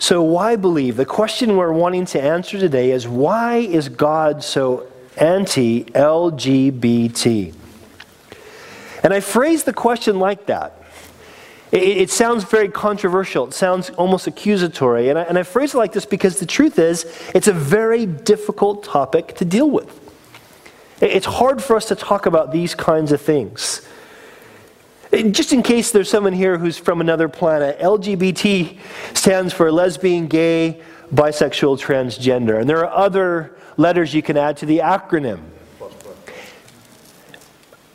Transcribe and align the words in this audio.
So, 0.00 0.22
why 0.22 0.56
believe? 0.56 0.96
The 0.96 1.04
question 1.04 1.58
we're 1.58 1.72
wanting 1.72 2.06
to 2.06 2.20
answer 2.20 2.58
today 2.58 2.90
is 2.90 3.06
why 3.06 3.56
is 3.56 3.90
God 3.90 4.42
so 4.42 4.90
anti 5.18 5.84
LGBT? 5.84 7.54
And 9.04 9.12
I 9.12 9.20
phrase 9.20 9.64
the 9.64 9.74
question 9.74 10.18
like 10.18 10.46
that. 10.46 10.82
It, 11.70 11.82
it, 11.82 12.10
sounds 12.10 12.44
very 12.44 12.68
controversial. 12.70 13.46
It 13.46 13.52
sounds 13.52 13.90
almost 13.90 14.26
accusatory. 14.26 15.10
And 15.10 15.18
I, 15.18 15.22
and 15.22 15.38
I 15.38 15.42
phrase 15.42 15.74
it 15.74 15.76
like 15.76 15.92
this 15.92 16.06
because 16.06 16.40
the 16.40 16.46
truth 16.46 16.78
is, 16.78 17.04
it's 17.34 17.46
a 17.46 17.52
very 17.52 18.06
difficult 18.06 18.82
topic 18.82 19.34
to 19.36 19.44
deal 19.44 19.70
with. 19.70 20.00
It's 21.02 21.26
hard 21.26 21.62
for 21.62 21.76
us 21.76 21.84
to 21.88 21.94
talk 21.94 22.24
about 22.24 22.52
these 22.52 22.74
kinds 22.74 23.12
of 23.12 23.20
things. 23.20 23.86
Just 25.12 25.52
in 25.52 25.62
case 25.62 25.90
there's 25.90 26.08
someone 26.08 26.32
here 26.32 26.56
who's 26.56 26.78
from 26.78 27.00
another 27.00 27.28
planet, 27.28 27.78
LGBT 27.80 28.78
stands 29.14 29.52
for 29.52 29.72
lesbian, 29.72 30.28
gay, 30.28 30.80
bisexual, 31.12 31.80
transgender. 31.80 32.60
And 32.60 32.70
there 32.70 32.86
are 32.86 32.96
other 32.96 33.56
letters 33.76 34.14
you 34.14 34.22
can 34.22 34.36
add 34.36 34.56
to 34.58 34.66
the 34.66 34.78
acronym. 34.78 35.40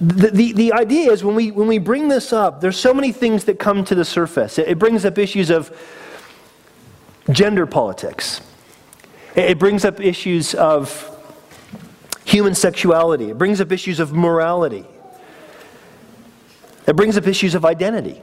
The, 0.02 0.30
the, 0.32 0.52
the, 0.52 0.74
idea 0.74 1.10
is 1.10 1.24
when 1.24 1.36
we, 1.36 1.52
when 1.52 1.70
we 1.70 1.78
bring 1.78 2.10
this 2.10 2.34
up, 2.34 2.60
there's 2.60 2.78
so 2.78 2.94
many 2.94 3.14
things 3.14 3.46
that 3.46 3.60
come 3.60 3.86
to 3.86 3.96
the 3.96 4.04
surface. 4.04 4.60
It, 4.60 4.68
it 4.68 4.80
brings 4.80 5.06
up 5.06 5.18
issues 5.18 5.50
of 5.50 5.72
gender 7.32 7.66
politics, 7.66 8.42
it, 9.36 9.52
it 9.52 9.60
brings 9.60 9.86
up 9.86 10.02
issues 10.02 10.54
of 10.54 11.10
human 12.26 12.54
sexuality, 12.56 13.30
it 13.30 13.38
brings 13.38 13.62
up 13.62 13.72
issues 13.72 14.02
of 14.02 14.12
morality, 14.12 14.86
it 16.88 16.96
brings 16.96 17.18
up 17.18 17.28
issues 17.28 17.56
of 17.56 17.66
identity. 17.66 18.22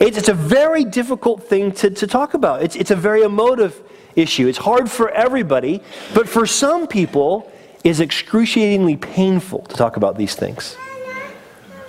It's, 0.00 0.18
it's 0.18 0.28
a 0.28 0.34
very 0.34 0.84
difficult 0.84 1.44
thing 1.44 1.72
to, 1.72 1.90
to 1.90 2.06
talk 2.06 2.34
about. 2.34 2.62
It's, 2.62 2.76
it's 2.76 2.90
a 2.90 2.96
very 2.96 3.22
emotive 3.22 3.82
issue. 4.14 4.46
It's 4.46 4.58
hard 4.58 4.90
for 4.90 5.10
everybody, 5.10 5.82
but 6.14 6.28
for 6.28 6.46
some 6.46 6.86
people, 6.86 7.50
is 7.84 8.00
excruciatingly 8.00 8.96
painful 8.96 9.60
to 9.62 9.76
talk 9.76 9.96
about 9.96 10.16
these 10.16 10.34
things. 10.34 10.76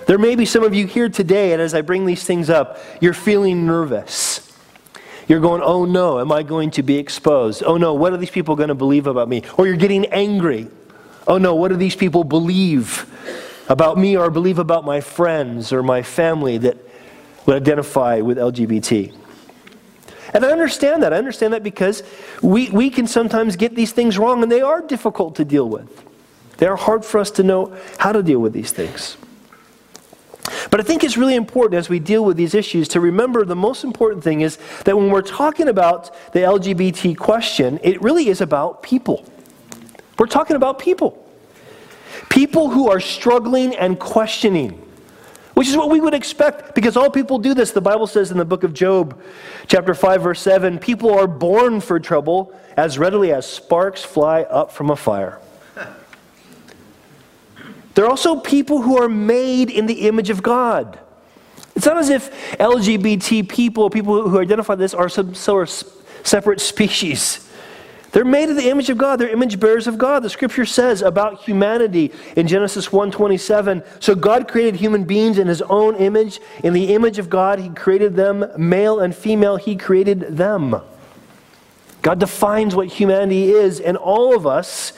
There 0.06 0.18
may 0.18 0.34
be 0.34 0.44
some 0.44 0.64
of 0.64 0.74
you 0.74 0.86
here 0.86 1.08
today, 1.08 1.52
and 1.52 1.62
as 1.62 1.74
I 1.74 1.82
bring 1.82 2.06
these 2.06 2.24
things 2.24 2.50
up, 2.50 2.78
you're 3.00 3.14
feeling 3.14 3.66
nervous. 3.66 4.46
You're 5.28 5.40
going, 5.40 5.62
oh 5.62 5.84
no, 5.84 6.18
am 6.18 6.32
I 6.32 6.42
going 6.42 6.72
to 6.72 6.82
be 6.82 6.96
exposed? 6.96 7.62
Oh 7.64 7.76
no, 7.76 7.94
what 7.94 8.12
are 8.12 8.16
these 8.16 8.30
people 8.30 8.56
going 8.56 8.68
to 8.68 8.74
believe 8.74 9.06
about 9.06 9.28
me? 9.28 9.42
Or 9.56 9.66
you're 9.66 9.76
getting 9.76 10.06
angry. 10.06 10.68
Oh 11.28 11.38
no, 11.38 11.54
what 11.54 11.68
do 11.68 11.76
these 11.76 11.94
people 11.94 12.24
believe 12.24 13.06
about 13.70 13.96
me 13.96 14.16
or 14.16 14.28
believe 14.28 14.58
about 14.58 14.84
my 14.84 15.00
friends 15.00 15.72
or 15.72 15.82
my 15.82 16.02
family 16.02 16.58
that 16.58 16.76
would 17.46 17.56
identify 17.56 18.20
with 18.20 18.36
LGBT? 18.36 19.14
And 20.34 20.44
I 20.44 20.50
understand 20.50 21.02
that. 21.02 21.12
I 21.12 21.16
understand 21.16 21.54
that 21.54 21.62
because 21.62 22.02
we, 22.42 22.68
we 22.70 22.90
can 22.90 23.06
sometimes 23.06 23.56
get 23.56 23.74
these 23.74 23.92
things 23.92 24.18
wrong, 24.18 24.42
and 24.42 24.52
they 24.52 24.60
are 24.60 24.80
difficult 24.82 25.36
to 25.36 25.44
deal 25.44 25.68
with. 25.68 26.04
They 26.58 26.66
are 26.66 26.76
hard 26.76 27.04
for 27.04 27.18
us 27.18 27.30
to 27.32 27.42
know 27.42 27.76
how 27.98 28.12
to 28.12 28.22
deal 28.22 28.38
with 28.38 28.52
these 28.52 28.72
things. 28.72 29.16
But 30.70 30.80
I 30.80 30.82
think 30.82 31.04
it's 31.04 31.16
really 31.16 31.34
important 31.34 31.78
as 31.78 31.88
we 31.88 31.98
deal 31.98 32.24
with 32.24 32.36
these 32.36 32.54
issues 32.54 32.88
to 32.88 33.00
remember 33.00 33.44
the 33.44 33.56
most 33.56 33.84
important 33.84 34.22
thing 34.22 34.40
is 34.40 34.58
that 34.84 34.96
when 34.96 35.10
we're 35.10 35.22
talking 35.22 35.68
about 35.68 36.14
the 36.32 36.40
LGBT 36.40 37.16
question, 37.16 37.78
it 37.82 38.00
really 38.02 38.28
is 38.28 38.40
about 38.40 38.82
people. 38.82 39.24
We're 40.18 40.26
talking 40.26 40.56
about 40.56 40.78
people. 40.78 41.29
People 42.28 42.70
who 42.70 42.90
are 42.90 43.00
struggling 43.00 43.74
and 43.76 43.98
questioning 43.98 44.86
which 45.60 45.68
is 45.68 45.76
what 45.76 45.90
we 45.90 46.00
would 46.00 46.14
expect 46.14 46.74
because 46.74 46.96
all 46.96 47.10
people 47.10 47.38
do 47.38 47.52
this. 47.52 47.72
The 47.72 47.82
Bible 47.82 48.06
says 48.06 48.30
in 48.30 48.38
the 48.38 48.46
book 48.46 48.64
of 48.64 48.72
Job, 48.72 49.20
chapter 49.66 49.92
5, 49.92 50.22
verse 50.22 50.40
7 50.40 50.78
people 50.78 51.12
are 51.12 51.26
born 51.26 51.82
for 51.82 52.00
trouble 52.00 52.58
as 52.78 52.98
readily 52.98 53.30
as 53.30 53.44
sparks 53.44 54.02
fly 54.02 54.40
up 54.44 54.72
from 54.72 54.88
a 54.88 54.96
fire. 54.96 55.38
There 57.94 58.06
are 58.06 58.08
also 58.08 58.40
people 58.40 58.80
who 58.80 58.96
are 59.02 59.08
made 59.08 59.68
in 59.68 59.84
the 59.84 60.08
image 60.08 60.30
of 60.30 60.42
God. 60.42 60.98
It's 61.76 61.84
not 61.84 61.98
as 61.98 62.08
if 62.08 62.30
LGBT 62.56 63.46
people, 63.46 63.90
people 63.90 64.30
who 64.30 64.40
identify 64.40 64.76
this, 64.76 64.94
are 64.94 65.10
some 65.10 65.34
sort 65.34 65.68
of 65.68 66.26
separate 66.26 66.60
species. 66.72 67.49
They're 68.12 68.24
made 68.24 68.48
in 68.48 68.56
the 68.56 68.68
image 68.68 68.90
of 68.90 68.98
God. 68.98 69.16
They're 69.16 69.28
image 69.28 69.60
bearers 69.60 69.86
of 69.86 69.96
God. 69.96 70.22
The 70.22 70.30
scripture 70.30 70.66
says 70.66 71.00
about 71.00 71.42
humanity 71.42 72.12
in 72.34 72.48
Genesis 72.48 72.88
1:27, 72.88 73.82
so 74.00 74.14
God 74.14 74.48
created 74.48 74.76
human 74.76 75.04
beings 75.04 75.38
in 75.38 75.46
his 75.46 75.62
own 75.62 75.94
image, 75.96 76.40
in 76.64 76.72
the 76.72 76.92
image 76.92 77.18
of 77.18 77.30
God 77.30 77.60
he 77.60 77.68
created 77.68 78.16
them, 78.16 78.44
male 78.56 78.98
and 78.98 79.14
female 79.14 79.56
he 79.56 79.76
created 79.76 80.36
them. 80.36 80.80
God 82.02 82.18
defines 82.18 82.74
what 82.74 82.88
humanity 82.88 83.52
is, 83.52 83.78
and 83.78 83.96
all 83.96 84.34
of 84.34 84.46
us 84.46 84.92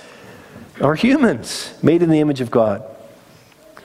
are 0.80 0.94
humans 0.94 1.74
made 1.82 2.02
in 2.02 2.08
the 2.08 2.20
image 2.20 2.40
of 2.40 2.50
God. 2.50 2.82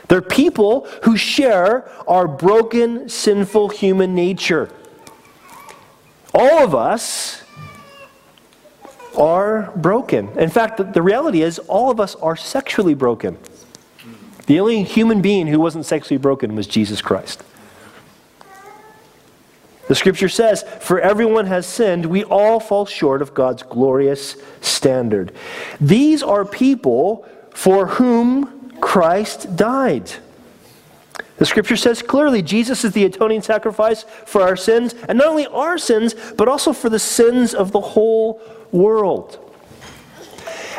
They're 0.07 0.21
people 0.21 0.87
who 1.03 1.17
share 1.17 1.89
our 2.07 2.27
broken, 2.27 3.09
sinful 3.09 3.69
human 3.69 4.15
nature. 4.15 4.69
All 6.33 6.63
of 6.63 6.73
us 6.73 7.43
are 9.17 9.71
broken. 9.75 10.29
In 10.37 10.49
fact, 10.49 10.77
the, 10.77 10.83
the 10.83 11.01
reality 11.01 11.41
is, 11.41 11.59
all 11.59 11.89
of 11.89 11.99
us 11.99 12.15
are 12.15 12.35
sexually 12.35 12.93
broken. 12.93 13.37
The 14.45 14.59
only 14.59 14.83
human 14.83 15.21
being 15.21 15.47
who 15.47 15.59
wasn't 15.59 15.85
sexually 15.85 16.17
broken 16.17 16.55
was 16.55 16.67
Jesus 16.67 17.01
Christ. 17.01 17.43
The 19.87 19.95
scripture 19.95 20.29
says, 20.29 20.63
For 20.81 20.99
everyone 20.99 21.45
has 21.47 21.65
sinned, 21.65 22.05
we 22.05 22.23
all 22.23 22.59
fall 22.59 22.85
short 22.85 23.21
of 23.21 23.33
God's 23.33 23.63
glorious 23.63 24.35
standard. 24.61 25.33
These 25.79 26.23
are 26.23 26.45
people 26.45 27.27
for 27.53 27.87
whom 27.87 28.71
Christ 28.79 29.55
died. 29.55 30.11
The 31.37 31.45
scripture 31.45 31.75
says 31.75 32.01
clearly 32.01 32.41
Jesus 32.41 32.83
is 32.83 32.93
the 32.93 33.05
atoning 33.05 33.41
sacrifice 33.41 34.03
for 34.25 34.41
our 34.41 34.55
sins, 34.55 34.95
and 35.07 35.17
not 35.17 35.27
only 35.27 35.47
our 35.47 35.77
sins, 35.77 36.15
but 36.35 36.47
also 36.47 36.73
for 36.73 36.89
the 36.89 36.99
sins 36.99 37.53
of 37.53 37.71
the 37.71 37.81
whole 37.81 38.41
world. 38.71 39.39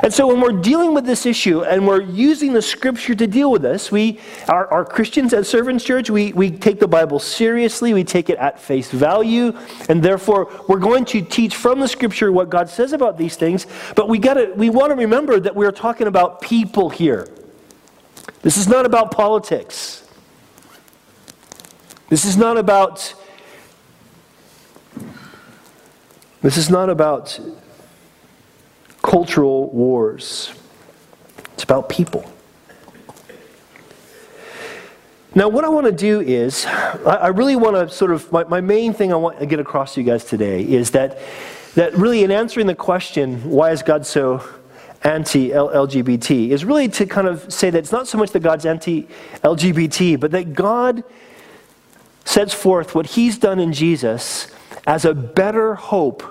And 0.02 0.14
so 0.14 0.28
when 0.28 0.41
we're 0.41 0.52
dealing 0.52 0.94
with 0.94 1.04
this 1.04 1.26
issue 1.26 1.64
and 1.64 1.86
we're 1.86 2.02
using 2.02 2.52
the 2.52 2.62
scripture 2.62 3.16
to 3.16 3.26
deal 3.26 3.50
with 3.50 3.62
this, 3.62 3.91
we 3.91 4.20
are, 4.46 4.69
are 4.69 4.84
Christians 4.84 5.34
at 5.34 5.44
Servants 5.44 5.84
Church, 5.84 6.08
we, 6.08 6.32
we 6.32 6.52
take 6.52 6.78
the 6.78 6.86
Bible 6.86 7.19
seriously, 7.19 7.92
we 7.92 8.04
take 8.04 8.30
it 8.30 8.38
at 8.38 8.60
face 8.60 8.92
value, 8.92 9.56
and 9.88 10.00
therefore 10.02 10.52
we're 10.69 10.78
going 10.78 11.04
to 11.06 11.20
teach 11.20 11.56
from 11.56 11.80
the 11.80 11.88
scripture 11.88 12.30
what 12.30 12.48
God 12.48 12.69
says 12.69 12.92
about 12.92 13.19
these 13.19 13.34
things, 13.34 13.66
but 13.96 14.08
we 14.08 14.19
gotta 14.19 14.52
we 14.54 14.70
want 14.70 14.90
to 14.90 14.96
remember 14.96 15.40
that 15.40 15.54
we're 15.54 15.72
talking 15.72 16.06
about 16.06 16.40
people 16.40 16.90
here. 16.90 17.28
This 18.42 18.56
is 18.56 18.69
not 18.69 18.86
about 18.86 19.10
politics. 19.10 20.07
This 22.08 22.24
is 22.24 22.36
not 22.36 22.56
about 22.56 23.14
this 26.41 26.56
is 26.56 26.70
not 26.70 26.88
about 26.88 27.38
cultural 29.02 29.69
wars. 29.70 30.52
It's 31.54 31.64
about 31.64 31.88
people. 31.88 32.30
Now, 35.34 35.48
what 35.48 35.64
I 35.64 35.69
want 35.69 35.86
to 35.86 35.92
do 35.92 36.20
is, 36.20 36.64
I 36.66 37.28
really 37.28 37.56
want 37.56 37.76
to 37.76 37.94
sort 37.94 38.12
of, 38.12 38.30
my, 38.32 38.44
my 38.44 38.60
main 38.60 38.92
thing 38.92 39.12
I 39.12 39.16
want 39.16 39.40
to 39.40 39.46
get 39.46 39.60
across 39.60 39.94
to 39.94 40.00
you 40.00 40.06
guys 40.06 40.25
today 40.25 40.62
is 40.62 40.92
that, 40.92 41.19
that 41.75 41.94
really 41.94 42.25
in 42.25 42.30
answering 42.30 42.66
the 42.66 42.75
question, 42.75 43.50
why 43.50 43.72
is 43.72 43.82
God 43.82 44.06
so 44.06 44.42
anti 45.02 45.50
LGBT, 45.50 46.50
is 46.50 46.64
really 46.64 46.88
to 46.88 47.04
kind 47.06 47.28
of 47.28 47.52
say 47.52 47.69
that 47.70 47.78
it's 47.78 47.92
not 47.92 48.08
so 48.08 48.16
much 48.16 48.30
that 48.30 48.40
God's 48.40 48.64
anti 48.64 49.06
LGBT, 49.42 50.19
but 50.19 50.30
that 50.30 50.54
God 50.54 51.04
sets 52.28 52.52
forth 52.52 52.94
what 52.94 53.06
He's 53.06 53.38
done 53.38 53.58
in 53.58 53.72
Jesus 53.72 54.48
as 54.86 55.06
a 55.06 55.14
better 55.14 55.75
hope 55.75 56.22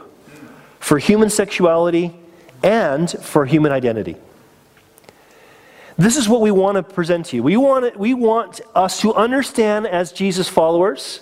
for 0.79 0.99
human 0.99 1.29
sexuality 1.29 2.15
and 2.61 3.09
for 3.09 3.47
human 3.47 3.71
identity. 3.71 4.15
This 5.97 6.15
is 6.15 6.29
what 6.29 6.41
we 6.41 6.51
want 6.51 6.75
to 6.75 6.83
present 6.83 7.25
to 7.27 7.37
you. 7.37 7.43
We 7.43 7.57
want, 7.57 7.85
it, 7.85 7.97
we 7.97 8.13
want 8.13 8.61
us 8.75 9.01
to 9.01 9.15
understand 9.15 9.87
as 9.87 10.11
Jesus 10.11 10.47
followers 10.47 11.21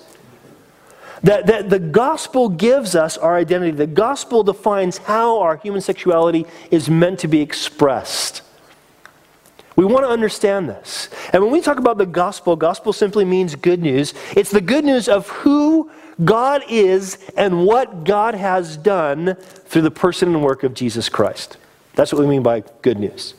that, 1.24 1.48
that 1.48 1.70
the 1.70 1.80
gospel 1.80 2.50
gives 2.50 2.96
us 2.96 3.18
our 3.18 3.38
identity. 3.38 3.72
The 3.72 3.88
gospel 3.88 4.44
defines 4.44 4.98
how 4.98 5.40
our 5.40 5.56
human 5.56 5.80
sexuality 5.80 6.46
is 6.70 6.90
meant 6.90 7.20
to 7.20 7.30
be 7.30 7.40
expressed. 7.40 8.42
We 9.78 9.86
want 9.86 10.06
to 10.06 10.10
understand 10.10 10.68
this. 10.68 11.10
And 11.36 11.44
when 11.44 11.52
we 11.52 11.60
talk 11.60 11.80
about 11.80 11.98
the 11.98 12.06
gospel, 12.06 12.56
gospel 12.56 12.94
simply 12.94 13.26
means 13.26 13.56
good 13.56 13.82
news. 13.82 14.14
It's 14.38 14.52
the 14.52 14.62
good 14.62 14.86
news 14.86 15.10
of 15.10 15.28
who 15.28 15.92
God 16.24 16.64
is 16.70 17.18
and 17.36 17.66
what 17.66 18.06
God 18.06 18.36
has 18.36 18.78
done 18.78 19.36
through 19.66 19.82
the 19.82 19.92
person 19.92 20.34
and 20.34 20.42
work 20.42 20.64
of 20.64 20.74
Jesus 20.74 21.10
Christ. 21.10 21.58
That's 21.94 22.14
what 22.14 22.22
we 22.22 22.26
mean 22.26 22.42
by 22.42 22.64
good 22.82 22.98
news. 22.98 23.34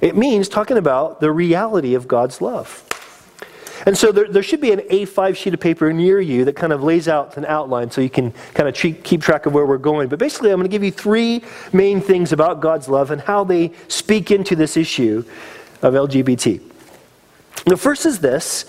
It 0.00 0.16
means 0.16 0.48
talking 0.48 0.76
about 0.76 1.20
the 1.20 1.32
reality 1.32 1.96
of 1.96 2.06
God's 2.06 2.40
love. 2.40 2.84
And 3.84 3.98
so 3.98 4.12
there, 4.12 4.28
there 4.28 4.44
should 4.44 4.60
be 4.60 4.70
an 4.70 4.78
A5 4.78 5.34
sheet 5.34 5.54
of 5.54 5.58
paper 5.58 5.92
near 5.92 6.20
you 6.20 6.44
that 6.44 6.54
kind 6.54 6.72
of 6.72 6.84
lays 6.84 7.08
out 7.08 7.36
an 7.36 7.46
outline 7.46 7.90
so 7.90 8.00
you 8.00 8.10
can 8.10 8.30
kind 8.54 8.68
of 8.68 8.76
keep 8.76 9.22
track 9.22 9.46
of 9.46 9.52
where 9.52 9.66
we're 9.66 9.78
going. 9.78 10.08
But 10.08 10.20
basically, 10.20 10.52
I'm 10.52 10.58
going 10.58 10.70
to 10.70 10.72
give 10.72 10.84
you 10.84 10.92
three 10.92 11.42
main 11.72 12.00
things 12.00 12.32
about 12.32 12.60
God's 12.60 12.88
love 12.88 13.10
and 13.10 13.20
how 13.20 13.42
they 13.42 13.72
speak 13.88 14.30
into 14.30 14.54
this 14.54 14.76
issue 14.76 15.24
of 15.82 15.94
LGBT. 15.94 16.65
The 17.64 17.76
first 17.76 18.06
is 18.06 18.20
this 18.20 18.64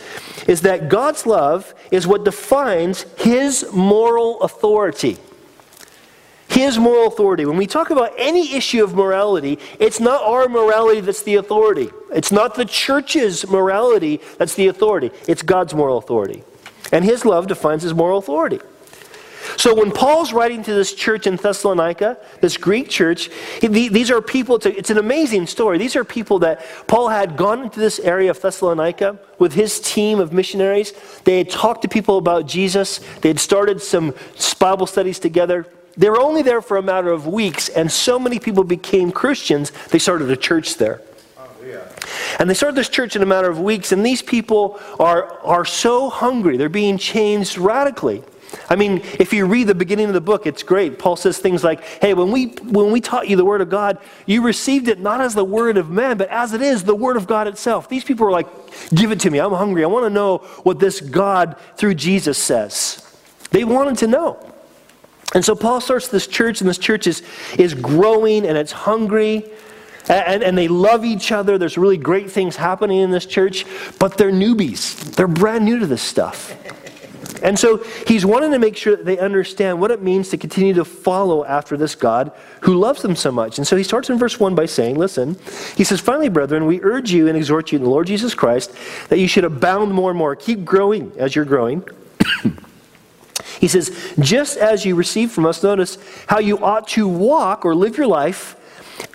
is 0.47 0.61
that 0.61 0.89
God's 0.89 1.25
love 1.25 1.73
is 1.91 2.07
what 2.07 2.23
defines 2.23 3.01
his 3.17 3.65
moral 3.73 4.41
authority 4.41 5.17
his 6.57 6.79
moral 6.79 7.07
authority. 7.07 7.45
When 7.45 7.57
we 7.57 7.67
talk 7.67 7.89
about 7.89 8.13
any 8.17 8.55
issue 8.55 8.83
of 8.83 8.95
morality, 8.95 9.59
it's 9.79 9.99
not 9.99 10.21
our 10.23 10.47
morality 10.47 11.01
that's 11.01 11.23
the 11.23 11.35
authority. 11.35 11.89
It's 12.11 12.31
not 12.31 12.55
the 12.55 12.65
church's 12.65 13.47
morality 13.47 14.21
that's 14.37 14.55
the 14.55 14.67
authority. 14.67 15.11
It's 15.27 15.41
God's 15.41 15.73
moral 15.73 15.97
authority. 15.97 16.43
And 16.91 17.03
his 17.03 17.25
love 17.25 17.47
defines 17.47 17.83
his 17.83 17.93
moral 17.93 18.17
authority. 18.17 18.59
So 19.55 19.73
when 19.73 19.91
Paul's 19.91 20.33
writing 20.33 20.63
to 20.63 20.73
this 20.73 20.93
church 20.93 21.27
in 21.27 21.37
Thessalonica, 21.37 22.17
this 22.41 22.57
Greek 22.57 22.89
church, 22.89 23.29
these 23.61 24.11
are 24.11 24.21
people, 24.21 24.59
to, 24.59 24.75
it's 24.75 24.89
an 24.89 24.97
amazing 24.97 25.47
story. 25.47 25.77
These 25.77 25.95
are 25.95 26.03
people 26.03 26.39
that 26.39 26.65
Paul 26.87 27.07
had 27.09 27.37
gone 27.37 27.63
into 27.63 27.79
this 27.79 27.99
area 27.99 28.31
of 28.31 28.41
Thessalonica 28.41 29.19
with 29.39 29.53
his 29.53 29.79
team 29.79 30.19
of 30.19 30.33
missionaries. 30.33 30.93
They 31.23 31.37
had 31.37 31.49
talked 31.49 31.83
to 31.83 31.87
people 31.87 32.17
about 32.17 32.47
Jesus. 32.47 32.99
They 33.21 33.29
had 33.29 33.39
started 33.39 33.81
some 33.81 34.13
Bible 34.59 34.87
studies 34.87 35.19
together. 35.19 35.67
They 35.95 36.09
were 36.09 36.19
only 36.19 36.41
there 36.41 36.61
for 36.61 36.77
a 36.77 36.83
matter 36.83 37.11
of 37.11 37.25
weeks, 37.25 37.69
and 37.69 37.91
so 37.91 38.19
many 38.19 38.39
people 38.39 38.63
became 38.63 39.11
Christians, 39.11 39.71
they 39.89 39.99
started 39.99 40.29
a 40.29 40.37
church 40.37 40.75
there. 40.75 41.01
And 42.39 42.49
they 42.49 42.53
started 42.53 42.75
this 42.75 42.89
church 42.89 43.15
in 43.15 43.23
a 43.23 43.25
matter 43.25 43.49
of 43.49 43.59
weeks, 43.59 43.91
and 43.91 44.05
these 44.05 44.21
people 44.21 44.79
are, 44.99 45.39
are 45.43 45.65
so 45.65 46.09
hungry. 46.09 46.55
They're 46.57 46.69
being 46.69 46.97
changed 46.97 47.57
radically. 47.57 48.23
I 48.69 48.75
mean, 48.75 49.01
if 49.19 49.33
you 49.33 49.45
read 49.45 49.67
the 49.67 49.75
beginning 49.75 50.07
of 50.07 50.13
the 50.13 50.21
book, 50.21 50.45
it's 50.45 50.63
great. 50.63 50.99
Paul 50.99 51.15
says 51.15 51.37
things 51.37 51.63
like, 51.63 51.83
Hey, 51.83 52.13
when 52.13 52.31
we, 52.31 52.47
when 52.63 52.91
we 52.91 53.01
taught 53.01 53.27
you 53.27 53.35
the 53.35 53.45
Word 53.45 53.61
of 53.61 53.69
God, 53.69 53.97
you 54.25 54.41
received 54.41 54.87
it 54.87 54.99
not 54.99 55.21
as 55.21 55.35
the 55.35 55.43
Word 55.43 55.77
of 55.77 55.89
man, 55.89 56.17
but 56.17 56.29
as 56.29 56.53
it 56.53 56.61
is, 56.61 56.83
the 56.83 56.95
Word 56.95 57.17
of 57.17 57.27
God 57.27 57.47
itself. 57.47 57.89
These 57.89 58.03
people 58.03 58.27
are 58.27 58.31
like, 58.31 58.47
Give 58.89 59.11
it 59.11 59.19
to 59.21 59.29
me. 59.29 59.39
I'm 59.39 59.51
hungry. 59.51 59.83
I 59.83 59.87
want 59.87 60.05
to 60.05 60.09
know 60.09 60.39
what 60.63 60.79
this 60.79 61.01
God 61.01 61.57
through 61.75 61.95
Jesus 61.95 62.37
says. 62.37 63.03
They 63.51 63.63
wanted 63.63 63.97
to 63.99 64.07
know. 64.07 64.53
And 65.33 65.43
so 65.43 65.55
Paul 65.55 65.81
starts 65.81 66.07
this 66.07 66.27
church, 66.27 66.61
and 66.61 66.69
this 66.69 66.77
church 66.77 67.05
is, 67.05 67.21
is 67.57 67.73
growing 67.73 68.45
and 68.45 68.57
it's 68.57 68.71
hungry. 68.71 69.43
And, 70.09 70.41
and 70.41 70.57
they 70.57 70.69
love 70.69 71.03
each 71.03 71.33
other. 71.33 71.57
There's 71.57 71.77
really 71.77 71.97
great 71.97 72.31
things 72.31 72.55
happening 72.55 72.99
in 72.99 73.11
this 73.11 73.25
church, 73.25 73.65
but 73.99 74.17
they're 74.17 74.31
newbies. 74.31 75.15
They're 75.15 75.27
brand 75.27 75.65
new 75.65 75.79
to 75.79 75.85
this 75.85 76.01
stuff. 76.01 76.55
And 77.41 77.57
so 77.57 77.83
he's 78.05 78.25
wanting 78.25 78.51
to 78.51 78.59
make 78.59 78.75
sure 78.75 78.95
that 78.95 79.05
they 79.05 79.17
understand 79.17 79.79
what 79.79 79.91
it 79.91 80.01
means 80.01 80.29
to 80.29 80.37
continue 80.37 80.73
to 80.73 80.85
follow 80.85 81.45
after 81.45 81.77
this 81.77 81.95
God 81.95 82.31
who 82.61 82.75
loves 82.75 83.01
them 83.01 83.15
so 83.15 83.31
much. 83.31 83.57
And 83.57 83.67
so 83.67 83.75
he 83.75 83.83
starts 83.83 84.09
in 84.09 84.17
verse 84.17 84.39
1 84.39 84.55
by 84.55 84.65
saying, 84.65 84.97
Listen, 84.97 85.37
he 85.75 85.83
says, 85.83 85.99
Finally, 85.99 86.29
brethren, 86.29 86.65
we 86.65 86.81
urge 86.81 87.11
you 87.11 87.27
and 87.27 87.37
exhort 87.37 87.71
you 87.71 87.77
in 87.77 87.83
the 87.83 87.89
Lord 87.89 88.07
Jesus 88.07 88.33
Christ 88.33 88.73
that 89.09 89.19
you 89.19 89.27
should 89.27 89.45
abound 89.45 89.93
more 89.93 90.11
and 90.11 90.17
more. 90.17 90.35
Keep 90.35 90.65
growing 90.65 91.11
as 91.17 91.35
you're 91.35 91.45
growing. 91.45 91.83
He 93.59 93.67
says, 93.67 94.13
just 94.19 94.57
as 94.57 94.85
you 94.85 94.95
receive 94.95 95.31
from 95.31 95.45
us, 95.45 95.63
notice 95.63 95.97
how 96.27 96.39
you 96.39 96.63
ought 96.63 96.87
to 96.89 97.07
walk 97.07 97.65
or 97.65 97.73
live 97.73 97.97
your 97.97 98.07
life 98.07 98.55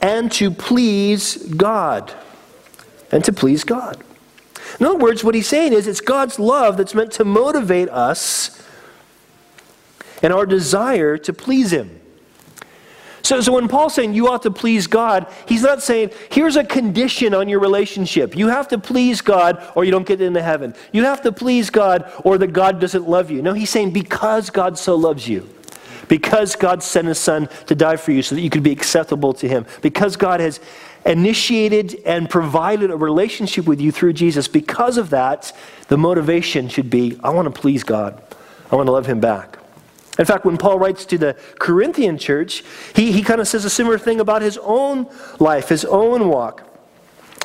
and 0.01 0.31
to 0.33 0.51
please 0.51 1.37
God. 1.37 2.13
And 3.11 3.25
to 3.25 3.33
please 3.33 3.63
God. 3.65 4.03
In 4.81 4.87
other 4.87 4.99
words, 4.99 5.23
what 5.23 5.35
he's 5.35 5.49
saying 5.49 5.73
is 5.73 5.87
it's 5.87 6.01
God's 6.01 6.39
love 6.39 6.77
that's 6.77 6.95
meant 6.95 7.13
to 7.13 7.25
motivate 7.25 7.89
us 7.89 8.63
and 10.23 10.33
our 10.33 10.47
desire 10.47 11.19
to 11.19 11.33
please 11.33 11.73
him. 11.73 12.01
So, 13.23 13.41
so 13.41 13.53
when 13.53 13.69
Paul's 13.69 13.95
saying 13.95 14.15
you 14.15 14.29
ought 14.29 14.43
to 14.43 14.51
please 14.51 14.89
God, 14.89 15.27
he's 15.47 15.63
not 15.63 15.83
saying, 15.83 16.11
here's 16.31 16.57
a 16.57 16.65
condition 16.65 17.35
on 17.35 17.49
your 17.49 17.61
relationship. 17.61 18.37
You 18.37 18.49
have 18.49 18.67
to 18.69 18.79
please 18.79 19.21
God 19.21 19.65
or 19.77 19.85
you 19.85 19.93
don't 19.93 20.07
get 20.07 20.21
into 20.21 20.43
heaven. 20.43 20.75
You 20.93 21.05
have 21.05 21.23
to 21.23 21.31
please 21.31 21.71
God 21.71 22.13
or 22.25 22.37
that 22.39 22.49
God 22.49 22.81
doesn't 22.81 23.09
love 23.09 23.31
you. 23.31 23.41
No, 23.41 23.53
he's 23.53 23.71
saying 23.71 23.93
because 23.93 24.51
God 24.51 24.77
so 24.77 24.97
loves 24.97 25.29
you. 25.29 25.49
Because 26.09 26.57
God 26.57 26.83
sent 26.83 27.07
his 27.07 27.19
son 27.19 27.49
to 27.67 27.75
die 27.77 27.97
for 27.97 28.11
you 28.11 28.23
so 28.23 28.35
that 28.35 28.41
you 28.41 28.51
could 28.51 28.65
be 28.65 28.73
acceptable 28.73 29.33
to 29.35 29.49
him. 29.49 29.67
Because 29.83 30.17
God 30.17 30.41
has 30.41 30.61
initiated 31.05 32.01
and 32.05 32.29
provided 32.31 32.91
a 32.91 32.97
relationship 32.97 33.67
with 33.67 33.81
you 33.81 33.93
through 33.93 34.13
Jesus. 34.13 34.49
Because 34.49 34.97
of 34.97 35.11
that, 35.11 35.53
the 35.89 35.97
motivation 35.99 36.69
should 36.69 36.91
be 36.91 37.19
I 37.23 37.31
want 37.31 37.53
to 37.53 37.61
please 37.61 37.85
God. 37.85 38.23
I 38.71 38.77
want 38.77 38.87
to 38.87 38.93
love 38.93 39.07
him 39.07 39.21
back. 39.21 39.59
In 40.19 40.25
fact, 40.25 40.45
when 40.45 40.59
Paul 40.59 40.79
writes 40.79 41.05
to 41.07 41.19
the 41.19 41.37
Corinthian 41.59 42.19
church, 42.19 42.63
he, 42.95 43.13
he 43.13 43.23
kind 43.23 43.41
of 43.41 43.49
says 43.49 43.65
a 43.65 43.71
similar 43.71 43.99
thing 43.99 44.21
about 44.21 44.43
his 44.43 44.59
own 44.59 45.09
life, 45.39 45.69
his 45.69 45.85
own 45.85 46.29
walk. 46.29 46.72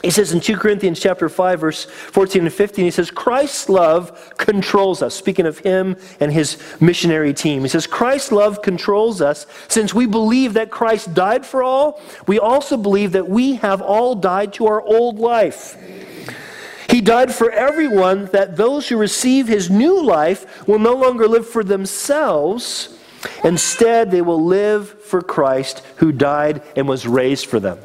He 0.03 0.11
says 0.11 0.31
in 0.31 0.39
2 0.39 0.57
Corinthians 0.57 0.99
chapter 0.99 1.27
5 1.27 1.59
verse 1.59 1.85
14 1.85 2.44
and 2.44 2.53
15 2.53 2.85
he 2.85 2.91
says 2.91 3.09
Christ's 3.09 3.67
love 3.67 4.35
controls 4.38 5.01
us 5.01 5.15
speaking 5.15 5.47
of 5.47 5.57
him 5.59 5.97
and 6.19 6.31
his 6.31 6.61
missionary 6.79 7.33
team. 7.33 7.63
He 7.63 7.67
says 7.67 7.88
Christ's 7.88 8.31
love 8.31 8.61
controls 8.61 9.21
us 9.21 9.47
since 9.67 9.95
we 9.95 10.05
believe 10.05 10.53
that 10.53 10.69
Christ 10.69 11.13
died 11.15 11.45
for 11.45 11.63
all 11.63 11.99
we 12.27 12.39
also 12.39 12.77
believe 12.77 13.13
that 13.13 13.27
we 13.27 13.55
have 13.55 13.81
all 13.81 14.15
died 14.15 14.53
to 14.53 14.67
our 14.67 14.81
old 14.81 15.19
life. 15.19 15.75
He 16.89 17.01
died 17.01 17.33
for 17.33 17.51
everyone 17.51 18.25
that 18.27 18.55
those 18.55 18.88
who 18.88 18.97
receive 18.97 19.47
his 19.47 19.69
new 19.69 20.01
life 20.01 20.67
will 20.67 20.79
no 20.79 20.93
longer 20.93 21.27
live 21.27 21.47
for 21.47 21.63
themselves. 21.63 22.97
Instead, 23.43 24.09
they 24.09 24.21
will 24.21 24.43
live 24.43 25.01
for 25.03 25.21
Christ 25.21 25.83
who 25.97 26.11
died 26.11 26.61
and 26.75 26.88
was 26.88 27.05
raised 27.05 27.47
for 27.47 27.59
them. 27.59 27.77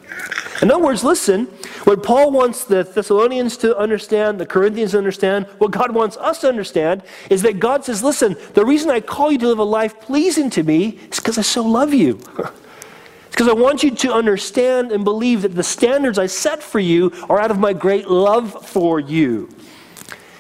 In 0.62 0.70
other 0.70 0.82
words, 0.82 1.03
listen, 1.03 1.47
what 1.85 2.05
Paul 2.05 2.31
wants 2.31 2.62
the 2.62 2.85
Thessalonians 2.85 3.56
to 3.59 3.76
understand, 3.76 4.38
the 4.38 4.47
Corinthians 4.47 4.93
to 4.93 4.99
understand, 4.99 5.47
what 5.59 5.73
God 5.73 5.93
wants 5.93 6.17
us 6.17 6.41
to 6.43 6.49
understand 6.49 7.03
is 7.29 7.43
that 7.43 7.59
God 7.59 7.85
says, 7.85 8.05
listen, 8.05 8.37
the 8.55 8.64
reason 8.64 8.88
I 8.88 9.00
call 9.00 9.32
you 9.32 9.38
to 9.38 9.49
live 9.49 9.59
a 9.59 9.64
life 9.64 10.00
pleasing 10.00 10.50
to 10.50 10.62
me 10.62 11.00
is 11.11 11.19
because 11.19 11.37
I 11.37 11.43
so 11.43 11.64
love 11.64 11.93
you. 11.93 12.20
because 13.31 13.49
I 13.49 13.55
want 13.55 13.82
you 13.82 13.91
to 13.91 14.12
understand 14.12 14.93
and 14.93 15.03
believe 15.03 15.43
that 15.43 15.56
the 15.56 15.64
standards 15.64 16.17
I 16.17 16.26
set 16.26 16.62
for 16.62 16.79
you 16.79 17.11
are 17.29 17.41
out 17.41 17.50
of 17.50 17.58
my 17.58 17.73
great 17.73 18.06
love 18.06 18.65
for 18.69 19.00
you. 19.00 19.49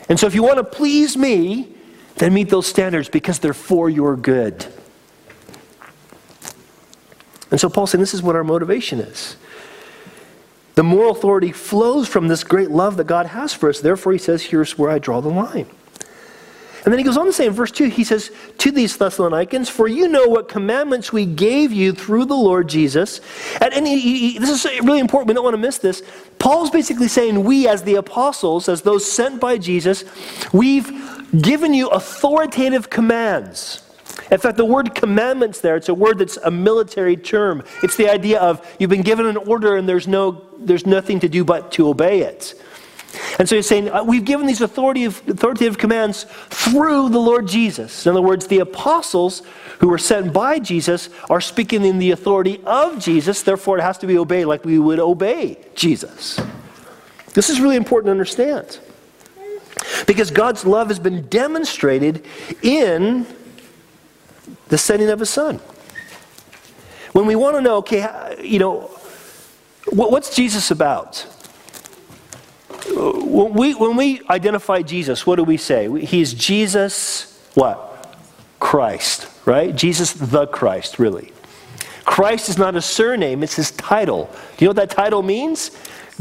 And 0.08 0.20
so 0.20 0.28
if 0.28 0.36
you 0.36 0.44
want 0.44 0.58
to 0.58 0.64
please 0.64 1.16
me, 1.16 1.74
then 2.16 2.32
meet 2.32 2.48
those 2.48 2.68
standards 2.68 3.08
because 3.08 3.40
they're 3.40 3.54
for 3.54 3.90
your 3.90 4.14
good. 4.14 4.66
And 7.50 7.58
so 7.58 7.68
Paul's 7.68 7.90
saying 7.90 8.00
this 8.00 8.14
is 8.14 8.22
what 8.22 8.36
our 8.36 8.44
motivation 8.44 9.00
is. 9.00 9.36
The 10.74 10.82
moral 10.82 11.12
authority 11.12 11.52
flows 11.52 12.08
from 12.08 12.28
this 12.28 12.44
great 12.44 12.70
love 12.70 12.96
that 12.96 13.06
God 13.06 13.26
has 13.26 13.52
for 13.52 13.68
us. 13.68 13.80
Therefore, 13.80 14.12
he 14.12 14.18
says, 14.18 14.42
here's 14.42 14.78
where 14.78 14.90
I 14.90 14.98
draw 14.98 15.20
the 15.20 15.28
line. 15.28 15.66
And 16.84 16.92
then 16.92 16.98
he 16.98 17.04
goes 17.04 17.16
on 17.16 17.26
to 17.26 17.32
say 17.32 17.46
in 17.46 17.52
verse 17.52 17.70
2, 17.70 17.84
he 17.84 18.02
says, 18.02 18.32
To 18.58 18.72
these 18.72 18.96
Thessalonians, 18.96 19.68
for 19.68 19.86
you 19.86 20.08
know 20.08 20.26
what 20.26 20.48
commandments 20.48 21.12
we 21.12 21.26
gave 21.26 21.70
you 21.70 21.92
through 21.92 22.24
the 22.24 22.34
Lord 22.34 22.68
Jesus. 22.68 23.20
And, 23.60 23.72
and 23.72 23.86
he, 23.86 24.30
he, 24.30 24.38
this 24.38 24.64
is 24.64 24.80
really 24.80 24.98
important. 24.98 25.28
We 25.28 25.34
don't 25.34 25.44
want 25.44 25.54
to 25.54 25.58
miss 25.58 25.78
this. 25.78 26.02
Paul's 26.40 26.70
basically 26.70 27.06
saying, 27.06 27.44
We, 27.44 27.68
as 27.68 27.84
the 27.84 27.94
apostles, 27.94 28.68
as 28.68 28.82
those 28.82 29.10
sent 29.10 29.40
by 29.40 29.58
Jesus, 29.58 30.04
we've 30.52 30.90
given 31.40 31.72
you 31.72 31.88
authoritative 31.88 32.90
commands. 32.90 33.81
In 34.30 34.38
fact, 34.38 34.56
the 34.56 34.64
word 34.64 34.94
commandments 34.94 35.60
there, 35.60 35.76
it's 35.76 35.88
a 35.88 35.94
word 35.94 36.18
that's 36.18 36.36
a 36.38 36.50
military 36.50 37.16
term. 37.16 37.62
It's 37.82 37.96
the 37.96 38.08
idea 38.08 38.40
of 38.40 38.66
you've 38.78 38.90
been 38.90 39.02
given 39.02 39.26
an 39.26 39.36
order 39.36 39.76
and 39.76 39.88
there's, 39.88 40.08
no, 40.08 40.44
there's 40.58 40.86
nothing 40.86 41.20
to 41.20 41.28
do 41.28 41.44
but 41.44 41.72
to 41.72 41.88
obey 41.88 42.20
it. 42.20 42.54
And 43.38 43.48
so 43.48 43.56
he's 43.56 43.66
saying, 43.66 43.90
uh, 43.90 44.04
we've 44.04 44.24
given 44.24 44.46
these 44.46 44.60
authoritative, 44.60 45.22
authoritative 45.28 45.76
commands 45.76 46.24
through 46.48 47.10
the 47.10 47.18
Lord 47.18 47.46
Jesus. 47.46 48.06
In 48.06 48.12
other 48.12 48.22
words, 48.22 48.46
the 48.46 48.60
apostles 48.60 49.42
who 49.80 49.88
were 49.88 49.98
sent 49.98 50.32
by 50.32 50.58
Jesus 50.58 51.10
are 51.28 51.40
speaking 51.40 51.84
in 51.84 51.98
the 51.98 52.12
authority 52.12 52.60
of 52.64 52.98
Jesus, 52.98 53.42
therefore 53.42 53.78
it 53.78 53.82
has 53.82 53.98
to 53.98 54.06
be 54.06 54.16
obeyed 54.16 54.46
like 54.46 54.64
we 54.64 54.78
would 54.78 54.98
obey 54.98 55.58
Jesus. 55.74 56.40
This 57.34 57.50
is 57.50 57.60
really 57.60 57.76
important 57.76 58.06
to 58.06 58.12
understand. 58.12 58.78
Because 60.06 60.30
God's 60.30 60.64
love 60.64 60.88
has 60.88 60.98
been 60.98 61.26
demonstrated 61.28 62.24
in 62.62 63.26
the 64.72 64.78
sending 64.78 65.10
of 65.10 65.18
his 65.18 65.28
son. 65.28 65.58
When 67.12 67.26
we 67.26 67.36
want 67.36 67.56
to 67.56 67.60
know, 67.60 67.76
okay, 67.76 68.38
you 68.42 68.58
know, 68.58 68.90
what's 69.92 70.34
Jesus 70.34 70.70
about? 70.70 71.26
when 72.96 73.52
we, 73.52 73.74
when 73.74 73.96
we 73.96 74.22
identify 74.30 74.80
Jesus, 74.80 75.26
what 75.26 75.36
do 75.36 75.44
we 75.44 75.58
say? 75.58 75.90
He's 76.00 76.32
Jesus, 76.32 77.38
what? 77.52 78.16
Christ, 78.60 79.28
right? 79.44 79.76
Jesus 79.76 80.14
the 80.14 80.46
Christ, 80.46 80.98
really. 80.98 81.32
Christ 82.06 82.48
is 82.48 82.56
not 82.56 82.74
a 82.74 82.80
surname, 82.80 83.42
it's 83.42 83.56
his 83.56 83.72
title. 83.72 84.30
Do 84.56 84.64
you 84.64 84.68
know 84.68 84.70
what 84.70 84.88
that 84.88 84.96
title 84.96 85.22
means? 85.22 85.70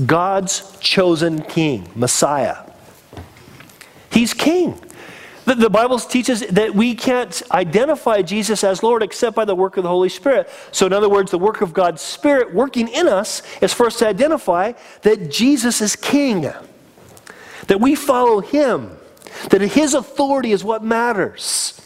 God's 0.06 0.78
chosen 0.80 1.42
king, 1.44 1.90
Messiah. 1.96 2.58
He's 4.12 4.34
king. 4.34 4.78
The, 5.46 5.56
the 5.56 5.70
Bible 5.70 5.98
teaches 6.00 6.42
that 6.42 6.76
we 6.76 6.94
can't 6.94 7.42
identify 7.52 8.22
Jesus 8.22 8.64
as 8.64 8.84
Lord 8.84 9.02
except 9.02 9.36
by 9.36 9.46
the 9.46 9.56
work 9.56 9.78
of 9.78 9.84
the 9.84 9.90
Holy 9.90 10.10
Spirit. 10.10 10.50
So, 10.72 10.86
in 10.86 10.94
other 10.94 11.10
words, 11.10 11.32
the 11.32 11.40
work 11.40 11.62
of 11.62 11.74
God's 11.74 12.02
Spirit 12.02 12.54
working 12.54 12.88
in 12.88 13.08
us 13.08 13.42
is 13.62 13.74
for 13.74 13.88
us 13.88 13.98
to 14.00 14.08
identify 14.08 14.74
that 15.02 15.32
Jesus 15.32 15.82
is 15.82 15.96
king, 15.96 16.52
that 17.68 17.80
we 17.80 17.96
follow 17.96 18.40
him, 18.40 18.98
that 19.50 19.62
his 19.62 19.94
authority 19.94 20.52
is 20.52 20.64
what 20.64 20.84
matters. 20.84 21.82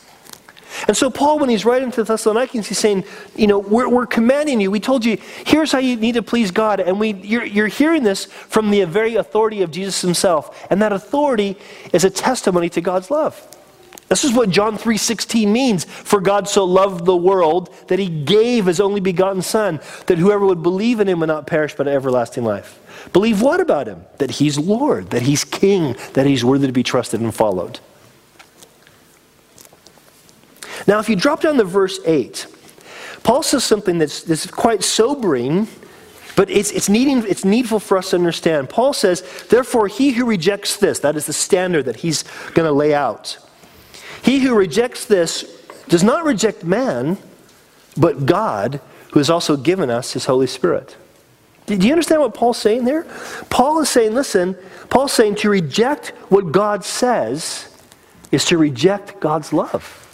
And 0.88 0.96
so, 0.96 1.10
Paul, 1.10 1.40
when 1.40 1.50
he's 1.50 1.66
writing 1.66 1.92
to 1.92 2.04
the 2.04 2.14
Thessalonians, 2.14 2.68
he's 2.68 2.78
saying, 2.78 3.04
You 3.36 3.48
know, 3.48 3.60
we're, 3.60 3.90
we're 3.90 4.06
commanding 4.06 4.62
you. 4.62 4.72
We 4.72 4.80
told 4.80 5.06
you, 5.06 5.18
here's 5.46 5.72
how 5.72 5.80
you 5.80 5.96
need 5.96 6.16
to 6.16 6.24
please 6.24 6.52
God. 6.52 6.80
And 6.80 7.00
we, 7.00 7.14
you're, 7.14 7.46
you're 7.46 7.68
hearing 7.68 8.04
this 8.04 8.26
from 8.26 8.72
the 8.72 8.84
very 8.86 9.16
authority 9.16 9.62
of 9.62 9.72
Jesus 9.72 10.02
himself. 10.02 10.66
And 10.70 10.82
that 10.82 10.94
authority 10.94 11.58
is 11.94 12.04
a 12.04 12.10
testimony 12.10 12.70
to 12.70 12.82
God's 12.82 13.10
love. 13.10 13.42
This 14.08 14.24
is 14.24 14.34
what 14.34 14.52
John 14.52 14.78
3:16 14.78 15.48
means, 15.48 15.84
for 15.84 16.22
God 16.22 16.48
so 16.48 16.64
loved 16.64 17.06
the 17.06 17.18
world 17.18 17.74
that 17.88 17.98
he 17.98 18.08
gave 18.08 18.68
his 18.68 18.80
only 18.80 19.02
begotten 19.02 19.42
son 19.42 19.80
that 20.06 20.20
whoever 20.20 20.46
would 20.46 20.62
believe 20.62 21.00
in 21.00 21.10
him 21.10 21.22
would 21.22 21.28
not 21.28 21.48
perish 21.48 21.74
but 21.76 21.88
have 21.88 21.96
everlasting 21.96 22.44
life. 22.44 22.80
Believe 23.14 23.42
what 23.42 23.60
about 23.60 23.88
him? 23.88 24.06
That 24.20 24.32
he's 24.32 24.60
Lord, 24.60 25.10
that 25.10 25.24
he's 25.24 25.44
king, 25.44 25.96
that 26.14 26.28
he's 26.28 26.46
worthy 26.46 26.68
to 26.68 26.74
be 26.74 26.84
trusted 26.84 27.20
and 27.20 27.34
followed. 27.34 27.80
Now, 30.88 31.00
if 31.00 31.10
you 31.10 31.16
drop 31.16 31.42
down 31.42 31.58
to 31.58 31.64
verse 31.64 32.00
8, 32.06 32.48
Paul 33.24 33.42
says 33.42 33.64
something 33.64 33.98
that's, 33.98 34.22
that's 34.22 34.46
quite 34.46 34.84
sobering, 34.84 35.68
but 36.36 36.50
it's, 36.50 36.72
it's, 36.72 36.90
needing, 36.90 37.24
it's 37.28 37.44
needful 37.44 37.80
for 37.80 37.98
us 37.98 38.12
to 38.12 38.18
understand. 38.18 38.70
Paul 38.70 38.94
says, 38.94 39.24
Therefore, 39.50 39.88
he 39.88 40.12
who 40.12 40.26
rejects 40.26 40.78
this, 40.78 41.00
that 41.00 41.16
is 41.16 41.26
the 41.26 41.34
standard 41.34 41.86
that 41.86 41.98
he's 41.98 42.24
going 42.54 42.68
to 42.68 42.72
lay 42.72 42.94
out, 42.94 43.38
he 44.22 44.40
who 44.40 44.54
rejects 44.56 45.06
this 45.06 45.64
does 45.88 46.04
not 46.04 46.24
reject 46.24 46.64
man, 46.64 47.18
but 47.98 48.26
God, 48.26 48.80
who 49.12 49.20
has 49.20 49.30
also 49.30 49.56
given 49.56 49.90
us 49.90 50.14
his 50.14 50.26
Holy 50.26 50.48
Spirit. 50.48 50.96
Do 51.66 51.76
you 51.76 51.92
understand 51.92 52.22
what 52.22 52.36
Paul's 52.36 52.60
saying 52.60 52.86
there? 52.86 53.08
Paul 53.50 53.80
is 53.80 53.90
saying, 53.90 54.14
listen, 54.14 54.56
Paul's 54.90 55.14
saying 55.14 55.36
to 55.36 55.50
reject 55.50 56.10
what 56.30 56.52
God 56.52 56.84
says 56.84 57.76
is 58.32 58.46
to 58.46 58.58
reject 58.58 59.20
God's 59.20 59.52
love. 59.52 60.05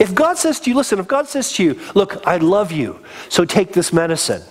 If 0.00 0.14
God 0.14 0.38
says 0.38 0.60
to 0.60 0.70
you, 0.70 0.76
listen, 0.76 0.98
if 0.98 1.06
God 1.06 1.28
says 1.28 1.52
to 1.54 1.64
you, 1.64 1.80
look, 1.94 2.26
I 2.26 2.38
love 2.38 2.72
you, 2.72 3.00
so 3.28 3.44
take 3.44 3.72
this 3.72 3.92
medicine. 3.92 4.42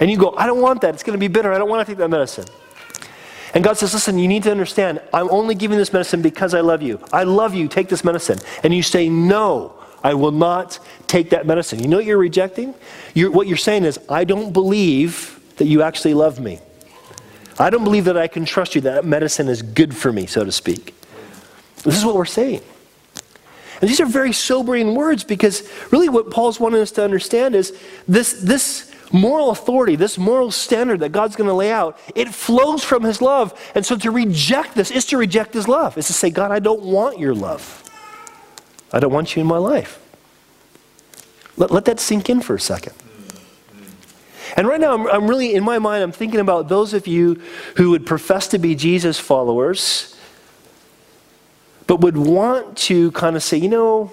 And 0.00 0.10
you 0.10 0.16
go, 0.16 0.34
I 0.36 0.46
don't 0.46 0.60
want 0.60 0.80
that. 0.80 0.94
It's 0.94 1.02
going 1.02 1.16
to 1.16 1.20
be 1.20 1.28
bitter. 1.28 1.52
I 1.52 1.58
don't 1.58 1.68
want 1.68 1.86
to 1.86 1.90
take 1.90 1.98
that 1.98 2.08
medicine. 2.08 2.46
And 3.54 3.62
God 3.62 3.76
says, 3.76 3.92
listen, 3.92 4.18
you 4.18 4.28
need 4.28 4.42
to 4.44 4.50
understand, 4.50 5.00
I'm 5.12 5.30
only 5.30 5.54
giving 5.54 5.78
this 5.78 5.92
medicine 5.92 6.22
because 6.22 6.54
I 6.54 6.60
love 6.60 6.82
you. 6.82 6.98
I 7.12 7.24
love 7.24 7.54
you. 7.54 7.68
Take 7.68 7.88
this 7.88 8.02
medicine. 8.02 8.38
And 8.62 8.74
you 8.74 8.82
say, 8.82 9.08
no, 9.08 9.74
I 10.02 10.14
will 10.14 10.30
not 10.32 10.78
take 11.06 11.30
that 11.30 11.46
medicine. 11.46 11.80
You 11.80 11.88
know 11.88 11.98
what 11.98 12.06
you're 12.06 12.18
rejecting? 12.18 12.74
You're, 13.14 13.30
what 13.30 13.46
you're 13.46 13.56
saying 13.56 13.84
is, 13.84 14.00
I 14.08 14.24
don't 14.24 14.52
believe 14.52 15.38
that 15.56 15.66
you 15.66 15.82
actually 15.82 16.14
love 16.14 16.40
me. 16.40 16.60
I 17.58 17.68
don't 17.68 17.84
believe 17.84 18.06
that 18.06 18.16
I 18.16 18.26
can 18.26 18.44
trust 18.44 18.74
you, 18.74 18.80
that 18.82 19.04
medicine 19.04 19.48
is 19.48 19.60
good 19.60 19.94
for 19.94 20.10
me, 20.12 20.26
so 20.26 20.44
to 20.44 20.50
speak. 20.50 20.94
This 21.84 21.96
is 21.96 22.04
what 22.04 22.16
we're 22.16 22.24
saying. 22.24 22.62
And 23.82 23.90
these 23.90 24.00
are 24.00 24.06
very 24.06 24.32
sobering 24.32 24.94
words 24.94 25.24
because 25.24 25.68
really 25.90 26.08
what 26.08 26.30
Paul's 26.30 26.60
wanting 26.60 26.80
us 26.80 26.92
to 26.92 27.04
understand 27.04 27.56
is 27.56 27.76
this, 28.06 28.40
this 28.40 28.92
moral 29.12 29.50
authority, 29.50 29.96
this 29.96 30.16
moral 30.16 30.52
standard 30.52 31.00
that 31.00 31.10
God's 31.10 31.34
going 31.34 31.48
to 31.48 31.54
lay 31.54 31.72
out, 31.72 31.98
it 32.14 32.28
flows 32.28 32.84
from 32.84 33.02
his 33.02 33.20
love. 33.20 33.60
And 33.74 33.84
so 33.84 33.96
to 33.96 34.12
reject 34.12 34.76
this 34.76 34.92
is 34.92 35.04
to 35.06 35.18
reject 35.18 35.52
his 35.52 35.66
love. 35.66 35.98
Is 35.98 36.06
to 36.06 36.12
say, 36.12 36.30
God, 36.30 36.52
I 36.52 36.60
don't 36.60 36.82
want 36.82 37.18
your 37.18 37.34
love. 37.34 37.90
I 38.92 39.00
don't 39.00 39.12
want 39.12 39.34
you 39.34 39.42
in 39.42 39.48
my 39.48 39.58
life. 39.58 39.98
Let, 41.56 41.72
let 41.72 41.84
that 41.86 41.98
sink 41.98 42.30
in 42.30 42.40
for 42.40 42.54
a 42.54 42.60
second. 42.60 42.94
And 44.56 44.68
right 44.68 44.80
now, 44.80 44.94
I'm, 44.94 45.08
I'm 45.08 45.28
really, 45.28 45.54
in 45.56 45.64
my 45.64 45.80
mind, 45.80 46.04
I'm 46.04 46.12
thinking 46.12 46.38
about 46.38 46.68
those 46.68 46.94
of 46.94 47.08
you 47.08 47.42
who 47.78 47.90
would 47.90 48.06
profess 48.06 48.46
to 48.48 48.58
be 48.58 48.76
Jesus 48.76 49.18
followers 49.18 50.16
but 51.92 52.00
would 52.00 52.16
want 52.16 52.74
to 52.74 53.10
kind 53.12 53.36
of 53.36 53.42
say, 53.42 53.58
you 53.58 53.68
know, 53.68 54.10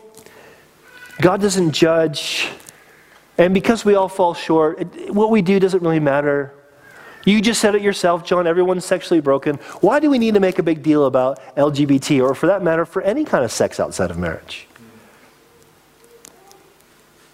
God 1.22 1.40
doesn't 1.40 1.72
judge. 1.72 2.50
And 3.38 3.54
because 3.54 3.86
we 3.86 3.96
all 3.96 4.10
fall 4.10 4.34
short, 4.34 4.82
it, 4.82 5.16
what 5.16 5.32
we 5.32 5.42
do 5.42 5.62
doesn't 5.62 5.82
really 5.82 6.02
matter. 6.02 6.54
You 7.24 7.40
just 7.40 7.62
said 7.62 7.76
it 7.76 7.82
yourself, 7.82 8.26
John, 8.26 8.48
everyone's 8.48 8.84
sexually 8.84 9.22
broken. 9.22 9.56
Why 9.80 10.02
do 10.02 10.10
we 10.10 10.18
need 10.18 10.34
to 10.34 10.42
make 10.42 10.60
a 10.60 10.64
big 10.64 10.84
deal 10.84 11.06
about 11.06 11.40
LGBT, 11.56 12.22
or 12.22 12.36
for 12.36 12.48
that 12.48 12.62
matter, 12.62 12.86
for 12.86 13.02
any 13.02 13.24
kind 13.24 13.46
of 13.46 13.52
sex 13.52 13.80
outside 13.80 14.12
of 14.12 14.18
marriage? 14.18 14.68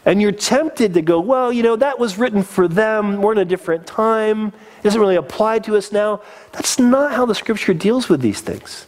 And 0.05 0.21
you're 0.21 0.31
tempted 0.31 0.93
to 0.93 1.01
go, 1.01 1.19
well, 1.19 1.51
you 1.51 1.63
know, 1.63 1.75
that 1.75 1.97
was 1.97 2.19
written 2.19 2.43
for 2.43 2.67
them. 2.67 3.19
We're 3.19 3.31
in 3.31 3.39
a 3.39 3.45
different 3.45 3.87
time. 3.87 4.49
It 4.49 4.83
doesn't 4.83 5.01
really 5.01 5.15
apply 5.15 5.57
to 5.59 5.75
us 5.75 5.91
now. 5.91 6.21
That's 6.51 6.77
not 6.77 7.13
how 7.13 7.25
the 7.25 7.33
scripture 7.33 7.73
deals 7.73 8.09
with 8.09 8.21
these 8.21 8.41
things 8.41 8.85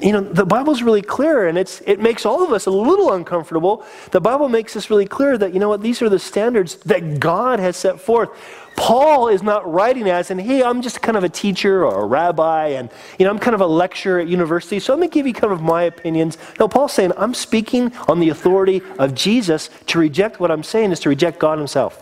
you 0.00 0.12
know, 0.12 0.20
the 0.20 0.44
Bible's 0.44 0.82
really 0.82 1.02
clear, 1.02 1.46
and 1.46 1.56
it's, 1.56 1.80
it 1.86 2.00
makes 2.00 2.26
all 2.26 2.44
of 2.44 2.52
us 2.52 2.66
a 2.66 2.70
little 2.70 3.12
uncomfortable. 3.12 3.84
The 4.10 4.20
Bible 4.20 4.48
makes 4.48 4.76
us 4.76 4.90
really 4.90 5.06
clear 5.06 5.38
that, 5.38 5.54
you 5.54 5.60
know 5.60 5.68
what, 5.68 5.82
these 5.82 6.02
are 6.02 6.08
the 6.08 6.18
standards 6.18 6.76
that 6.86 7.20
God 7.20 7.60
has 7.60 7.76
set 7.76 8.00
forth. 8.00 8.30
Paul 8.76 9.28
is 9.28 9.42
not 9.42 9.70
writing 9.72 10.08
as, 10.08 10.32
and 10.32 10.40
hey, 10.40 10.62
I'm 10.62 10.82
just 10.82 11.00
kind 11.00 11.16
of 11.16 11.22
a 11.22 11.28
teacher 11.28 11.84
or 11.84 12.02
a 12.02 12.06
rabbi, 12.06 12.68
and, 12.68 12.90
you 13.18 13.24
know, 13.24 13.30
I'm 13.30 13.38
kind 13.38 13.54
of 13.54 13.60
a 13.60 13.66
lecturer 13.66 14.18
at 14.18 14.26
university, 14.26 14.80
so 14.80 14.92
let 14.92 15.00
me 15.00 15.06
give 15.06 15.26
you 15.26 15.32
kind 15.32 15.52
of 15.52 15.62
my 15.62 15.84
opinions. 15.84 16.38
No, 16.58 16.66
Paul's 16.66 16.92
saying, 16.92 17.12
I'm 17.16 17.34
speaking 17.34 17.92
on 18.08 18.18
the 18.18 18.30
authority 18.30 18.82
of 18.98 19.14
Jesus. 19.14 19.70
To 19.86 19.98
reject 20.00 20.40
what 20.40 20.50
I'm 20.50 20.64
saying 20.64 20.90
is 20.90 21.00
to 21.00 21.08
reject 21.08 21.38
God 21.38 21.58
himself. 21.58 22.00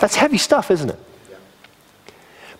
That's 0.00 0.14
heavy 0.14 0.38
stuff, 0.38 0.70
isn't 0.70 0.88
it? 0.88 0.98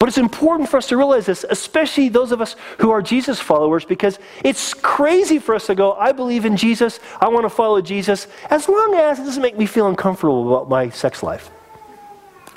But 0.00 0.08
it's 0.08 0.18
important 0.18 0.70
for 0.70 0.78
us 0.78 0.88
to 0.88 0.96
realize 0.96 1.26
this, 1.26 1.44
especially 1.50 2.08
those 2.08 2.32
of 2.32 2.40
us 2.40 2.56
who 2.78 2.90
are 2.90 3.02
Jesus 3.02 3.38
followers, 3.38 3.84
because 3.84 4.18
it's 4.42 4.72
crazy 4.72 5.38
for 5.38 5.54
us 5.54 5.66
to 5.66 5.74
go, 5.74 5.92
I 5.92 6.12
believe 6.12 6.46
in 6.46 6.56
Jesus, 6.56 7.00
I 7.20 7.28
want 7.28 7.44
to 7.44 7.50
follow 7.50 7.82
Jesus, 7.82 8.26
as 8.48 8.66
long 8.66 8.94
as 8.94 9.18
it 9.18 9.24
doesn't 9.24 9.42
make 9.42 9.58
me 9.58 9.66
feel 9.66 9.88
uncomfortable 9.88 10.48
about 10.48 10.70
my 10.70 10.88
sex 10.88 11.22
life 11.22 11.50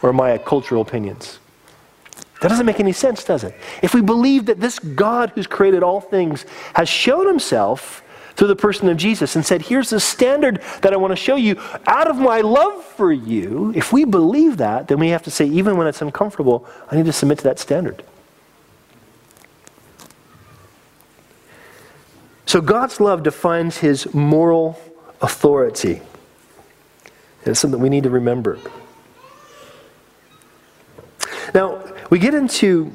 or 0.02 0.14
my 0.14 0.38
cultural 0.38 0.82
opinions. 0.82 1.40
That 2.40 2.48
doesn't 2.48 2.66
make 2.66 2.80
any 2.80 2.94
sense, 2.94 3.26
does 3.26 3.44
it? 3.44 3.54
If 3.82 3.94
we 3.94 4.02
believe 4.02 4.46
that 4.46 4.62
this 4.62 4.80
God 4.80 5.34
who's 5.36 5.48
created 5.48 5.84
all 5.84 6.00
things 6.00 6.46
has 6.76 6.88
shown 6.88 7.28
himself 7.28 8.03
through 8.36 8.48
the 8.48 8.56
person 8.56 8.90
of 8.90 8.98
Jesus 8.98 9.36
and 9.36 9.46
said, 9.46 9.64
Here's 9.64 9.90
the 9.90 10.00
standard 10.00 10.62
that 10.82 10.94
I 10.94 10.98
want 10.98 11.12
to 11.12 11.16
show 11.16 11.36
you 11.36 11.60
out 11.86 12.10
of 12.10 12.18
my 12.18 12.42
love 12.42 12.84
for 12.84 13.12
you. 13.12 13.72
If 13.76 13.94
we 13.94 14.06
believe 14.06 14.58
that, 14.58 14.88
then 14.88 15.00
we 15.00 15.10
have 15.10 15.24
to 15.24 15.32
say, 15.32 15.46
even 15.46 15.78
when 15.78 15.88
it's 15.88 16.02
uncomfortable, 16.02 16.68
I 16.90 16.96
need 16.96 17.06
to 17.06 17.14
submit 17.14 17.40
to 17.40 17.44
that 17.46 17.60
standard. 17.60 18.04
So 22.46 22.62
God's 22.62 23.00
love 23.00 23.24
defines 23.24 23.78
his 23.78 24.14
moral 24.14 24.80
authority. 25.22 26.02
It's 27.46 27.60
something 27.60 27.80
we 27.80 27.90
need 27.90 28.04
to 28.04 28.10
remember. 28.10 28.60
Now, 31.54 31.84
we 32.10 32.20
get 32.20 32.34
into 32.34 32.92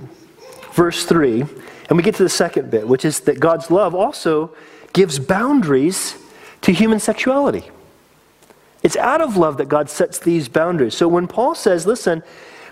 verse 0.73 1.05
3, 1.05 1.41
and 1.43 1.97
we 1.97 2.03
get 2.03 2.15
to 2.17 2.23
the 2.23 2.29
second 2.29 2.71
bit, 2.71 2.87
which 2.87 3.05
is 3.05 3.21
that 3.21 3.41
God's 3.41 3.71
love 3.71 3.95
also 3.95 4.55
gives 4.93 5.19
boundaries 5.19 6.17
to 6.63 6.73
human 6.73 7.01
sexuality. 7.01 7.71
It's 8.83 8.97
out 8.97 9.21
of 9.21 9.37
love 9.37 9.57
that 9.59 9.69
God 9.69 9.91
sets 9.91 10.19
these 10.19 10.49
boundaries. 10.49 10.95
So 10.95 11.09
when 11.09 11.27
Paul 11.27 11.55
says, 11.55 11.87
listen, 11.87 12.23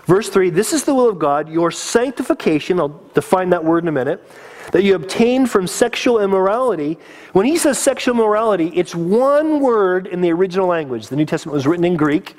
verse 0.05 0.29
3, 0.29 0.49
this 0.49 0.73
is 0.73 0.83
the 0.83 0.93
will 0.93 1.09
of 1.09 1.19
God, 1.19 1.49
your 1.49 1.71
sanctification, 1.71 2.79
I'll 2.79 3.01
define 3.13 3.49
that 3.51 3.63
word 3.63 3.83
in 3.83 3.87
a 3.89 3.91
minute, 3.91 4.23
that 4.71 4.83
you 4.83 4.95
obtain 4.95 5.45
from 5.45 5.67
sexual 5.67 6.19
immorality. 6.19 6.97
When 7.33 7.45
he 7.45 7.57
says 7.57 7.77
sexual 7.77 8.15
immorality, 8.15 8.71
it's 8.73 8.93
one 8.95 9.59
word 9.59 10.07
in 10.07 10.21
the 10.21 10.31
original 10.31 10.67
language. 10.67 11.07
The 11.07 11.15
New 11.15 11.25
Testament 11.25 11.53
was 11.53 11.67
written 11.67 11.85
in 11.85 11.95
Greek. 11.95 12.35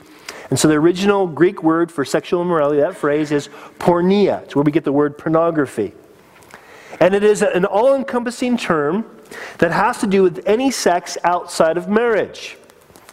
And 0.50 0.58
so 0.58 0.68
the 0.68 0.74
original 0.74 1.26
Greek 1.26 1.62
word 1.62 1.92
for 1.92 2.04
sexual 2.04 2.40
immorality, 2.42 2.80
that 2.80 2.96
phrase 2.96 3.32
is 3.32 3.48
porneia. 3.78 4.42
It's 4.44 4.56
where 4.56 4.62
we 4.62 4.72
get 4.72 4.84
the 4.84 4.92
word 4.92 5.18
pornography. 5.18 5.92
And 7.00 7.14
it 7.14 7.22
is 7.22 7.42
an 7.42 7.64
all 7.64 7.94
encompassing 7.94 8.56
term 8.56 9.04
that 9.58 9.72
has 9.72 9.98
to 9.98 10.06
do 10.06 10.22
with 10.22 10.42
any 10.46 10.70
sex 10.70 11.16
outside 11.24 11.76
of 11.76 11.88
marriage. 11.88 12.56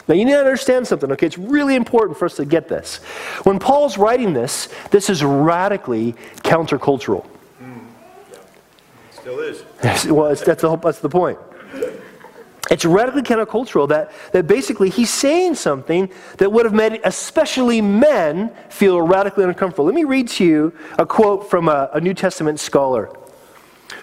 Now, 0.08 0.14
you 0.14 0.24
need 0.24 0.32
to 0.32 0.38
understand 0.38 0.86
something, 0.86 1.10
okay? 1.12 1.26
It's 1.26 1.38
really 1.38 1.74
important 1.74 2.16
for 2.16 2.26
us 2.26 2.36
to 2.36 2.44
get 2.44 2.68
this. 2.68 2.98
When 3.42 3.58
Paul's 3.58 3.98
writing 3.98 4.32
this, 4.32 4.68
this 4.90 5.10
is 5.10 5.24
radically 5.24 6.14
countercultural. 6.44 7.26
Mm, 7.60 7.86
yeah. 8.30 8.38
Still 9.10 9.40
is. 9.40 9.64
well, 10.06 10.28
that's 10.28 10.62
the, 10.62 10.68
whole, 10.68 10.76
that's 10.76 11.00
the 11.00 11.08
point. 11.08 11.38
It's 12.70 12.84
radically 12.84 13.22
countercultural 13.22 13.88
that, 13.88 14.10
that 14.32 14.46
basically 14.46 14.90
he's 14.90 15.10
saying 15.10 15.54
something 15.54 16.10
that 16.38 16.50
would 16.50 16.64
have 16.64 16.74
made 16.74 17.00
especially 17.04 17.80
men 17.80 18.52
feel 18.70 19.00
radically 19.00 19.44
uncomfortable. 19.44 19.84
Let 19.84 19.94
me 19.94 20.04
read 20.04 20.28
to 20.28 20.44
you 20.44 20.72
a 20.98 21.06
quote 21.06 21.48
from 21.48 21.68
a, 21.68 21.90
a 21.92 22.00
New 22.00 22.14
Testament 22.14 22.58
scholar 22.58 23.10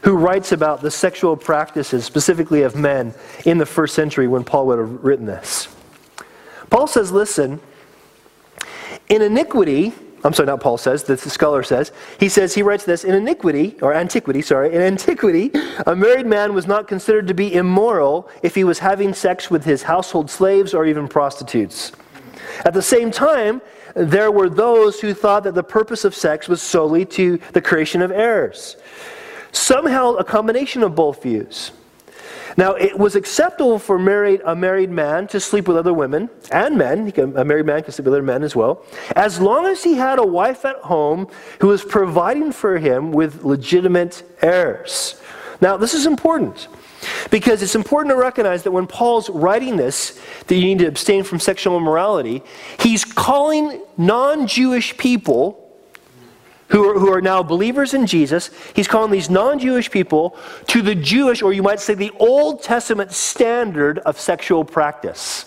who 0.04 0.16
writes 0.16 0.52
about 0.52 0.82
the 0.82 0.92
sexual 0.92 1.36
practices, 1.36 2.06
specifically 2.06 2.64
of 2.64 2.76
men, 2.76 3.14
in 3.46 3.58
the 3.58 3.66
first 3.66 3.96
century 3.96 4.28
when 4.28 4.44
Paul 4.44 4.68
would 4.68 4.80
have 4.80 5.04
written 5.04 5.26
this. 5.26 5.68
Paul 6.70 6.88
says, 6.88 7.12
Listen, 7.12 7.60
in 9.10 9.22
iniquity, 9.22 9.94
I'm 10.24 10.34
sorry, 10.34 10.48
not 10.48 10.62
Paul 10.62 10.78
says, 10.78 11.04
the 11.04 11.18
scholar 11.18 11.64
says. 11.64 11.92
He 12.18 12.30
says, 12.30 12.56
he 12.56 12.64
writes 12.64 12.86
this, 12.86 13.04
in 13.04 13.14
iniquity, 13.14 13.76
or 13.82 13.94
antiquity, 13.94 14.42
sorry, 14.42 14.74
in 14.74 14.82
antiquity, 14.82 15.52
a 15.86 15.96
married 15.96 16.26
man 16.26 16.54
was 16.54 16.66
not 16.66 16.88
considered 16.88 17.28
to 17.28 17.34
be 17.34 17.54
immoral 17.54 18.30
if 18.42 18.56
he 18.56 18.64
was 18.64 18.80
having 18.80 19.14
sex 19.14 19.52
with 19.52 19.66
his 19.66 19.84
household 19.84 20.30
slaves 20.30 20.74
or 20.74 20.86
even 20.86 21.10
prostitutes. 21.10 21.92
At 22.64 22.74
the 22.74 22.82
same 22.82 23.12
time, 23.12 23.62
there 23.96 24.32
were 24.32 24.50
those 24.50 25.02
who 25.02 25.14
thought 25.14 25.44
that 25.44 25.56
the 25.56 25.64
purpose 25.64 26.06
of 26.06 26.16
sex 26.16 26.48
was 26.48 26.62
solely 26.62 27.06
to 27.06 27.38
the 27.52 27.62
creation 27.62 28.02
of 28.02 28.12
heirs. 28.12 28.78
Some 29.54 29.86
held 29.86 30.20
a 30.20 30.24
combination 30.24 30.84
of 30.84 30.96
both 30.96 31.24
views. 31.24 31.72
Now, 32.58 32.74
it 32.74 32.98
was 32.98 33.16
acceptable 33.16 33.80
for 33.80 33.98
married, 33.98 34.42
a 34.46 34.56
married 34.56 34.90
man 34.90 35.28
to 35.28 35.40
sleep 35.40 35.68
with 35.68 35.78
other 35.78 35.94
women 35.94 36.30
and 36.52 36.78
men. 36.78 37.12
Can, 37.12 37.38
a 37.38 37.46
married 37.46 37.66
man 37.66 37.82
can 37.82 37.92
sleep 37.94 38.06
with 38.06 38.14
other 38.14 38.24
men 38.24 38.44
as 38.44 38.56
well, 38.56 38.86
as 39.16 39.40
long 39.40 39.66
as 39.66 39.84
he 39.84 39.96
had 39.96 40.20
a 40.20 40.26
wife 40.26 40.66
at 40.66 40.78
home 40.78 41.28
who 41.60 41.68
was 41.68 41.84
providing 41.84 42.52
for 42.52 42.78
him 42.78 43.12
with 43.12 43.44
legitimate 43.44 44.24
heirs. 44.42 45.20
Now, 45.62 45.78
this 45.78 45.94
is 45.94 46.06
important 46.06 46.68
because 47.32 47.64
it's 47.64 47.76
important 47.76 48.12
to 48.12 48.18
recognize 48.18 48.64
that 48.64 48.72
when 48.72 48.88
Paul's 48.88 49.30
writing 49.30 49.78
this, 49.78 50.20
that 50.48 50.56
you 50.56 50.66
need 50.66 50.80
to 50.80 50.88
abstain 50.88 51.24
from 51.24 51.40
sexual 51.40 51.78
immorality, 51.78 52.44
he's 52.80 53.06
calling 53.06 53.82
non 53.98 54.48
Jewish 54.48 54.96
people 54.98 55.63
who 56.74 56.90
are, 56.90 57.00
who 57.00 57.14
are 57.14 57.22
now 57.22 57.44
believers 57.44 57.94
in 57.94 58.08
Jesus, 58.08 58.50
he's 58.76 58.88
calling 58.88 59.12
these 59.12 59.30
non 59.30 59.60
Jewish 59.60 59.92
people 59.92 60.36
to 60.68 60.82
the 60.82 60.96
Jewish, 60.96 61.44
or 61.44 61.54
you 61.54 61.62
might 61.62 61.80
say 61.80 61.94
the 61.94 62.12
Old 62.20 62.64
Testament 62.64 63.12
standard 63.12 64.00
of 64.00 64.20
sexual 64.20 64.66
practice. 64.66 65.46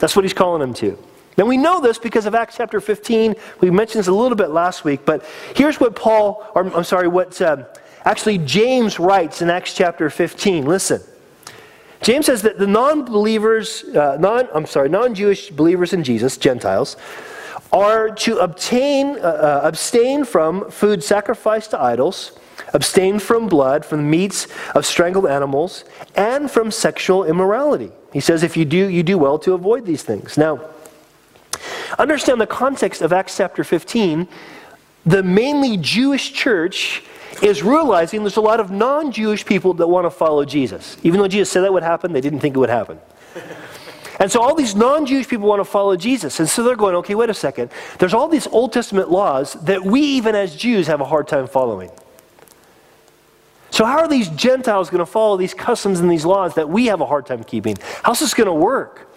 That's 0.00 0.16
what 0.16 0.24
he's 0.24 0.34
calling 0.34 0.60
them 0.60 0.74
to. 0.74 0.98
Now 1.38 1.44
we 1.44 1.56
know 1.56 1.80
this 1.80 1.98
because 1.98 2.26
of 2.26 2.34
Acts 2.34 2.56
chapter 2.56 2.80
15. 2.80 3.36
We 3.60 3.70
mentioned 3.70 4.00
this 4.00 4.08
a 4.08 4.12
little 4.12 4.36
bit 4.36 4.50
last 4.50 4.84
week, 4.84 5.04
but 5.04 5.24
here's 5.54 5.78
what 5.78 5.94
Paul, 5.94 6.44
or 6.56 6.66
I'm 6.74 6.84
sorry, 6.84 7.06
what 7.06 7.40
um, 7.40 7.64
actually 8.04 8.38
James 8.38 8.98
writes 8.98 9.42
in 9.42 9.50
Acts 9.50 9.74
chapter 9.74 10.10
15. 10.10 10.66
Listen. 10.66 11.00
James 12.02 12.26
says 12.26 12.42
that 12.42 12.58
the 12.58 12.66
non-believers, 12.66 13.84
uh, 13.84 14.16
non, 14.18 14.48
I'm 14.52 14.66
sorry, 14.66 14.88
non-Jewish 14.88 15.50
believers 15.50 15.92
in 15.92 16.02
Jesus, 16.02 16.38
Gentiles, 16.38 16.96
are 17.72 18.10
to 18.10 18.38
obtain, 18.38 19.16
uh, 19.18 19.22
uh, 19.22 19.60
abstain 19.64 20.24
from 20.24 20.70
food 20.70 21.02
sacrificed 21.02 21.70
to 21.70 21.80
idols, 21.80 22.32
abstain 22.72 23.18
from 23.18 23.48
blood, 23.48 23.84
from 23.84 23.98
the 23.98 24.08
meats 24.08 24.48
of 24.74 24.84
strangled 24.84 25.26
animals, 25.26 25.84
and 26.16 26.50
from 26.50 26.70
sexual 26.70 27.24
immorality. 27.24 27.90
He 28.12 28.20
says 28.20 28.42
if 28.42 28.56
you 28.56 28.64
do, 28.64 28.88
you 28.88 29.02
do 29.02 29.18
well 29.18 29.38
to 29.40 29.54
avoid 29.54 29.86
these 29.86 30.02
things. 30.02 30.36
Now, 30.36 30.60
understand 31.98 32.40
the 32.40 32.46
context 32.46 33.02
of 33.02 33.12
Acts 33.12 33.36
chapter 33.36 33.62
15. 33.62 34.28
The 35.06 35.22
mainly 35.22 35.76
Jewish 35.76 36.32
church 36.32 37.02
is 37.42 37.62
realizing 37.62 38.20
there's 38.20 38.36
a 38.36 38.40
lot 38.40 38.60
of 38.60 38.70
non 38.70 39.12
Jewish 39.12 39.46
people 39.46 39.74
that 39.74 39.86
want 39.86 40.04
to 40.06 40.10
follow 40.10 40.44
Jesus. 40.44 40.96
Even 41.02 41.20
though 41.20 41.28
Jesus 41.28 41.50
said 41.50 41.62
that 41.62 41.72
would 41.72 41.82
happen, 41.82 42.12
they 42.12 42.20
didn't 42.20 42.40
think 42.40 42.56
it 42.56 42.58
would 42.58 42.70
happen. 42.70 42.98
And 44.20 44.30
so 44.30 44.42
all 44.42 44.54
these 44.54 44.74
non 44.74 45.06
Jewish 45.06 45.26
people 45.26 45.48
want 45.48 45.60
to 45.60 45.64
follow 45.64 45.96
Jesus. 45.96 46.38
And 46.38 46.48
so 46.48 46.62
they're 46.62 46.76
going, 46.76 46.94
okay, 46.96 47.14
wait 47.14 47.30
a 47.30 47.34
second. 47.34 47.70
There's 47.98 48.12
all 48.12 48.28
these 48.28 48.46
Old 48.46 48.72
Testament 48.72 49.10
laws 49.10 49.54
that 49.64 49.82
we, 49.82 50.02
even 50.02 50.34
as 50.34 50.54
Jews, 50.54 50.86
have 50.86 51.00
a 51.00 51.06
hard 51.06 51.26
time 51.26 51.46
following. 51.46 51.90
So, 53.70 53.86
how 53.86 53.98
are 53.98 54.08
these 54.08 54.28
Gentiles 54.28 54.90
going 54.90 54.98
to 54.98 55.06
follow 55.06 55.38
these 55.38 55.54
customs 55.54 56.00
and 56.00 56.10
these 56.10 56.26
laws 56.26 56.54
that 56.56 56.68
we 56.68 56.86
have 56.86 57.00
a 57.00 57.06
hard 57.06 57.24
time 57.24 57.42
keeping? 57.44 57.78
How's 58.02 58.20
this 58.20 58.34
going 58.34 58.46
to 58.46 58.52
work? 58.52 59.08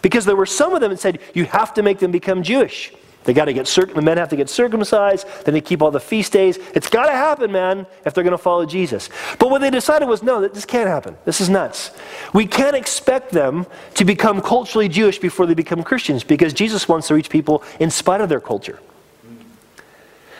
Because 0.00 0.24
there 0.24 0.36
were 0.36 0.46
some 0.46 0.74
of 0.74 0.80
them 0.80 0.90
that 0.90 1.00
said, 1.00 1.18
you 1.34 1.46
have 1.46 1.74
to 1.74 1.82
make 1.82 1.98
them 1.98 2.12
become 2.12 2.42
Jewish. 2.42 2.92
They 3.26 3.34
got 3.34 3.46
to 3.46 3.52
get 3.52 3.66
circ- 3.66 3.92
the 3.92 4.00
men 4.00 4.16
have 4.16 4.28
to 4.30 4.36
get 4.36 4.48
circumcised. 4.48 5.26
Then 5.44 5.52
they 5.52 5.60
keep 5.60 5.82
all 5.82 5.90
the 5.90 6.00
feast 6.00 6.32
days. 6.32 6.58
It's 6.74 6.88
got 6.88 7.06
to 7.06 7.12
happen, 7.12 7.52
man, 7.52 7.86
if 8.04 8.14
they're 8.14 8.24
going 8.24 8.30
to 8.30 8.38
follow 8.38 8.64
Jesus. 8.64 9.10
But 9.38 9.50
what 9.50 9.60
they 9.60 9.68
decided 9.68 10.08
was, 10.08 10.22
no, 10.22 10.46
this 10.46 10.64
can't 10.64 10.88
happen. 10.88 11.16
This 11.24 11.40
is 11.40 11.50
nuts. 11.50 11.90
We 12.32 12.46
can't 12.46 12.76
expect 12.76 13.32
them 13.32 13.66
to 13.94 14.04
become 14.04 14.40
culturally 14.40 14.88
Jewish 14.88 15.18
before 15.18 15.44
they 15.44 15.54
become 15.54 15.82
Christians 15.82 16.22
because 16.22 16.54
Jesus 16.54 16.88
wants 16.88 17.08
to 17.08 17.14
reach 17.14 17.28
people 17.28 17.62
in 17.80 17.90
spite 17.90 18.20
of 18.20 18.28
their 18.28 18.40
culture. 18.40 18.78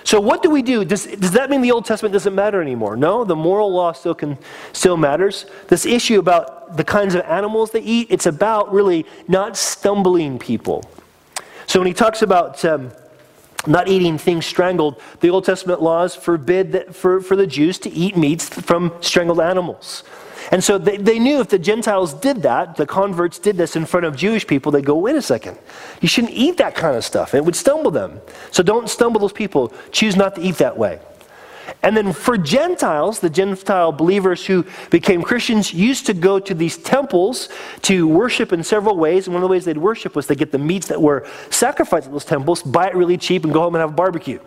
So 0.05 0.21
what 0.21 0.41
do 0.41 0.51
we 0.51 0.63
do? 0.63 0.85
Does, 0.85 1.05
does 1.05 1.33
that 1.33 1.51
mean 1.51 1.63
the 1.63 1.73
Old 1.73 1.85
Testament 1.85 2.13
doesn't 2.13 2.37
matter 2.37 2.63
anymore? 2.63 2.97
No, 2.97 3.25
the 3.25 3.35
moral 3.35 3.73
law 3.73 3.91
still 3.91 4.15
can 4.15 4.39
still 4.73 4.97
matters. 4.97 5.47
This 5.67 5.85
issue 5.85 6.21
about 6.21 6.77
the 6.77 6.85
kinds 6.85 7.17
of 7.17 7.23
animals 7.23 7.73
they 7.73 7.81
eat, 7.81 8.07
it's 8.09 8.27
about 8.27 8.73
really 8.73 9.05
not 9.27 9.57
stumbling 9.57 10.39
people. 10.39 10.89
So 11.67 11.81
when 11.81 11.87
he 11.87 11.95
talks 11.95 12.23
about 12.23 12.65
um, 12.65 12.93
not 13.67 13.89
eating 13.89 14.19
things 14.19 14.47
strangled, 14.47 15.01
the 15.21 15.31
Old 15.31 15.45
Testament 15.45 15.83
laws 15.83 16.15
forbid 16.15 16.73
that 16.73 16.95
for, 16.95 17.21
for 17.21 17.37
the 17.37 17.47
Jews 17.47 17.79
to 17.81 17.91
eat 17.91 18.17
meats 18.17 18.49
from 18.49 18.93
strangled 19.01 19.41
animals. 19.41 20.05
And 20.53 20.63
so 20.63 20.79
they, 20.79 20.97
they 20.97 21.19
knew 21.19 21.41
if 21.41 21.49
the 21.49 21.59
Gentiles 21.59 22.15
did 22.15 22.43
that, 22.43 22.77
the 22.77 22.87
converts 22.87 23.39
did 23.39 23.57
this 23.57 23.75
in 23.75 23.85
front 23.85 24.07
of 24.07 24.17
Jewish 24.17 24.47
people, 24.47 24.71
they'd 24.71 24.85
go, 24.85 24.97
wait 24.97 25.17
a 25.17 25.23
second, 25.23 25.59
you 26.01 26.09
shouldn't 26.09 26.35
eat 26.35 26.57
that 26.59 26.75
kind 26.75 26.97
of 26.97 27.05
stuff. 27.05 27.35
It 27.35 27.45
would 27.45 27.57
stumble 27.57 27.91
them. 27.91 28.21
So 28.53 28.63
don't 28.63 28.89
stumble 28.89 29.21
those 29.21 29.33
people. 29.33 29.73
Choose 29.91 30.15
not 30.15 30.37
to 30.37 30.41
eat 30.41 30.57
that 30.57 30.79
way. 30.79 31.01
And 31.83 31.97
then 31.97 32.13
for 32.13 32.37
Gentiles, 32.37 33.21
the 33.21 33.31
Gentile 33.31 33.93
believers 33.93 34.47
who 34.47 34.65
became 34.91 35.23
Christians 35.23 35.73
used 35.73 36.07
to 36.07 36.15
go 36.15 36.39
to 36.39 36.55
these 36.55 36.79
temples 36.79 37.49
to 37.83 38.07
worship 38.07 38.53
in 38.53 38.63
several 38.63 38.97
ways. 38.97 39.27
And 39.27 39.35
one 39.35 39.43
of 39.43 39.49
the 39.49 39.53
ways 39.53 39.65
they'd 39.65 39.79
worship 39.79 40.17
was 40.17 40.27
to 40.29 40.35
get 40.35 40.53
the 40.53 40.59
meats 40.59 40.89
that 40.89 41.01
were 41.01 41.27
sacrificed 41.51 42.07
at 42.07 42.13
those 42.13 42.25
temples, 42.25 42.63
buy 42.63 42.89
it 42.89 42.95
really 42.95 43.17
cheap, 43.17 43.45
and 43.45 43.53
go 43.53 43.61
home 43.61 43.75
and 43.75 43.81
have 43.81 43.91
a 43.91 43.95
barbecue. 43.95 44.41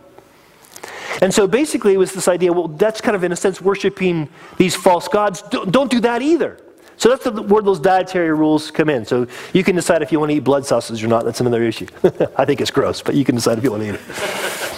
And 1.21 1.34
so 1.34 1.47
basically, 1.47 1.93
it 1.93 1.97
was 1.97 2.13
this 2.13 2.27
idea 2.27 2.53
well, 2.53 2.67
that's 2.67 3.01
kind 3.01 3.15
of, 3.15 3.23
in 3.23 3.32
a 3.32 3.36
sense, 3.36 3.62
worshiping 3.62 4.29
these 4.58 4.75
false 4.75 5.08
gods. 5.08 5.41
Don't 5.41 5.91
do 5.91 5.99
that 6.01 6.21
either. 6.21 6.60
So 6.97 7.08
that's 7.08 7.23
the, 7.23 7.41
where 7.41 7.62
those 7.62 7.79
dietary 7.79 8.34
rules 8.34 8.71
come 8.71 8.89
in. 8.89 9.05
So 9.05 9.25
you 9.53 9.63
can 9.63 9.75
decide 9.75 10.01
if 10.01 10.12
you 10.12 10.19
want 10.19 10.32
to 10.32 10.36
eat 10.36 10.43
blood 10.43 10.65
sausage 10.65 11.01
or 11.03 11.08
not. 11.08 11.23
That's 11.23 11.39
another 11.39 11.63
issue. 11.63 11.88
I 12.38 12.43
think 12.43 12.60
it's 12.60 12.71
gross, 12.71 13.01
but 13.01 13.15
you 13.15 13.23
can 13.23 13.36
decide 13.36 13.58
if 13.58 13.63
you 13.63 13.71
want 13.71 13.84
to 13.84 13.89
eat 13.89 13.95
it. 13.95 14.75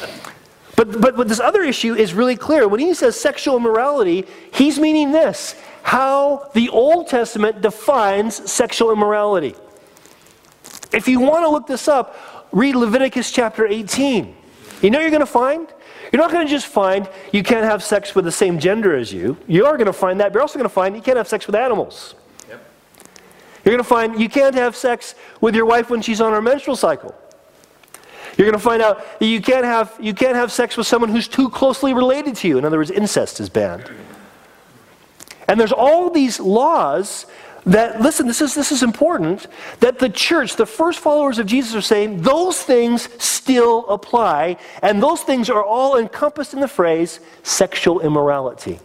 But, 0.81 0.99
but, 0.99 1.15
but 1.15 1.27
this 1.27 1.39
other 1.39 1.61
issue 1.61 1.93
is 1.93 2.15
really 2.15 2.35
clear. 2.35 2.67
When 2.67 2.79
he 2.79 2.95
says 2.95 3.15
sexual 3.19 3.55
immorality, 3.55 4.25
he's 4.51 4.79
meaning 4.79 5.11
this 5.11 5.53
how 5.83 6.49
the 6.55 6.69
Old 6.69 7.07
Testament 7.07 7.61
defines 7.61 8.51
sexual 8.51 8.91
immorality. 8.91 9.53
If 10.91 11.07
you 11.07 11.19
want 11.19 11.45
to 11.45 11.49
look 11.49 11.67
this 11.67 11.87
up, 11.87 12.47
read 12.51 12.75
Leviticus 12.75 13.31
chapter 13.31 13.67
18. 13.67 14.35
You 14.81 14.89
know 14.89 14.99
you're 14.99 15.11
going 15.11 15.19
to 15.19 15.27
find? 15.27 15.67
You're 16.11 16.19
not 16.19 16.31
going 16.31 16.47
to 16.47 16.51
just 16.51 16.65
find 16.65 17.07
you 17.31 17.43
can't 17.43 17.63
have 17.63 17.83
sex 17.83 18.15
with 18.15 18.25
the 18.25 18.31
same 18.31 18.57
gender 18.57 18.95
as 18.95 19.13
you. 19.13 19.37
You 19.45 19.67
are 19.67 19.77
going 19.77 19.85
to 19.85 19.93
find 19.93 20.19
that, 20.19 20.33
but 20.33 20.37
you're 20.37 20.41
also 20.41 20.57
going 20.57 20.67
to 20.67 20.73
find 20.73 20.95
you 20.95 21.01
can't 21.03 21.17
have 21.17 21.27
sex 21.27 21.45
with 21.45 21.55
animals. 21.55 22.15
Yep. 22.49 22.59
You're 23.65 23.73
going 23.73 23.83
to 23.83 23.87
find 23.87 24.19
you 24.19 24.29
can't 24.29 24.55
have 24.55 24.75
sex 24.75 25.13
with 25.41 25.53
your 25.53 25.67
wife 25.67 25.91
when 25.91 26.01
she's 26.01 26.21
on 26.21 26.33
her 26.33 26.41
menstrual 26.41 26.75
cycle. 26.75 27.13
You're 28.37 28.47
going 28.47 28.57
to 28.57 28.63
find 28.63 28.81
out 28.81 29.19
that 29.19 29.25
you 29.25 29.41
can't, 29.41 29.65
have, 29.65 29.95
you 29.99 30.13
can't 30.13 30.35
have 30.35 30.51
sex 30.51 30.77
with 30.77 30.87
someone 30.87 31.09
who's 31.09 31.27
too 31.27 31.49
closely 31.49 31.93
related 31.93 32.35
to 32.37 32.47
you. 32.47 32.57
In 32.57 32.65
other 32.65 32.77
words, 32.77 32.91
incest 32.91 33.39
is 33.39 33.49
banned. 33.49 33.91
And 35.47 35.59
there's 35.59 35.73
all 35.73 36.09
these 36.09 36.39
laws 36.39 37.25
that, 37.65 38.01
listen, 38.01 38.27
this 38.27 38.41
is, 38.41 38.55
this 38.55 38.71
is 38.71 38.83
important, 38.83 39.47
that 39.81 39.99
the 39.99 40.09
church, 40.09 40.55
the 40.55 40.65
first 40.65 40.99
followers 40.99 41.39
of 41.39 41.45
Jesus, 41.45 41.75
are 41.75 41.81
saying 41.81 42.21
those 42.21 42.61
things 42.61 43.09
still 43.23 43.87
apply, 43.87 44.57
and 44.81 45.01
those 45.01 45.21
things 45.21 45.49
are 45.49 45.63
all 45.63 45.97
encompassed 45.97 46.53
in 46.53 46.59
the 46.59 46.67
phrase 46.67 47.19
sexual 47.43 47.99
immorality. 47.99 48.79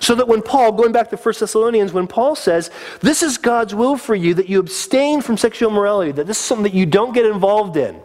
So 0.00 0.14
that 0.14 0.28
when 0.28 0.42
Paul, 0.42 0.72
going 0.72 0.92
back 0.92 1.10
to 1.10 1.16
1 1.16 1.34
Thessalonians, 1.38 1.92
when 1.92 2.06
Paul 2.06 2.34
says, 2.34 2.70
This 3.00 3.22
is 3.22 3.38
God's 3.38 3.74
will 3.74 3.96
for 3.96 4.14
you, 4.14 4.34
that 4.34 4.48
you 4.48 4.60
abstain 4.60 5.20
from 5.22 5.36
sexual 5.36 5.70
immorality, 5.70 6.12
that 6.12 6.26
this 6.26 6.38
is 6.38 6.44
something 6.44 6.64
that 6.64 6.74
you 6.74 6.86
don't 6.86 7.12
get 7.12 7.26
involved 7.26 7.76
in, 7.76 8.00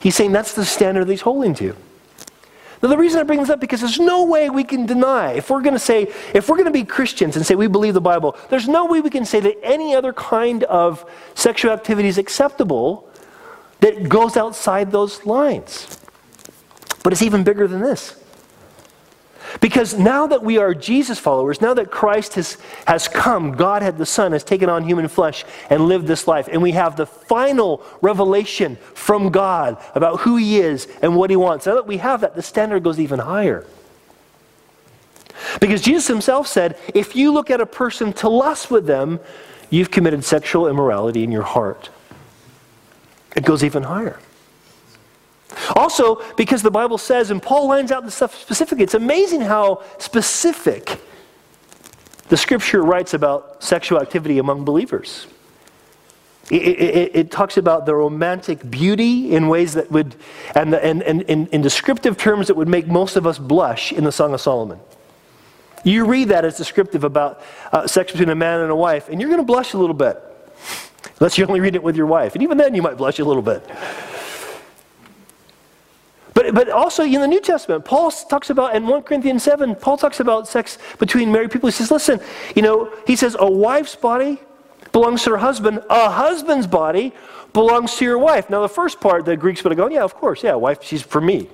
he's 0.00 0.14
saying 0.14 0.32
that's 0.32 0.54
the 0.54 0.64
standard 0.64 1.06
that 1.06 1.12
he's 1.12 1.20
holding 1.20 1.54
to. 1.54 1.76
Now, 2.82 2.90
the 2.90 2.98
reason 2.98 3.20
I 3.20 3.22
bring 3.22 3.40
this 3.40 3.48
up 3.48 3.60
because 3.60 3.80
there's 3.80 3.98
no 3.98 4.24
way 4.24 4.50
we 4.50 4.62
can 4.62 4.84
deny, 4.84 5.32
if 5.32 5.48
we're 5.48 5.62
going 5.62 5.74
to 5.74 5.78
say, 5.78 6.12
if 6.34 6.48
we're 6.48 6.56
going 6.56 6.66
to 6.66 6.70
be 6.70 6.84
Christians 6.84 7.36
and 7.36 7.44
say 7.44 7.54
we 7.54 7.68
believe 7.68 7.94
the 7.94 8.00
Bible, 8.00 8.36
there's 8.50 8.68
no 8.68 8.84
way 8.84 9.00
we 9.00 9.10
can 9.10 9.24
say 9.24 9.40
that 9.40 9.56
any 9.62 9.94
other 9.94 10.12
kind 10.12 10.64
of 10.64 11.08
sexual 11.34 11.72
activity 11.72 12.08
is 12.08 12.18
acceptable 12.18 13.10
that 13.80 14.08
goes 14.08 14.36
outside 14.36 14.92
those 14.92 15.24
lines. 15.24 15.98
But 17.02 17.12
it's 17.12 17.22
even 17.22 17.44
bigger 17.44 17.66
than 17.66 17.80
this. 17.80 18.22
Because 19.60 19.98
now 19.98 20.26
that 20.26 20.42
we 20.42 20.58
are 20.58 20.74
Jesus 20.74 21.18
followers, 21.18 21.60
now 21.60 21.74
that 21.74 21.90
Christ 21.90 22.34
has, 22.34 22.58
has 22.86 23.08
come, 23.08 23.52
God 23.52 23.82
had 23.82 23.98
the 23.98 24.06
Son, 24.06 24.32
has 24.32 24.44
taken 24.44 24.68
on 24.68 24.84
human 24.84 25.08
flesh 25.08 25.44
and 25.70 25.86
lived 25.86 26.06
this 26.06 26.26
life, 26.26 26.48
and 26.50 26.62
we 26.62 26.72
have 26.72 26.96
the 26.96 27.06
final 27.06 27.82
revelation 28.02 28.76
from 28.94 29.30
God 29.30 29.82
about 29.94 30.20
who 30.20 30.36
He 30.36 30.58
is 30.58 30.88
and 31.02 31.16
what 31.16 31.30
He 31.30 31.36
wants. 31.36 31.66
Now 31.66 31.74
that 31.74 31.86
we 31.86 31.98
have 31.98 32.20
that, 32.22 32.34
the 32.34 32.42
standard 32.42 32.82
goes 32.82 32.98
even 32.98 33.20
higher. 33.20 33.66
Because 35.60 35.80
Jesus 35.80 36.06
Himself 36.06 36.46
said, 36.46 36.78
if 36.94 37.14
you 37.14 37.32
look 37.32 37.50
at 37.50 37.60
a 37.60 37.66
person 37.66 38.12
to 38.14 38.28
lust 38.28 38.70
with 38.70 38.86
them, 38.86 39.20
you've 39.70 39.90
committed 39.90 40.24
sexual 40.24 40.68
immorality 40.68 41.22
in 41.22 41.32
your 41.32 41.42
heart. 41.42 41.90
It 43.34 43.44
goes 43.44 43.62
even 43.62 43.84
higher. 43.84 44.18
Also, 45.74 46.22
because 46.34 46.62
the 46.62 46.70
Bible 46.70 46.98
says, 46.98 47.30
and 47.30 47.42
Paul 47.42 47.68
lines 47.68 47.92
out 47.92 48.04
the 48.04 48.10
stuff 48.10 48.34
specifically, 48.34 48.84
it's 48.84 48.94
amazing 48.94 49.40
how 49.40 49.82
specific 49.98 51.00
the 52.28 52.36
scripture 52.36 52.82
writes 52.82 53.14
about 53.14 53.62
sexual 53.62 54.00
activity 54.00 54.38
among 54.38 54.64
believers. 54.64 55.26
It, 56.50 56.62
it, 56.62 57.16
it, 57.16 57.30
talks 57.32 57.56
about 57.56 57.86
the 57.86 57.94
romantic 57.94 58.70
beauty 58.70 59.34
in 59.34 59.48
ways 59.48 59.74
that 59.74 59.90
would, 59.90 60.14
and, 60.54 60.72
the, 60.72 60.84
and, 60.84 61.02
and, 61.02 61.24
and 61.28 61.48
in 61.48 61.60
descriptive 61.60 62.16
terms 62.16 62.46
that 62.46 62.54
would 62.54 62.68
make 62.68 62.86
most 62.86 63.16
of 63.16 63.26
us 63.26 63.36
blush 63.36 63.90
in 63.90 64.04
the 64.04 64.12
Song 64.12 64.32
of 64.32 64.40
Solomon. 64.40 64.78
You 65.82 66.04
read 66.04 66.28
that 66.28 66.44
as 66.44 66.56
descriptive 66.56 67.02
about 67.02 67.42
uh, 67.72 67.88
sex 67.88 68.12
between 68.12 68.28
a 68.28 68.36
man 68.36 68.60
and 68.60 68.70
a 68.70 68.76
wife, 68.76 69.08
and 69.08 69.20
you're 69.20 69.30
going 69.30 69.40
to 69.40 69.46
blush 69.46 69.72
a 69.72 69.78
little 69.78 69.94
bit. 69.94 70.22
Unless 71.18 71.38
you 71.38 71.46
only 71.46 71.60
read 71.60 71.74
it 71.74 71.82
with 71.82 71.96
your 71.96 72.06
wife. 72.06 72.34
And 72.34 72.42
even 72.42 72.58
then, 72.58 72.74
you 72.74 72.82
might 72.82 72.96
blush 72.96 73.18
a 73.18 73.24
little 73.24 73.42
bit. 73.42 73.68
But, 76.36 76.54
but 76.54 76.68
also 76.68 77.02
in 77.02 77.22
the 77.22 77.26
New 77.26 77.40
Testament, 77.40 77.86
Paul 77.86 78.10
talks 78.10 78.50
about, 78.50 78.76
in 78.76 78.86
1 78.86 79.02
Corinthians 79.04 79.42
7, 79.42 79.74
Paul 79.74 79.96
talks 79.96 80.20
about 80.20 80.46
sex 80.46 80.76
between 80.98 81.32
married 81.32 81.50
people. 81.50 81.66
He 81.68 81.72
says, 81.72 81.90
listen, 81.90 82.20
you 82.54 82.60
know, 82.60 82.92
he 83.06 83.16
says, 83.16 83.38
a 83.40 83.50
wife's 83.50 83.96
body 83.96 84.38
belongs 84.92 85.24
to 85.24 85.30
her 85.30 85.38
husband, 85.38 85.82
a 85.88 86.10
husband's 86.10 86.66
body 86.66 87.14
belongs 87.54 87.96
to 87.96 88.04
your 88.04 88.18
wife. 88.18 88.50
Now, 88.50 88.60
the 88.60 88.68
first 88.68 89.00
part, 89.00 89.24
the 89.24 89.34
Greeks 89.34 89.64
would 89.64 89.70
have 89.70 89.78
gone, 89.78 89.90
yeah, 89.92 90.02
of 90.02 90.14
course, 90.14 90.42
yeah, 90.42 90.54
wife, 90.56 90.82
she's 90.82 91.00
for 91.00 91.22
me. 91.22 91.48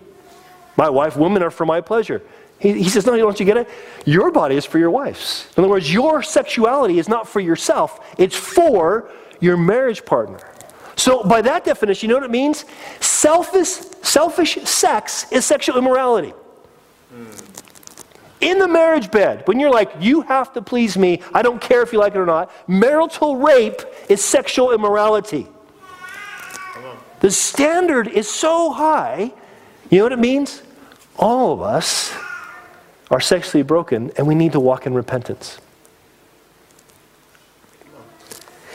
My 0.76 0.90
wife, 0.90 1.16
women 1.16 1.44
are 1.44 1.52
for 1.52 1.64
my 1.64 1.80
pleasure. 1.80 2.20
He, 2.58 2.72
he 2.72 2.88
says, 2.88 3.06
no, 3.06 3.16
don't 3.16 3.38
you 3.38 3.46
get 3.46 3.58
it? 3.58 3.68
Your 4.04 4.32
body 4.32 4.56
is 4.56 4.64
for 4.64 4.80
your 4.80 4.90
wife's. 4.90 5.46
In 5.56 5.62
other 5.62 5.70
words, 5.70 5.94
your 5.94 6.24
sexuality 6.24 6.98
is 6.98 7.08
not 7.08 7.28
for 7.28 7.38
yourself, 7.38 8.04
it's 8.18 8.34
for 8.34 9.12
your 9.38 9.56
marriage 9.56 10.04
partner. 10.04 10.40
So, 10.96 11.22
by 11.22 11.40
that 11.42 11.64
definition, 11.64 12.08
you 12.08 12.14
know 12.14 12.20
what 12.20 12.28
it 12.28 12.32
means? 12.32 12.64
Selfish, 12.98 13.91
selfish 14.02 14.56
sex 14.64 15.30
is 15.32 15.44
sexual 15.44 15.78
immorality. 15.78 16.34
In 18.40 18.58
the 18.58 18.66
marriage 18.66 19.10
bed, 19.10 19.46
when 19.46 19.60
you're 19.60 19.70
like, 19.70 19.92
you 20.00 20.22
have 20.22 20.52
to 20.54 20.62
please 20.62 20.98
me, 20.98 21.22
I 21.32 21.42
don't 21.42 21.60
care 21.60 21.82
if 21.82 21.92
you 21.92 22.00
like 22.00 22.14
it 22.14 22.18
or 22.18 22.26
not, 22.26 22.50
marital 22.68 23.36
rape 23.36 23.82
is 24.08 24.22
sexual 24.22 24.72
immorality. 24.72 25.46
The 27.20 27.30
standard 27.30 28.08
is 28.08 28.28
so 28.28 28.72
high, 28.72 29.32
you 29.90 29.98
know 29.98 30.04
what 30.04 30.12
it 30.12 30.18
means? 30.18 30.62
All 31.16 31.52
of 31.52 31.60
us 31.60 32.12
are 33.12 33.20
sexually 33.20 33.62
broken 33.62 34.10
and 34.16 34.26
we 34.26 34.34
need 34.34 34.52
to 34.52 34.60
walk 34.60 34.86
in 34.86 34.94
repentance. 34.94 35.60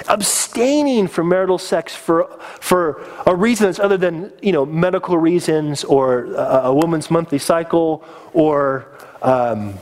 Abstaining 0.07 1.07
from 1.07 1.29
marital 1.29 1.57
sex 1.57 1.95
for, 1.95 2.27
for 2.60 3.03
a 3.25 3.36
reason 3.36 3.65
that's 3.65 3.79
other 3.79 3.97
than 3.97 4.31
you 4.41 4.51
know, 4.51 4.65
medical 4.65 5.17
reasons 5.17 5.83
or 5.83 6.25
a, 6.25 6.62
a 6.65 6.73
woman's 6.73 7.10
monthly 7.10 7.39
cycle 7.39 8.03
or 8.33 8.88
um, 9.21 9.73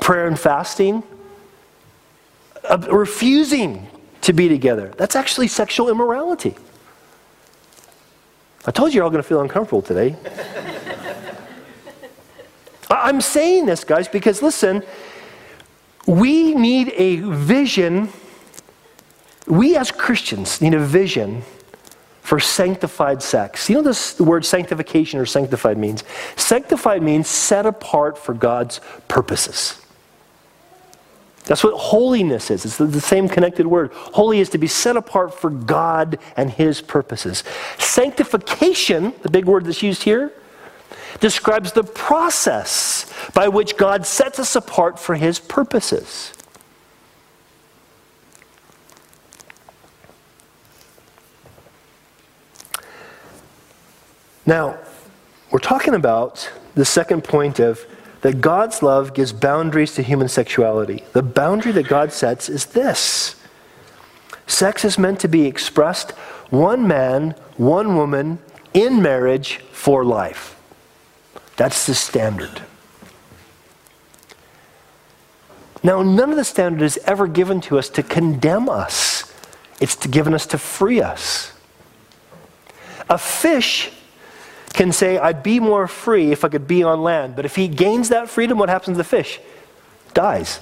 prayer 0.00 0.26
and 0.26 0.38
fasting, 0.38 1.02
refusing 2.90 3.86
to 4.22 4.32
be 4.32 4.48
together. 4.48 4.92
That's 4.96 5.16
actually 5.16 5.48
sexual 5.48 5.88
immorality. 5.88 6.54
I 8.66 8.70
told 8.70 8.92
you 8.92 8.96
you're 8.96 9.04
all 9.04 9.10
going 9.10 9.22
to 9.22 9.28
feel 9.28 9.42
uncomfortable 9.42 9.82
today. 9.82 10.16
I'm 12.90 13.20
saying 13.20 13.66
this, 13.66 13.84
guys, 13.84 14.08
because 14.08 14.40
listen, 14.42 14.82
we 16.06 16.54
need 16.54 16.92
a 16.96 17.16
vision 17.16 18.08
we 19.46 19.76
as 19.76 19.90
Christians 19.90 20.60
need 20.60 20.74
a 20.74 20.78
vision 20.78 21.42
for 22.22 22.40
sanctified 22.40 23.22
sex. 23.22 23.68
You 23.68 23.76
know 23.76 23.82
this 23.82 24.14
the 24.14 24.24
word 24.24 24.44
sanctification 24.46 25.20
or 25.20 25.26
sanctified 25.26 25.76
means? 25.76 26.04
Sanctified 26.36 27.02
means 27.02 27.28
set 27.28 27.66
apart 27.66 28.16
for 28.16 28.32
God's 28.32 28.80
purposes. 29.08 29.80
That's 31.44 31.62
what 31.62 31.74
holiness 31.74 32.50
is. 32.50 32.64
It's 32.64 32.78
the 32.78 33.00
same 33.00 33.28
connected 33.28 33.66
word. 33.66 33.92
Holy 33.92 34.40
is 34.40 34.48
to 34.50 34.58
be 34.58 34.66
set 34.66 34.96
apart 34.96 35.34
for 35.34 35.50
God 35.50 36.18
and 36.36 36.50
His 36.50 36.80
purposes. 36.80 37.44
Sanctification, 37.78 39.12
the 39.20 39.28
big 39.28 39.44
word 39.44 39.66
that's 39.66 39.82
used 39.82 40.04
here, 40.04 40.32
describes 41.20 41.72
the 41.72 41.84
process 41.84 43.12
by 43.34 43.48
which 43.48 43.76
God 43.76 44.06
sets 44.06 44.38
us 44.38 44.56
apart 44.56 44.98
for 44.98 45.16
His 45.16 45.38
purposes. 45.38 46.32
Now, 54.46 54.78
we're 55.50 55.58
talking 55.58 55.94
about 55.94 56.50
the 56.74 56.84
second 56.84 57.24
point 57.24 57.58
of 57.58 57.86
that 58.20 58.40
God's 58.40 58.82
love 58.82 59.14
gives 59.14 59.32
boundaries 59.32 59.94
to 59.94 60.02
human 60.02 60.28
sexuality. 60.28 61.04
The 61.12 61.22
boundary 61.22 61.72
that 61.72 61.88
God 61.88 62.12
sets 62.12 62.48
is 62.48 62.66
this 62.66 63.36
sex 64.46 64.84
is 64.84 64.98
meant 64.98 65.20
to 65.20 65.28
be 65.28 65.46
expressed 65.46 66.10
one 66.50 66.86
man, 66.86 67.34
one 67.56 67.96
woman, 67.96 68.38
in 68.74 69.00
marriage 69.00 69.58
for 69.72 70.04
life. 70.04 70.60
That's 71.56 71.86
the 71.86 71.94
standard. 71.94 72.62
Now, 75.82 76.02
none 76.02 76.30
of 76.30 76.36
the 76.36 76.44
standard 76.44 76.82
is 76.82 76.98
ever 77.04 77.26
given 77.26 77.60
to 77.62 77.78
us 77.78 77.88
to 77.90 78.02
condemn 78.02 78.68
us, 78.68 79.32
it's 79.80 80.06
given 80.06 80.34
us 80.34 80.46
to 80.46 80.58
free 80.58 81.00
us. 81.00 81.52
A 83.10 83.18
fish 83.18 83.92
can 84.74 84.92
say, 84.92 85.16
I'd 85.18 85.42
be 85.42 85.60
more 85.60 85.88
free 85.88 86.32
if 86.32 86.44
I 86.44 86.48
could 86.48 86.66
be 86.66 86.82
on 86.82 87.02
land. 87.02 87.36
But 87.36 87.46
if 87.46 87.56
he 87.56 87.68
gains 87.68 88.10
that 88.10 88.28
freedom, 88.28 88.58
what 88.58 88.68
happens 88.68 88.96
to 88.96 88.98
the 88.98 89.04
fish? 89.04 89.40
Dies. 90.12 90.60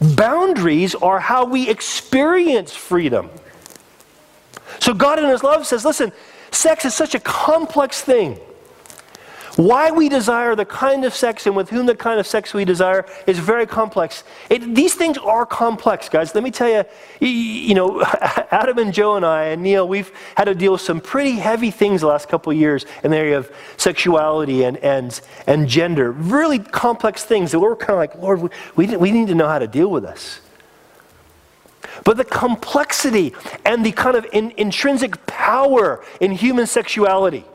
Boundaries 0.00 0.94
are 0.94 1.18
how 1.18 1.46
we 1.46 1.68
experience 1.68 2.74
freedom. 2.74 3.30
So 4.78 4.92
God 4.94 5.18
in 5.18 5.24
His 5.28 5.42
love 5.42 5.66
says, 5.66 5.84
listen, 5.84 6.12
sex 6.50 6.84
is 6.84 6.94
such 6.94 7.14
a 7.14 7.20
complex 7.20 8.02
thing. 8.02 8.38
Why 9.56 9.90
we 9.90 10.10
desire 10.10 10.54
the 10.54 10.66
kind 10.66 11.06
of 11.06 11.14
sex 11.14 11.46
and 11.46 11.56
with 11.56 11.70
whom 11.70 11.86
the 11.86 11.94
kind 11.94 12.20
of 12.20 12.26
sex 12.26 12.52
we 12.52 12.66
desire 12.66 13.06
is 13.26 13.38
very 13.38 13.66
complex. 13.66 14.22
It, 14.50 14.74
these 14.74 14.94
things 14.94 15.16
are 15.16 15.46
complex, 15.46 16.10
guys. 16.10 16.34
Let 16.34 16.44
me 16.44 16.50
tell 16.50 16.68
you, 16.68 16.84
you, 17.26 17.74
know, 17.74 18.02
Adam 18.50 18.76
and 18.76 18.92
Joe 18.92 19.16
and 19.16 19.24
I 19.24 19.44
and 19.44 19.62
Neil, 19.62 19.88
we've 19.88 20.12
had 20.36 20.44
to 20.44 20.54
deal 20.54 20.72
with 20.72 20.82
some 20.82 21.00
pretty 21.00 21.32
heavy 21.32 21.70
things 21.70 22.02
the 22.02 22.06
last 22.06 22.28
couple 22.28 22.52
of 22.52 22.58
years 22.58 22.84
in 23.02 23.10
the 23.10 23.16
area 23.16 23.38
of 23.38 23.50
sexuality 23.78 24.64
and, 24.64 24.76
and, 24.78 25.18
and 25.46 25.66
gender. 25.66 26.12
Really 26.12 26.58
complex 26.58 27.24
things 27.24 27.50
that 27.52 27.58
we're 27.58 27.76
kind 27.76 27.92
of 27.92 27.96
like, 27.96 28.14
Lord, 28.16 28.42
we, 28.42 28.50
we, 28.76 28.96
we 28.98 29.10
need 29.10 29.28
to 29.28 29.34
know 29.34 29.48
how 29.48 29.58
to 29.58 29.66
deal 29.66 29.90
with 29.90 30.02
this. 30.02 30.40
But 32.04 32.18
the 32.18 32.26
complexity 32.26 33.32
and 33.64 33.86
the 33.86 33.92
kind 33.92 34.18
of 34.18 34.26
in, 34.34 34.52
intrinsic 34.58 35.24
power 35.24 36.04
in 36.20 36.32
human 36.32 36.66
sexuality 36.66 37.46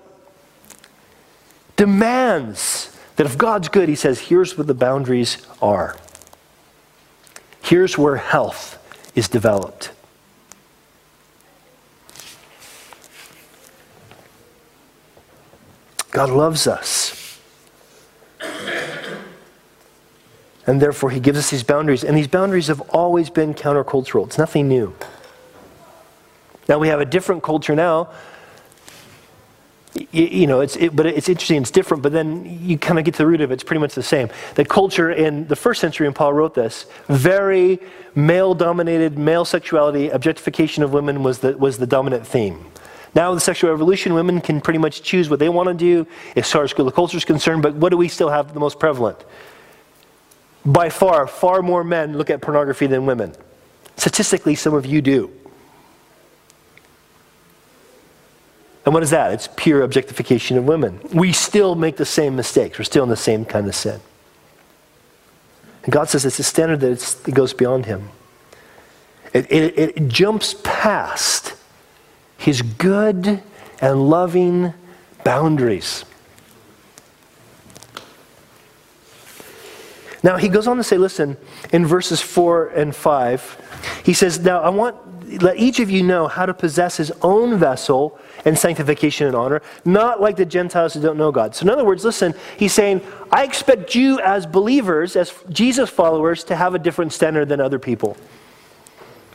demands 1.82 2.96
that 3.15 3.26
if 3.26 3.39
God's 3.39 3.67
good, 3.67 3.89
He 3.89 3.96
says, 3.96 4.20
here's 4.20 4.56
what 4.56 4.67
the 4.67 4.76
boundaries 4.76 5.44
are. 5.63 5.98
Here's 7.63 7.98
where 7.98 8.17
health 8.17 8.78
is 9.15 9.28
developed. 9.28 9.91
God 16.12 16.30
loves 16.30 16.67
us. 16.67 17.39
And 20.67 20.80
therefore, 20.80 21.10
He 21.10 21.20
gives 21.20 21.39
us 21.39 21.50
these 21.50 21.63
boundaries. 21.63 22.04
And 22.04 22.15
these 22.15 22.28
boundaries 22.28 22.67
have 22.67 22.82
always 22.91 23.32
been 23.32 23.56
countercultural, 23.56 24.28
it's 24.28 24.38
nothing 24.38 24.67
new. 24.67 24.94
Now, 26.70 26.78
we 26.78 26.89
have 26.89 27.02
a 27.02 27.06
different 27.06 27.41
culture 27.41 27.76
now 27.76 28.12
you, 30.12 30.48
know, 30.48 30.62
it's, 30.62 30.78
it, 30.78 30.96
but 30.96 31.06
it's 31.06 31.28
interesting, 31.28 31.62
it's 31.62 31.72
different, 31.72 32.02
but 32.02 32.14
then 32.14 32.60
you 32.62 32.78
kind 32.78 32.98
of 32.98 33.04
get 33.04 33.16
to 33.16 33.18
the 33.20 33.28
root 33.28 33.42
of 33.42 33.52
it, 33.52 33.56
it's 33.56 33.64
pretty 33.64 33.82
much 33.82 33.94
the 33.94 34.04
same. 34.04 34.30
The 34.56 34.64
culture 34.64 35.12
in 35.12 35.48
the 35.48 35.56
first 35.56 35.82
century, 35.82 36.08
and 36.08 36.16
Paul 36.16 36.34
wrote 36.34 36.54
this, 36.54 36.86
very 37.08 37.80
male 38.16 38.54
dominated, 38.54 39.18
male 39.18 39.44
sexuality, 39.44 40.10
objectification 40.10 40.84
of 40.84 40.94
women 40.94 41.24
was 41.24 41.40
the, 41.40 41.58
was 41.58 41.78
the 41.78 41.88
dominant 41.88 42.26
theme. 42.26 42.66
Now, 43.14 43.34
the 43.34 43.42
sexual 43.42 43.72
revolution, 43.72 44.14
women 44.14 44.40
can 44.40 44.62
pretty 44.62 44.80
much 44.80 45.02
choose 45.02 45.30
what 45.30 45.40
they 45.40 45.50
want 45.50 45.68
to 45.68 45.74
do 45.74 46.08
as 46.38 46.50
far 46.50 46.64
as 46.64 46.74
the 46.74 46.92
culture 46.92 47.18
is 47.18 47.26
concerned, 47.26 47.62
but 47.62 47.74
what 47.74 47.90
do 47.90 47.98
we 47.98 48.08
still 48.08 48.30
have 48.30 48.54
the 48.54 48.62
most 48.62 48.80
prevalent? 48.80 49.18
By 50.66 50.90
far, 50.90 51.28
far 51.28 51.62
more 51.62 51.84
men 51.84 52.18
look 52.18 52.30
at 52.30 52.42
pornography 52.42 52.88
than 52.88 53.06
women. 53.06 53.36
Statistically, 53.98 54.56
some 54.56 54.74
of 54.74 54.86
you 54.86 55.02
do. 55.02 55.32
And 58.86 58.94
what 58.94 59.04
is 59.04 59.12
that? 59.12 59.32
It's 59.32 59.48
pure 59.56 59.84
objectification 59.84 60.58
of 60.58 60.65
women. 60.65 61.00
We 61.13 61.34
still 61.34 61.76
make 61.76 61.98
the 61.98 62.06
same 62.06 62.36
mistakes. 62.36 62.80
We're 62.80 62.86
still 62.86 63.04
in 63.04 63.10
the 63.10 63.15
same 63.15 63.46
kind 63.46 63.67
of 63.67 63.76
sin. 63.76 64.02
And 65.84 65.91
God 65.91 66.10
says 66.10 66.26
it's 66.26 66.39
a 66.39 66.44
standard 66.44 66.80
that 66.80 67.28
it 67.28 67.34
goes 67.34 67.54
beyond 67.54 67.86
him. 67.86 68.10
It, 69.34 69.52
it, 69.52 69.98
it 69.98 70.08
jumps 70.08 70.56
past 70.63 71.54
his 72.38 72.62
good 72.62 73.41
and 73.80 74.10
loving 74.10 74.74
boundaries. 75.24 76.06
Now, 80.24 80.38
he 80.38 80.50
goes 80.50 80.67
on 80.67 80.78
to 80.78 80.84
say, 80.84 80.98
listen, 80.98 81.38
in 81.72 81.86
verses 81.86 82.22
4 82.22 82.70
and 82.70 82.96
5, 82.96 84.02
he 84.04 84.13
says, 84.13 84.39
Now 84.39 84.62
I 84.62 84.70
want, 84.70 85.41
let 85.41 85.58
each 85.58 85.80
of 85.80 85.89
you 85.89 86.04
know 86.04 86.28
how 86.28 86.46
to 86.46 86.54
possess 86.54 86.98
his 86.98 87.12
own 87.22 87.58
vessel 87.58 88.20
in 88.46 88.56
sanctification 88.56 89.28
and 89.28 89.36
honor, 89.36 89.62
not 89.86 90.22
like 90.22 90.36
the 90.36 90.46
Gentiles 90.46 90.94
who 90.94 91.02
don't 91.02 91.18
know 91.18 91.32
God. 91.32 91.56
So, 91.56 91.64
in 91.64 91.70
other 91.70 91.86
words, 91.86 92.04
listen, 92.04 92.34
he's 92.58 92.74
saying, 92.74 93.02
I 93.32 93.44
expect 93.44 93.96
you 93.96 94.20
as 94.20 94.46
believers, 94.46 95.16
as 95.16 95.34
Jesus 95.50 95.90
followers, 95.90 96.44
to 96.46 96.56
have 96.56 96.76
a 96.76 96.80
different 96.80 97.14
standard 97.14 97.50
than 97.50 97.60
other 97.60 97.80
people. 97.80 98.18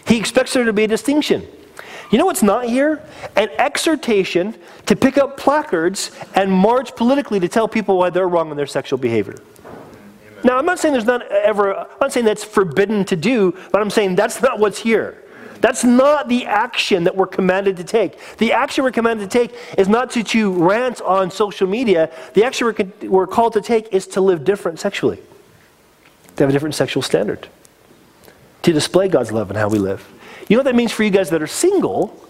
He 0.06 0.18
expects 0.18 0.52
there 0.52 0.64
to 0.64 0.72
be 0.72 0.84
a 0.84 0.88
distinction. 0.88 1.46
You 2.10 2.18
know 2.18 2.26
what's 2.26 2.42
not 2.42 2.66
here? 2.66 3.02
An 3.34 3.48
exhortation 3.58 4.54
to 4.86 4.94
pick 4.94 5.18
up 5.18 5.36
placards 5.36 6.12
and 6.34 6.52
march 6.52 6.94
politically 6.94 7.40
to 7.40 7.48
tell 7.48 7.66
people 7.66 7.98
why 7.98 8.10
they're 8.10 8.28
wrong 8.28 8.50
in 8.50 8.56
their 8.56 8.66
sexual 8.66 8.98
behavior. 8.98 9.36
Now, 10.44 10.58
I'm 10.58 10.66
not 10.66 10.78
saying 10.78 10.92
there's 10.92 11.06
not 11.06 11.26
ever, 11.32 11.76
I'm 11.76 11.86
not 12.00 12.12
saying 12.12 12.26
that's 12.26 12.44
forbidden 12.44 13.04
to 13.06 13.16
do, 13.16 13.56
but 13.72 13.80
I'm 13.80 13.90
saying 13.90 14.14
that's 14.14 14.40
not 14.40 14.60
what's 14.60 14.78
here. 14.78 15.24
That's 15.60 15.84
not 15.84 16.28
the 16.28 16.46
action 16.46 17.04
that 17.04 17.16
we're 17.16 17.26
commanded 17.26 17.76
to 17.78 17.84
take. 17.84 18.18
The 18.38 18.52
action 18.52 18.84
we're 18.84 18.90
commanded 18.90 19.30
to 19.30 19.38
take 19.38 19.54
is 19.78 19.88
not 19.88 20.10
to, 20.12 20.22
to 20.24 20.52
rant 20.52 21.00
on 21.00 21.30
social 21.30 21.66
media. 21.66 22.10
The 22.34 22.44
action 22.44 22.66
we're, 22.66 23.08
we're 23.08 23.26
called 23.26 23.54
to 23.54 23.60
take 23.60 23.92
is 23.92 24.06
to 24.08 24.20
live 24.20 24.44
different 24.44 24.80
sexually, 24.80 25.20
to 26.36 26.42
have 26.42 26.50
a 26.50 26.52
different 26.52 26.74
sexual 26.74 27.02
standard, 27.02 27.48
to 28.62 28.72
display 28.72 29.08
God's 29.08 29.32
love 29.32 29.50
in 29.50 29.56
how 29.56 29.68
we 29.68 29.78
live. 29.78 30.06
You 30.48 30.56
know 30.56 30.60
what 30.60 30.66
that 30.66 30.76
means 30.76 30.92
for 30.92 31.02
you 31.02 31.10
guys 31.10 31.30
that 31.30 31.42
are 31.42 31.46
single? 31.46 32.22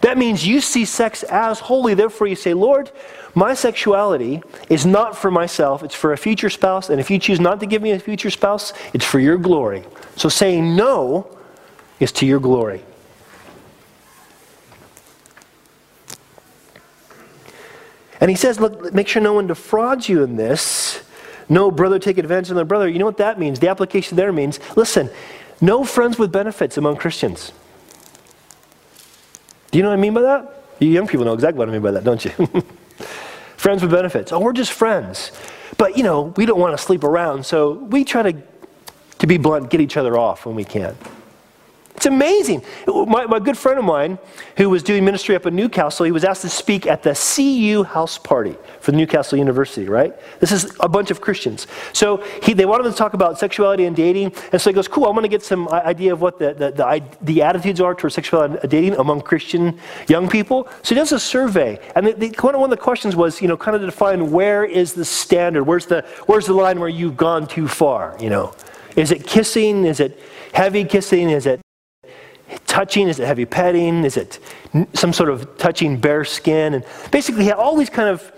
That 0.00 0.16
means 0.16 0.46
you 0.46 0.60
see 0.60 0.84
sex 0.84 1.24
as 1.24 1.58
holy, 1.58 1.94
therefore 1.94 2.28
you 2.28 2.36
say, 2.36 2.54
Lord, 2.54 2.90
my 3.34 3.54
sexuality 3.54 4.42
is 4.68 4.86
not 4.86 5.16
for 5.16 5.30
myself, 5.30 5.82
it's 5.82 5.94
for 5.94 6.12
a 6.12 6.16
future 6.16 6.50
spouse, 6.50 6.88
and 6.88 7.00
if 7.00 7.10
you 7.10 7.18
choose 7.18 7.40
not 7.40 7.60
to 7.60 7.66
give 7.66 7.82
me 7.82 7.90
a 7.90 7.98
future 7.98 8.30
spouse, 8.30 8.72
it's 8.92 9.04
for 9.04 9.18
your 9.18 9.36
glory. 9.36 9.84
So 10.16 10.28
saying 10.28 10.76
no 10.76 11.37
is 12.00 12.12
to 12.12 12.26
your 12.26 12.40
glory. 12.40 12.82
And 18.20 18.30
he 18.30 18.36
says, 18.36 18.58
look, 18.58 18.92
make 18.92 19.08
sure 19.08 19.22
no 19.22 19.32
one 19.32 19.46
defrauds 19.46 20.08
you 20.08 20.22
in 20.22 20.36
this. 20.36 21.02
No 21.48 21.70
brother 21.70 21.98
take 21.98 22.18
advantage 22.18 22.50
of 22.50 22.56
their 22.56 22.64
brother. 22.64 22.88
You 22.88 22.98
know 22.98 23.04
what 23.04 23.18
that 23.18 23.38
means? 23.38 23.60
The 23.60 23.68
application 23.68 24.16
there 24.16 24.32
means, 24.32 24.58
listen, 24.76 25.08
no 25.60 25.84
friends 25.84 26.18
with 26.18 26.32
benefits 26.32 26.76
among 26.76 26.96
Christians. 26.96 27.52
Do 29.70 29.78
you 29.78 29.82
know 29.82 29.90
what 29.90 29.98
I 29.98 30.00
mean 30.00 30.14
by 30.14 30.22
that? 30.22 30.64
You 30.78 30.88
young 30.88 31.06
people 31.06 31.24
know 31.24 31.32
exactly 31.32 31.58
what 31.58 31.68
I 31.68 31.72
mean 31.72 31.82
by 31.82 31.92
that, 31.92 32.04
don't 32.04 32.24
you? 32.24 32.30
friends 33.56 33.82
with 33.82 33.90
benefits. 33.90 34.32
Oh, 34.32 34.40
we're 34.40 34.52
just 34.52 34.72
friends. 34.72 35.32
But, 35.76 35.96
you 35.96 36.02
know, 36.02 36.34
we 36.36 36.46
don't 36.46 36.60
want 36.60 36.76
to 36.76 36.82
sleep 36.82 37.04
around, 37.04 37.44
so 37.46 37.72
we 37.72 38.04
try 38.04 38.32
to, 38.32 38.42
to 39.18 39.26
be 39.26 39.38
blunt, 39.38 39.70
get 39.70 39.80
each 39.80 39.96
other 39.96 40.18
off 40.18 40.46
when 40.46 40.54
we 40.54 40.64
can. 40.64 40.96
It's 41.98 42.06
amazing. 42.06 42.62
My, 42.86 43.26
my 43.26 43.40
good 43.40 43.58
friend 43.58 43.76
of 43.76 43.84
mine 43.84 44.20
who 44.56 44.70
was 44.70 44.84
doing 44.84 45.04
ministry 45.04 45.34
up 45.34 45.46
in 45.46 45.56
Newcastle, 45.56 46.06
he 46.06 46.12
was 46.12 46.22
asked 46.22 46.42
to 46.42 46.48
speak 46.48 46.86
at 46.86 47.02
the 47.02 47.12
CU 47.12 47.82
house 47.82 48.16
party 48.18 48.54
for 48.78 48.92
the 48.92 48.96
Newcastle 48.96 49.36
University, 49.36 49.88
right? 49.88 50.14
This 50.38 50.52
is 50.52 50.76
a 50.78 50.88
bunch 50.88 51.10
of 51.10 51.20
Christians. 51.20 51.66
So 51.92 52.18
he, 52.40 52.52
they 52.52 52.66
wanted 52.66 52.84
to 52.84 52.92
talk 52.92 53.14
about 53.14 53.40
sexuality 53.40 53.84
and 53.84 53.96
dating. 53.96 54.32
And 54.52 54.62
so 54.62 54.70
he 54.70 54.74
goes, 54.74 54.86
cool, 54.86 55.06
I'm 55.06 55.12
going 55.14 55.24
to 55.24 55.28
get 55.28 55.42
some 55.42 55.68
idea 55.70 56.12
of 56.12 56.20
what 56.20 56.38
the, 56.38 56.54
the, 56.54 56.70
the, 56.70 57.02
the, 57.20 57.42
attitudes 57.42 57.80
are 57.80 57.96
towards 57.96 58.14
sexuality 58.14 58.58
and 58.62 58.70
dating 58.70 58.94
among 58.94 59.22
Christian 59.22 59.76
young 60.06 60.28
people. 60.28 60.68
So 60.84 60.94
he 60.94 61.00
does 61.00 61.10
a 61.10 61.18
survey. 61.18 61.80
And 61.96 62.06
the, 62.06 62.12
the, 62.12 62.28
one 62.40 62.62
of 62.62 62.70
the 62.70 62.76
questions 62.76 63.16
was, 63.16 63.42
you 63.42 63.48
know, 63.48 63.56
kind 63.56 63.74
of 63.74 63.80
to 63.80 63.86
define 63.86 64.30
where 64.30 64.64
is 64.64 64.92
the 64.92 65.04
standard? 65.04 65.64
Where's 65.64 65.86
the, 65.86 66.02
where's 66.26 66.46
the 66.46 66.54
line 66.54 66.78
where 66.78 66.88
you've 66.88 67.16
gone 67.16 67.48
too 67.48 67.66
far, 67.66 68.16
you 68.20 68.30
know? 68.30 68.54
Is 68.94 69.10
it 69.10 69.26
kissing? 69.26 69.84
Is 69.84 69.98
it 69.98 70.22
heavy 70.52 70.84
kissing? 70.84 71.30
Is 71.30 71.44
it 71.44 71.60
touching? 72.68 73.08
Is 73.08 73.18
it 73.18 73.26
heavy 73.26 73.44
petting? 73.44 74.04
Is 74.04 74.16
it 74.16 74.38
some 74.92 75.12
sort 75.12 75.30
of 75.30 75.58
touching 75.58 75.98
bare 75.98 76.24
skin? 76.24 76.74
And 76.74 76.84
basically, 77.10 77.42
he 77.42 77.48
had 77.48 77.56
all 77.56 77.76
these 77.76 77.90
kind 77.90 78.08
of, 78.08 78.30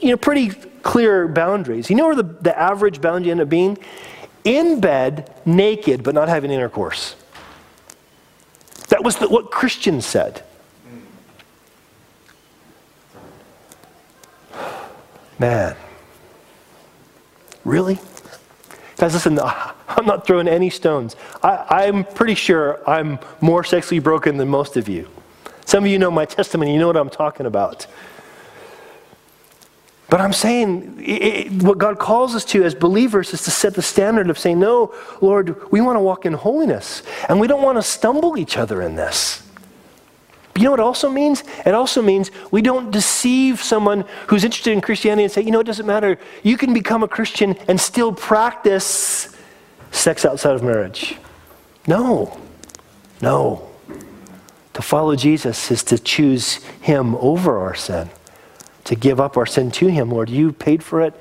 you 0.00 0.10
know, 0.10 0.18
pretty 0.18 0.50
clear 0.82 1.26
boundaries. 1.26 1.88
You 1.88 1.96
know 1.96 2.06
where 2.06 2.16
the, 2.16 2.22
the 2.24 2.58
average 2.58 3.00
boundary 3.00 3.30
ended 3.30 3.46
up 3.46 3.48
being? 3.48 3.78
In 4.44 4.80
bed, 4.80 5.34
naked, 5.46 6.02
but 6.02 6.14
not 6.14 6.28
having 6.28 6.50
intercourse. 6.50 7.16
That 8.88 9.02
was 9.02 9.16
the, 9.16 9.28
what 9.28 9.50
Christians 9.50 10.04
said. 10.04 10.42
Man. 15.38 15.76
Really? 17.64 17.98
Guys, 18.96 19.12
listen, 19.12 19.38
I'm 19.88 20.06
not 20.06 20.26
throwing 20.26 20.48
any 20.48 20.70
stones. 20.70 21.16
I, 21.42 21.84
am 21.84 22.04
pretty 22.04 22.34
sure 22.34 22.80
I'm 22.88 23.18
more 23.40 23.62
sexually 23.64 23.98
broken 23.98 24.36
than 24.36 24.48
most 24.48 24.76
of 24.76 24.88
you. 24.88 25.08
Some 25.64 25.84
of 25.84 25.90
you 25.90 25.98
know 25.98 26.10
my 26.10 26.24
testimony, 26.24 26.72
you 26.72 26.78
know 26.78 26.86
what 26.86 26.96
I'm 26.96 27.10
talking 27.10 27.46
about. 27.46 27.86
But 30.08 30.20
I'm 30.20 30.32
saying 30.32 31.00
it, 31.00 31.22
it, 31.22 31.62
what 31.64 31.78
God 31.78 31.98
calls 31.98 32.36
us 32.36 32.44
to 32.46 32.62
as 32.62 32.74
believers 32.74 33.34
is 33.34 33.42
to 33.42 33.50
set 33.50 33.74
the 33.74 33.82
standard 33.82 34.30
of 34.30 34.38
saying, 34.38 34.60
No, 34.60 34.94
Lord, 35.20 35.70
we 35.72 35.80
want 35.80 35.96
to 35.96 36.00
walk 36.00 36.24
in 36.24 36.32
holiness. 36.32 37.02
And 37.28 37.40
we 37.40 37.48
don't 37.48 37.62
want 37.62 37.76
to 37.78 37.82
stumble 37.82 38.38
each 38.38 38.56
other 38.56 38.82
in 38.82 38.94
this. 38.94 39.45
But 40.56 40.62
you 40.62 40.68
know 40.68 40.70
what 40.70 40.80
it 40.80 40.84
also 40.84 41.10
means? 41.10 41.44
It 41.66 41.74
also 41.74 42.00
means 42.00 42.30
we 42.50 42.62
don't 42.62 42.90
deceive 42.90 43.62
someone 43.62 44.06
who's 44.28 44.42
interested 44.42 44.72
in 44.72 44.80
Christianity 44.80 45.24
and 45.24 45.30
say, 45.30 45.42
you 45.42 45.50
know, 45.50 45.60
it 45.60 45.66
doesn't 45.66 45.84
matter. 45.84 46.18
You 46.42 46.56
can 46.56 46.72
become 46.72 47.02
a 47.02 47.08
Christian 47.08 47.56
and 47.68 47.78
still 47.78 48.10
practice 48.10 49.36
sex 49.90 50.24
outside 50.24 50.54
of 50.54 50.62
marriage. 50.62 51.16
No. 51.86 52.40
No. 53.20 53.68
To 54.72 54.80
follow 54.80 55.14
Jesus 55.14 55.70
is 55.70 55.84
to 55.84 55.98
choose 55.98 56.54
Him 56.80 57.16
over 57.16 57.58
our 57.58 57.74
sin, 57.74 58.08
to 58.84 58.94
give 58.94 59.20
up 59.20 59.36
our 59.36 59.44
sin 59.44 59.70
to 59.72 59.88
Him. 59.88 60.10
Lord, 60.10 60.30
you 60.30 60.54
paid 60.54 60.82
for 60.82 61.02
it, 61.02 61.12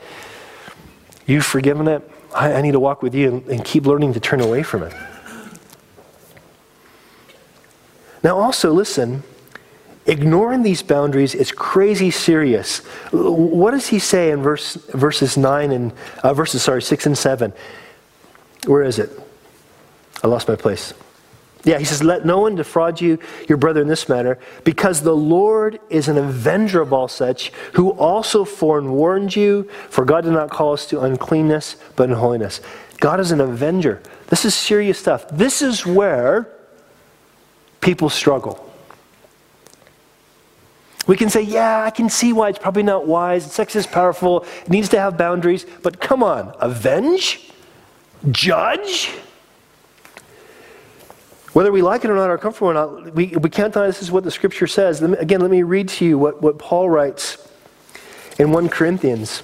you've 1.25 1.45
forgiven 1.45 1.89
it. 1.89 2.09
I, 2.33 2.53
I 2.53 2.61
need 2.61 2.71
to 2.71 2.79
walk 2.79 3.03
with 3.03 3.13
you 3.13 3.27
and, 3.27 3.47
and 3.47 3.65
keep 3.65 3.85
learning 3.85 4.13
to 4.13 4.21
turn 4.21 4.39
away 4.39 4.63
from 4.63 4.83
it. 4.83 4.93
Now, 8.25 8.39
also, 8.39 8.73
listen, 8.73 9.21
ignoring 10.07 10.63
these 10.63 10.81
boundaries 10.81 11.35
is 11.35 11.51
crazy 11.51 12.09
serious. 12.09 12.79
What 13.11 13.69
does 13.69 13.85
he 13.85 13.99
say 13.99 14.31
in 14.31 14.41
verse, 14.41 14.73
verses 14.73 15.37
9 15.37 15.71
and, 15.71 15.93
uh, 16.23 16.33
verses, 16.33 16.63
sorry, 16.63 16.81
6 16.81 17.05
and 17.05 17.15
7? 17.15 17.53
Where 18.65 18.81
is 18.81 18.97
it? 18.97 19.11
I 20.23 20.27
lost 20.27 20.47
my 20.47 20.55
place. 20.55 20.95
Yeah, 21.65 21.77
he 21.77 21.85
says, 21.85 22.01
Let 22.01 22.25
no 22.25 22.39
one 22.39 22.55
defraud 22.55 22.99
you, 22.99 23.19
your 23.47 23.59
brother, 23.59 23.83
in 23.83 23.87
this 23.87 24.09
matter, 24.09 24.39
because 24.63 25.03
the 25.03 25.15
Lord 25.15 25.79
is 25.91 26.07
an 26.07 26.17
avenger 26.17 26.81
of 26.81 26.91
all 26.91 27.07
such, 27.07 27.51
who 27.73 27.91
also 27.91 28.43
forewarned 28.43 29.35
you, 29.35 29.69
for 29.91 30.03
God 30.03 30.23
did 30.23 30.33
not 30.33 30.49
call 30.49 30.73
us 30.73 30.87
to 30.87 31.01
uncleanness, 31.01 31.75
but 31.95 32.09
in 32.09 32.15
holiness. 32.15 32.59
God 32.99 33.19
is 33.19 33.29
an 33.29 33.39
avenger. 33.39 34.01
This 34.29 34.45
is 34.45 34.55
serious 34.55 34.97
stuff. 34.97 35.27
This 35.29 35.61
is 35.61 35.85
where 35.85 36.54
people 37.85 38.09
struggle. 38.09 38.59
We 41.07 41.15
can 41.15 41.29
say, 41.29 41.43
yeah, 41.43 41.83
I 41.83 41.91
can 41.91 42.09
see 42.09 42.33
why 42.33 42.49
it's 42.49 42.57
probably 42.57 42.81
not 42.81 43.05
wise. 43.05 43.49
Sex 43.51 43.75
is 43.75 43.85
powerful. 43.85 44.43
It 44.63 44.69
needs 44.69 44.89
to 44.89 44.99
have 44.99 45.19
boundaries. 45.19 45.67
But 45.83 46.01
come 46.01 46.23
on, 46.23 46.55
avenge? 46.59 47.51
Judge? 48.31 49.11
Whether 51.53 51.71
we 51.71 51.83
like 51.83 52.03
it 52.03 52.09
or 52.09 52.15
not, 52.15 52.31
or 52.31 52.37
comfortable 52.39 52.69
or 52.69 52.73
not, 52.73 53.13
we, 53.13 53.27
we 53.27 53.51
can't 53.51 53.71
deny 53.71 53.85
this 53.85 54.01
is 54.01 54.11
what 54.11 54.23
the 54.23 54.31
scripture 54.31 54.65
says. 54.65 55.01
Again, 55.03 55.41
let 55.41 55.51
me 55.51 55.61
read 55.61 55.87
to 55.89 56.05
you 56.05 56.17
what, 56.17 56.41
what 56.41 56.57
Paul 56.57 56.89
writes 56.89 57.47
in 58.39 58.51
1 58.51 58.67
Corinthians. 58.69 59.43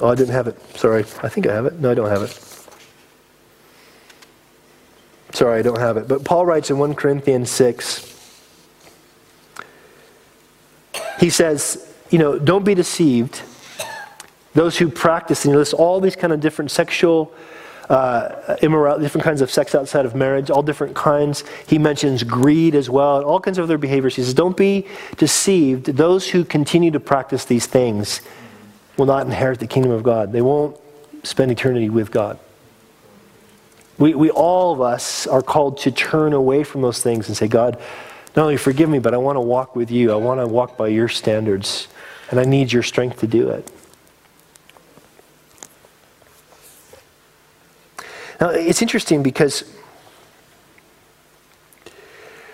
Oh, 0.00 0.08
I 0.08 0.16
didn't 0.16 0.34
have 0.34 0.48
it. 0.48 0.60
Sorry. 0.76 1.02
I 1.22 1.28
think 1.28 1.46
I 1.46 1.54
have 1.54 1.64
it. 1.64 1.74
No, 1.74 1.92
I 1.92 1.94
don't 1.94 2.10
have 2.10 2.22
it. 2.22 2.55
Sorry, 5.36 5.58
I 5.58 5.62
don't 5.62 5.78
have 5.78 5.98
it. 5.98 6.08
But 6.08 6.24
Paul 6.24 6.46
writes 6.46 6.70
in 6.70 6.78
1 6.78 6.94
Corinthians 6.94 7.50
6 7.50 8.14
he 11.20 11.28
says, 11.28 11.94
you 12.08 12.18
know, 12.18 12.38
don't 12.38 12.64
be 12.64 12.74
deceived. 12.74 13.42
Those 14.54 14.78
who 14.78 14.88
practice, 14.88 15.44
and 15.44 15.52
he 15.52 15.58
lists 15.58 15.74
all 15.74 16.00
these 16.00 16.16
kind 16.16 16.32
of 16.32 16.40
different 16.40 16.70
sexual 16.70 17.34
uh, 17.90 18.56
immorality, 18.62 19.04
different 19.04 19.26
kinds 19.26 19.42
of 19.42 19.50
sex 19.50 19.74
outside 19.74 20.06
of 20.06 20.14
marriage, 20.14 20.48
all 20.48 20.62
different 20.62 20.96
kinds. 20.96 21.44
He 21.66 21.76
mentions 21.76 22.22
greed 22.22 22.74
as 22.74 22.88
well, 22.88 23.18
and 23.18 23.26
all 23.26 23.38
kinds 23.38 23.58
of 23.58 23.64
other 23.64 23.76
behaviors. 23.76 24.16
He 24.16 24.22
says, 24.22 24.32
Don't 24.32 24.56
be 24.56 24.86
deceived. 25.18 25.84
Those 25.84 26.30
who 26.30 26.46
continue 26.46 26.90
to 26.92 27.00
practice 27.00 27.44
these 27.44 27.66
things 27.66 28.22
will 28.96 29.04
not 29.04 29.26
inherit 29.26 29.58
the 29.58 29.66
kingdom 29.66 29.92
of 29.92 30.02
God. 30.02 30.32
They 30.32 30.40
won't 30.40 30.80
spend 31.24 31.52
eternity 31.52 31.90
with 31.90 32.10
God. 32.10 32.38
We, 33.98 34.14
we 34.14 34.30
all 34.30 34.72
of 34.72 34.80
us 34.80 35.26
are 35.26 35.42
called 35.42 35.78
to 35.78 35.90
turn 35.90 36.32
away 36.32 36.64
from 36.64 36.82
those 36.82 37.02
things 37.02 37.28
and 37.28 37.36
say, 37.36 37.48
God, 37.48 37.78
not 38.36 38.42
only 38.42 38.58
forgive 38.58 38.90
me, 38.90 38.98
but 38.98 39.14
I 39.14 39.16
want 39.16 39.36
to 39.36 39.40
walk 39.40 39.74
with 39.74 39.90
you. 39.90 40.12
I 40.12 40.16
want 40.16 40.40
to 40.40 40.46
walk 40.46 40.76
by 40.76 40.88
your 40.88 41.08
standards, 41.08 41.88
and 42.30 42.38
I 42.38 42.44
need 42.44 42.72
your 42.72 42.82
strength 42.82 43.20
to 43.20 43.26
do 43.26 43.48
it. 43.48 43.70
Now, 48.38 48.50
it's 48.50 48.82
interesting 48.82 49.22
because 49.22 49.64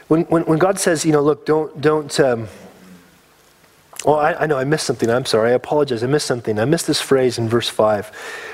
when, 0.07 0.22
when, 0.24 0.44
when 0.44 0.59
God 0.59 0.78
says, 0.78 1.05
you 1.05 1.11
know, 1.11 1.22
look, 1.22 1.44
don't, 1.44 1.81
don't, 1.81 2.20
um, 2.20 2.46
well, 4.05 4.17
I, 4.17 4.33
I, 4.35 4.47
know 4.47 4.59
I 4.59 4.65
missed 4.65 4.87
something. 4.87 5.09
I'm 5.09 5.25
sorry. 5.25 5.51
I 5.51 5.55
apologize. 5.55 6.03
I 6.03 6.07
missed 6.07 6.27
something. 6.27 6.59
I 6.59 6.65
missed 6.65 6.87
this 6.87 7.01
phrase 7.01 7.38
in 7.38 7.49
verse 7.49 7.69
5 7.69 8.09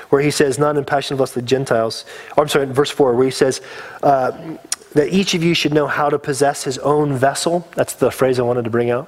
where 0.09 0.21
he 0.21 0.31
says, 0.31 0.57
not 0.57 0.77
in 0.77 0.85
passion 0.85 1.15
of 1.15 1.19
lust 1.19 1.35
the 1.35 1.41
Gentiles. 1.41 2.05
Or 2.35 2.43
I'm 2.43 2.49
sorry, 2.49 2.65
in 2.65 2.73
verse 2.73 2.89
4 2.89 3.15
where 3.15 3.25
he 3.25 3.31
says, 3.31 3.61
uh, 4.03 4.57
that 4.93 5.13
each 5.13 5.33
of 5.33 5.43
you 5.43 5.53
should 5.53 5.73
know 5.73 5.87
how 5.87 6.09
to 6.09 6.17
possess 6.17 6.63
his 6.63 6.77
own 6.79 7.13
vessel. 7.13 7.67
That's 7.75 7.93
the 7.93 8.11
phrase 8.11 8.39
I 8.39 8.43
wanted 8.43 8.63
to 8.63 8.69
bring 8.69 8.89
out. 8.89 9.07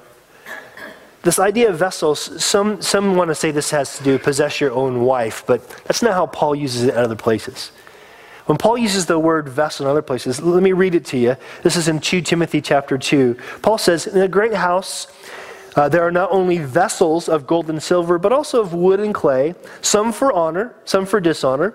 This 1.22 1.38
idea 1.38 1.70
of 1.70 1.78
vessels, 1.78 2.44
some, 2.44 2.82
some 2.82 3.14
want 3.14 3.28
to 3.28 3.34
say 3.34 3.52
this 3.52 3.70
has 3.70 3.98
to 3.98 4.04
do 4.04 4.18
possess 4.18 4.60
your 4.60 4.72
own 4.72 5.02
wife, 5.04 5.44
but 5.46 5.68
that's 5.84 6.02
not 6.02 6.14
how 6.14 6.26
Paul 6.26 6.54
uses 6.54 6.84
it 6.84 6.94
in 6.94 6.96
other 6.96 7.14
places. 7.14 7.70
When 8.46 8.58
Paul 8.58 8.76
uses 8.76 9.06
the 9.06 9.20
word 9.20 9.48
vessel 9.48 9.86
in 9.86 9.90
other 9.90 10.02
places, 10.02 10.40
let 10.40 10.62
me 10.64 10.72
read 10.72 10.96
it 10.96 11.04
to 11.06 11.18
you. 11.18 11.36
This 11.62 11.76
is 11.76 11.86
in 11.86 12.00
2 12.00 12.22
Timothy 12.22 12.60
chapter 12.60 12.98
2. 12.98 13.36
Paul 13.62 13.78
says, 13.78 14.08
In 14.08 14.20
a 14.20 14.26
great 14.26 14.54
house, 14.54 15.06
uh, 15.76 15.88
there 15.88 16.02
are 16.02 16.12
not 16.12 16.30
only 16.30 16.58
vessels 16.58 17.28
of 17.28 17.46
gold 17.46 17.70
and 17.70 17.82
silver, 17.82 18.18
but 18.18 18.32
also 18.32 18.60
of 18.60 18.74
wood 18.74 19.00
and 19.00 19.14
clay, 19.14 19.54
some 19.80 20.12
for 20.12 20.32
honor, 20.32 20.74
some 20.84 21.06
for 21.06 21.20
dishonor. 21.20 21.74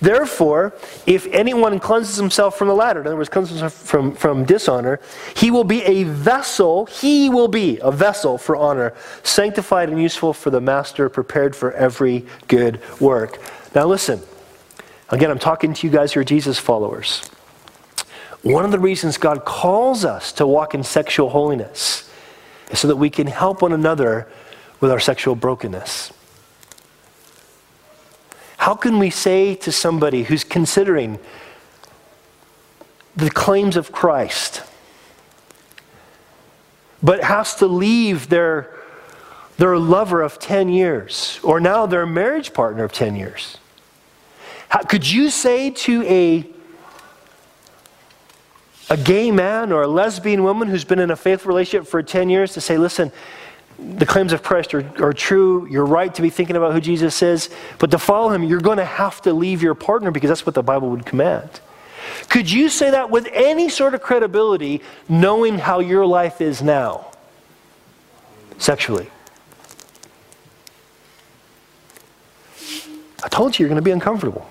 Therefore, 0.00 0.74
if 1.06 1.26
anyone 1.28 1.78
cleanses 1.78 2.16
himself 2.16 2.58
from 2.58 2.68
the 2.68 2.74
latter, 2.74 3.00
in 3.00 3.06
other 3.06 3.16
words, 3.16 3.28
cleanses 3.28 3.60
himself 3.60 3.72
from, 3.72 4.14
from 4.14 4.44
dishonor, 4.44 5.00
he 5.36 5.50
will 5.50 5.64
be 5.64 5.82
a 5.84 6.04
vessel, 6.04 6.86
he 6.86 7.30
will 7.30 7.48
be 7.48 7.78
a 7.80 7.92
vessel 7.92 8.36
for 8.36 8.56
honor, 8.56 8.92
sanctified 9.22 9.88
and 9.88 10.02
useful 10.02 10.32
for 10.32 10.50
the 10.50 10.60
master, 10.60 11.08
prepared 11.08 11.54
for 11.54 11.72
every 11.72 12.26
good 12.48 12.80
work. 13.00 13.40
Now, 13.74 13.86
listen. 13.86 14.20
Again, 15.10 15.30
I'm 15.30 15.38
talking 15.38 15.74
to 15.74 15.86
you 15.86 15.92
guys 15.92 16.12
who 16.12 16.20
are 16.20 16.24
Jesus 16.24 16.58
followers. 16.58 17.28
One 18.42 18.64
of 18.64 18.72
the 18.72 18.78
reasons 18.78 19.16
God 19.16 19.44
calls 19.44 20.04
us 20.04 20.32
to 20.32 20.46
walk 20.46 20.74
in 20.74 20.82
sexual 20.82 21.30
holiness 21.30 22.10
so 22.74 22.88
that 22.88 22.96
we 22.96 23.10
can 23.10 23.26
help 23.26 23.62
one 23.62 23.72
another 23.72 24.28
with 24.80 24.90
our 24.90 25.00
sexual 25.00 25.34
brokenness. 25.34 26.12
How 28.56 28.74
can 28.74 28.98
we 28.98 29.10
say 29.10 29.54
to 29.56 29.70
somebody 29.70 30.22
who's 30.22 30.44
considering 30.44 31.18
the 33.14 33.30
claims 33.30 33.76
of 33.76 33.92
Christ, 33.92 34.62
but 37.02 37.22
has 37.22 37.56
to 37.56 37.66
leave 37.66 38.28
their, 38.28 38.74
their 39.58 39.76
lover 39.76 40.22
of 40.22 40.38
10 40.38 40.68
years, 40.70 41.38
or 41.42 41.60
now 41.60 41.86
their 41.86 42.06
marriage 42.06 42.54
partner 42.54 42.84
of 42.84 42.92
10 42.92 43.16
years? 43.16 43.58
How, 44.70 44.82
could 44.82 45.10
you 45.10 45.30
say 45.30 45.70
to 45.70 46.02
a, 46.04 46.53
a 48.90 48.96
gay 48.96 49.30
man 49.30 49.72
or 49.72 49.82
a 49.82 49.88
lesbian 49.88 50.42
woman 50.42 50.68
who's 50.68 50.84
been 50.84 50.98
in 50.98 51.10
a 51.10 51.16
faithful 51.16 51.48
relationship 51.48 51.86
for 51.88 52.02
10 52.02 52.28
years 52.28 52.52
to 52.54 52.60
say, 52.60 52.76
listen, 52.78 53.10
the 53.78 54.06
claims 54.06 54.32
of 54.32 54.42
Christ 54.42 54.74
are, 54.74 54.90
are 55.02 55.12
true. 55.12 55.66
You're 55.68 55.86
right 55.86 56.14
to 56.14 56.22
be 56.22 56.30
thinking 56.30 56.56
about 56.56 56.72
who 56.72 56.80
Jesus 56.80 57.22
is. 57.22 57.50
But 57.78 57.90
to 57.90 57.98
follow 57.98 58.30
him, 58.30 58.44
you're 58.44 58.60
going 58.60 58.78
to 58.78 58.84
have 58.84 59.20
to 59.22 59.32
leave 59.32 59.62
your 59.62 59.74
partner 59.74 60.10
because 60.10 60.28
that's 60.28 60.46
what 60.46 60.54
the 60.54 60.62
Bible 60.62 60.90
would 60.90 61.06
command. 61.06 61.48
Could 62.28 62.50
you 62.50 62.68
say 62.68 62.90
that 62.90 63.10
with 63.10 63.28
any 63.32 63.68
sort 63.68 63.94
of 63.94 64.02
credibility, 64.02 64.82
knowing 65.08 65.58
how 65.58 65.80
your 65.80 66.06
life 66.06 66.40
is 66.40 66.62
now, 66.62 67.10
sexually? 68.58 69.10
I 73.22 73.28
told 73.28 73.58
you 73.58 73.64
you're 73.64 73.70
going 73.70 73.76
to 73.76 73.82
be 73.82 73.90
uncomfortable. 73.90 74.46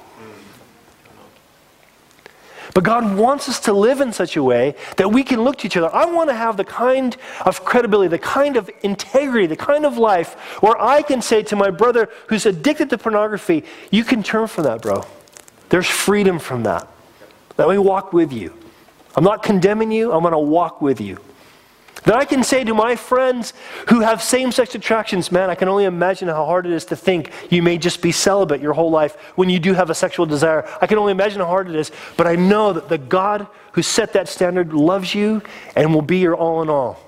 But 2.73 2.83
God 2.83 3.15
wants 3.15 3.47
us 3.47 3.59
to 3.61 3.73
live 3.73 4.01
in 4.01 4.11
such 4.11 4.35
a 4.35 4.43
way 4.43 4.75
that 4.97 5.11
we 5.11 5.23
can 5.23 5.43
look 5.43 5.59
to 5.59 5.67
each 5.67 5.77
other. 5.77 5.93
I 5.93 6.05
want 6.05 6.29
to 6.29 6.35
have 6.35 6.57
the 6.57 6.63
kind 6.63 7.15
of 7.45 7.63
credibility, 7.63 8.07
the 8.07 8.17
kind 8.17 8.57
of 8.57 8.69
integrity, 8.81 9.45
the 9.45 9.55
kind 9.55 9.85
of 9.85 9.97
life 9.97 10.33
where 10.61 10.79
I 10.81 11.03
can 11.03 11.21
say 11.21 11.43
to 11.43 11.55
my 11.55 11.69
brother 11.69 12.09
who's 12.27 12.47
addicted 12.47 12.89
to 12.89 12.97
pornography, 12.97 13.63
you 13.91 14.03
can 14.03 14.23
turn 14.23 14.47
from 14.47 14.63
that, 14.63 14.81
bro. 14.81 15.05
There's 15.69 15.87
freedom 15.87 16.39
from 16.39 16.63
that. 16.63 16.87
Let 17.57 17.69
me 17.69 17.77
walk 17.77 18.11
with 18.11 18.33
you. 18.33 18.57
I'm 19.15 19.23
not 19.23 19.43
condemning 19.43 19.91
you, 19.91 20.11
I'm 20.11 20.21
going 20.21 20.31
to 20.31 20.39
walk 20.39 20.81
with 20.81 20.99
you. 20.99 21.19
That 22.03 22.15
I 22.15 22.25
can 22.25 22.43
say 22.43 22.63
to 22.65 22.73
my 22.73 22.95
friends 22.97 23.53
who 23.87 24.01
have 24.01 24.21
same 24.21 24.51
sex 24.51 24.75
attractions, 24.75 25.31
man, 25.31 25.49
I 25.49 25.55
can 25.55 25.69
only 25.69 25.85
imagine 25.85 26.27
how 26.27 26.45
hard 26.45 26.65
it 26.65 26.73
is 26.73 26.85
to 26.85 26.95
think 26.95 27.31
you 27.49 27.63
may 27.63 27.77
just 27.77 28.01
be 28.01 28.11
celibate 28.11 28.61
your 28.61 28.73
whole 28.73 28.91
life 28.91 29.15
when 29.35 29.49
you 29.49 29.59
do 29.59 29.73
have 29.73 29.89
a 29.89 29.95
sexual 29.95 30.25
desire. 30.25 30.67
I 30.81 30.87
can 30.87 30.97
only 30.97 31.11
imagine 31.11 31.39
how 31.39 31.47
hard 31.47 31.69
it 31.69 31.75
is, 31.75 31.91
but 32.17 32.27
I 32.27 32.35
know 32.35 32.73
that 32.73 32.89
the 32.89 32.97
God 32.97 33.47
who 33.73 33.81
set 33.81 34.13
that 34.13 34.27
standard 34.27 34.73
loves 34.73 35.15
you 35.15 35.41
and 35.75 35.93
will 35.93 36.01
be 36.01 36.17
your 36.17 36.35
all 36.35 36.61
in 36.61 36.69
all. 36.69 36.99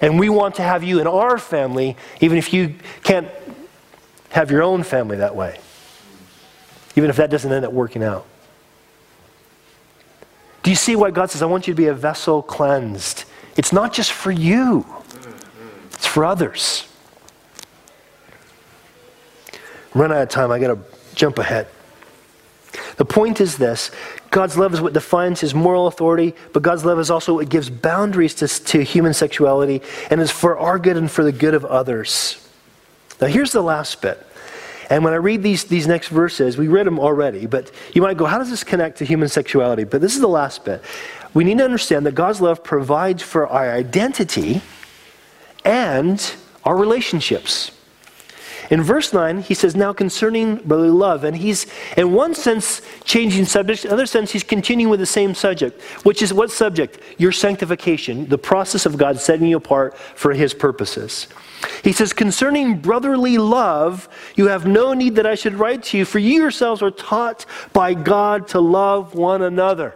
And 0.00 0.18
we 0.18 0.28
want 0.28 0.56
to 0.56 0.62
have 0.62 0.84
you 0.84 1.00
in 1.00 1.06
our 1.06 1.38
family, 1.38 1.96
even 2.20 2.38
if 2.38 2.52
you 2.52 2.74
can't 3.02 3.28
have 4.30 4.50
your 4.50 4.62
own 4.62 4.82
family 4.82 5.16
that 5.16 5.34
way, 5.34 5.58
even 6.96 7.08
if 7.08 7.16
that 7.16 7.30
doesn't 7.30 7.50
end 7.50 7.64
up 7.64 7.72
working 7.72 8.04
out. 8.04 8.26
Do 10.62 10.70
you 10.70 10.76
see 10.76 10.96
why 10.96 11.10
God 11.10 11.30
says, 11.30 11.40
I 11.40 11.46
want 11.46 11.66
you 11.66 11.72
to 11.72 11.76
be 11.76 11.86
a 11.86 11.94
vessel 11.94 12.42
cleansed? 12.42 13.24
It's 13.58 13.72
not 13.72 13.92
just 13.92 14.12
for 14.12 14.30
you, 14.30 14.86
it's 15.92 16.06
for 16.06 16.24
others. 16.24 16.86
Run 19.94 20.12
out 20.12 20.22
of 20.22 20.28
time, 20.28 20.52
I 20.52 20.60
got 20.60 20.68
to 20.68 20.78
jump 21.16 21.38
ahead. 21.38 21.66
The 22.96 23.04
point 23.04 23.40
is 23.40 23.56
this 23.56 23.90
God's 24.30 24.56
love 24.56 24.74
is 24.74 24.80
what 24.80 24.92
defines 24.92 25.40
his 25.40 25.54
moral 25.54 25.88
authority, 25.88 26.34
but 26.52 26.62
God's 26.62 26.84
love 26.84 27.00
is 27.00 27.10
also 27.10 27.34
what 27.34 27.48
gives 27.48 27.68
boundaries 27.68 28.34
to, 28.36 28.46
to 28.46 28.84
human 28.84 29.12
sexuality 29.12 29.82
and 30.10 30.20
is 30.20 30.30
for 30.30 30.56
our 30.56 30.78
good 30.78 30.96
and 30.96 31.10
for 31.10 31.24
the 31.24 31.32
good 31.32 31.54
of 31.54 31.64
others. 31.64 32.46
Now, 33.20 33.26
here's 33.26 33.50
the 33.50 33.62
last 33.62 34.00
bit. 34.00 34.24
And 34.90 35.04
when 35.04 35.12
I 35.12 35.16
read 35.16 35.42
these, 35.42 35.64
these 35.64 35.86
next 35.86 36.08
verses, 36.08 36.56
we 36.56 36.68
read 36.68 36.86
them 36.86 36.98
already, 36.98 37.46
but 37.46 37.70
you 37.92 38.00
might 38.00 38.16
go, 38.16 38.24
how 38.24 38.38
does 38.38 38.48
this 38.48 38.64
connect 38.64 38.98
to 38.98 39.04
human 39.04 39.28
sexuality? 39.28 39.84
But 39.84 40.00
this 40.00 40.14
is 40.14 40.20
the 40.20 40.28
last 40.28 40.64
bit 40.64 40.82
we 41.34 41.44
need 41.44 41.58
to 41.58 41.64
understand 41.64 42.06
that 42.06 42.14
God's 42.14 42.40
love 42.40 42.64
provides 42.64 43.22
for 43.22 43.46
our 43.46 43.70
identity 43.70 44.62
and 45.64 46.34
our 46.64 46.76
relationships. 46.76 47.72
In 48.70 48.82
verse 48.82 49.14
9, 49.14 49.42
he 49.42 49.54
says, 49.54 49.74
Now 49.74 49.92
concerning 49.92 50.56
brotherly 50.56 50.90
love, 50.90 51.24
and 51.24 51.36
he's, 51.36 51.66
in 51.96 52.12
one 52.12 52.34
sense, 52.34 52.82
changing 53.04 53.46
subject. 53.46 53.84
in 53.84 53.90
another 53.90 54.06
sense, 54.06 54.30
he's 54.30 54.42
continuing 54.42 54.90
with 54.90 55.00
the 55.00 55.06
same 55.06 55.34
subject, 55.34 55.80
which 56.04 56.20
is 56.20 56.34
what 56.34 56.50
subject? 56.50 57.00
Your 57.18 57.32
sanctification, 57.32 58.28
the 58.28 58.36
process 58.36 58.84
of 58.84 58.98
God 58.98 59.18
setting 59.20 59.48
you 59.48 59.56
apart 59.56 59.96
for 59.96 60.34
his 60.34 60.52
purposes. 60.52 61.28
He 61.82 61.92
says, 61.92 62.12
Concerning 62.12 62.78
brotherly 62.78 63.38
love, 63.38 64.08
you 64.36 64.48
have 64.48 64.66
no 64.66 64.92
need 64.92 65.14
that 65.14 65.26
I 65.26 65.34
should 65.34 65.54
write 65.54 65.82
to 65.84 65.98
you, 65.98 66.04
for 66.04 66.18
you 66.18 66.34
yourselves 66.40 66.82
are 66.82 66.90
taught 66.90 67.46
by 67.72 67.94
God 67.94 68.48
to 68.48 68.60
love 68.60 69.14
one 69.14 69.42
another. 69.42 69.94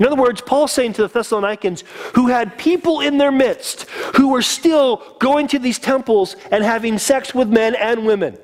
In 0.00 0.06
other 0.06 0.16
words, 0.16 0.40
Paul's 0.40 0.72
saying 0.72 0.94
to 0.94 1.02
the 1.02 1.08
Thessalonians, 1.08 1.84
who 2.14 2.26
had 2.26 2.58
people 2.58 3.00
in 3.00 3.18
their 3.18 3.30
midst 3.30 3.88
who 4.16 4.30
were 4.30 4.42
still 4.42 5.16
going 5.20 5.46
to 5.48 5.58
these 5.58 5.78
temples 5.78 6.34
and 6.50 6.64
having 6.64 6.98
sex 6.98 7.34
with 7.34 7.48
men 7.48 7.74
and 7.76 8.04
women. 8.04 8.36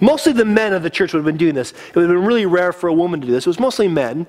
Mostly 0.00 0.32
the 0.32 0.44
men 0.44 0.72
of 0.72 0.84
the 0.84 0.90
church 0.90 1.12
would 1.12 1.18
have 1.18 1.26
been 1.26 1.36
doing 1.36 1.54
this. 1.54 1.72
It 1.72 1.96
would 1.96 2.08
have 2.08 2.16
been 2.16 2.24
really 2.24 2.46
rare 2.46 2.72
for 2.72 2.88
a 2.88 2.94
woman 2.94 3.20
to 3.20 3.26
do 3.26 3.32
this. 3.32 3.46
It 3.46 3.50
was 3.50 3.58
mostly 3.58 3.88
men. 3.88 4.26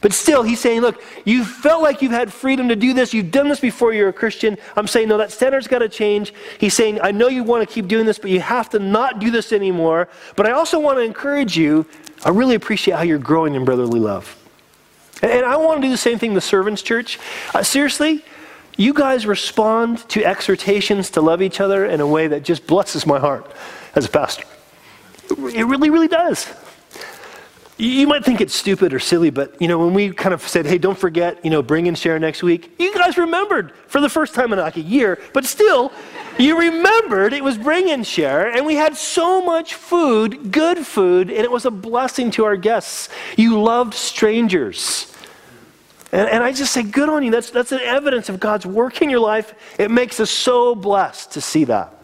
But 0.00 0.12
still, 0.12 0.44
he's 0.44 0.60
saying, 0.60 0.80
look, 0.80 1.02
you 1.24 1.44
felt 1.44 1.82
like 1.82 2.02
you've 2.02 2.12
had 2.12 2.32
freedom 2.32 2.68
to 2.68 2.76
do 2.76 2.92
this. 2.92 3.12
You've 3.12 3.32
done 3.32 3.48
this 3.48 3.58
before 3.58 3.92
you're 3.92 4.08
a 4.08 4.12
Christian. 4.12 4.56
I'm 4.76 4.86
saying, 4.86 5.08
no, 5.08 5.18
that 5.18 5.32
standard's 5.32 5.66
got 5.66 5.80
to 5.80 5.88
change. 5.88 6.32
He's 6.58 6.74
saying, 6.74 7.00
I 7.02 7.10
know 7.10 7.28
you 7.28 7.42
want 7.42 7.68
to 7.68 7.72
keep 7.72 7.88
doing 7.88 8.06
this, 8.06 8.18
but 8.18 8.30
you 8.30 8.40
have 8.40 8.70
to 8.70 8.78
not 8.78 9.18
do 9.18 9.32
this 9.32 9.52
anymore. 9.52 10.08
But 10.36 10.46
I 10.46 10.52
also 10.52 10.78
want 10.78 10.98
to 10.98 11.02
encourage 11.02 11.56
you. 11.56 11.84
I 12.24 12.30
really 12.30 12.54
appreciate 12.54 12.96
how 12.96 13.02
you're 13.02 13.18
growing 13.18 13.56
in 13.56 13.64
brotherly 13.64 13.98
love. 13.98 14.37
And 15.22 15.44
I 15.44 15.56
want 15.56 15.80
to 15.80 15.86
do 15.86 15.90
the 15.90 15.96
same 15.96 16.18
thing 16.18 16.30
in 16.30 16.34
the 16.34 16.40
servants' 16.40 16.82
church. 16.82 17.18
Uh, 17.54 17.62
seriously, 17.62 18.24
you 18.76 18.94
guys 18.94 19.26
respond 19.26 20.08
to 20.10 20.24
exhortations 20.24 21.10
to 21.10 21.20
love 21.20 21.42
each 21.42 21.60
other 21.60 21.84
in 21.84 22.00
a 22.00 22.06
way 22.06 22.28
that 22.28 22.44
just 22.44 22.66
blesses 22.66 23.06
my 23.06 23.18
heart 23.18 23.50
as 23.94 24.06
a 24.06 24.08
pastor. 24.08 24.44
It 25.30 25.66
really, 25.66 25.90
really 25.90 26.08
does. 26.08 26.46
You 27.76 28.08
might 28.08 28.24
think 28.24 28.40
it's 28.40 28.54
stupid 28.54 28.92
or 28.92 28.98
silly, 28.98 29.30
but 29.30 29.60
you 29.60 29.68
know, 29.68 29.78
when 29.78 29.94
we 29.94 30.12
kind 30.12 30.34
of 30.34 30.42
said, 30.42 30.66
hey, 30.66 30.78
don't 30.78 30.98
forget, 30.98 31.44
you 31.44 31.50
know, 31.50 31.62
bring 31.62 31.86
and 31.86 31.96
share 31.96 32.18
next 32.18 32.42
week, 32.42 32.74
you 32.78 32.92
guys 32.94 33.16
remembered 33.16 33.72
for 33.86 34.00
the 34.00 34.08
first 34.08 34.34
time 34.34 34.52
in 34.52 34.58
like 34.58 34.76
a 34.76 34.80
year, 34.80 35.20
but 35.32 35.44
still, 35.44 35.92
you 36.38 36.58
remembered 36.58 37.32
it 37.32 37.42
was 37.42 37.58
bring 37.58 37.90
and 37.90 38.06
share, 38.06 38.48
and 38.54 38.64
we 38.64 38.74
had 38.74 38.96
so 38.96 39.42
much 39.42 39.74
food, 39.74 40.52
good 40.52 40.78
food, 40.86 41.30
and 41.30 41.40
it 41.40 41.50
was 41.50 41.64
a 41.64 41.70
blessing 41.70 42.30
to 42.32 42.44
our 42.44 42.56
guests. 42.56 43.08
You 43.36 43.60
loved 43.60 43.94
strangers. 43.94 45.14
And, 46.12 46.28
and 46.28 46.42
I 46.42 46.52
just 46.52 46.72
say, 46.72 46.82
good 46.82 47.08
on 47.08 47.22
you. 47.22 47.30
That's, 47.30 47.50
that's 47.50 47.72
an 47.72 47.80
evidence 47.80 48.28
of 48.28 48.40
God's 48.40 48.64
work 48.64 49.02
in 49.02 49.10
your 49.10 49.20
life. 49.20 49.54
It 49.78 49.90
makes 49.90 50.20
us 50.20 50.30
so 50.30 50.74
blessed 50.74 51.32
to 51.32 51.40
see 51.40 51.64
that. 51.64 51.94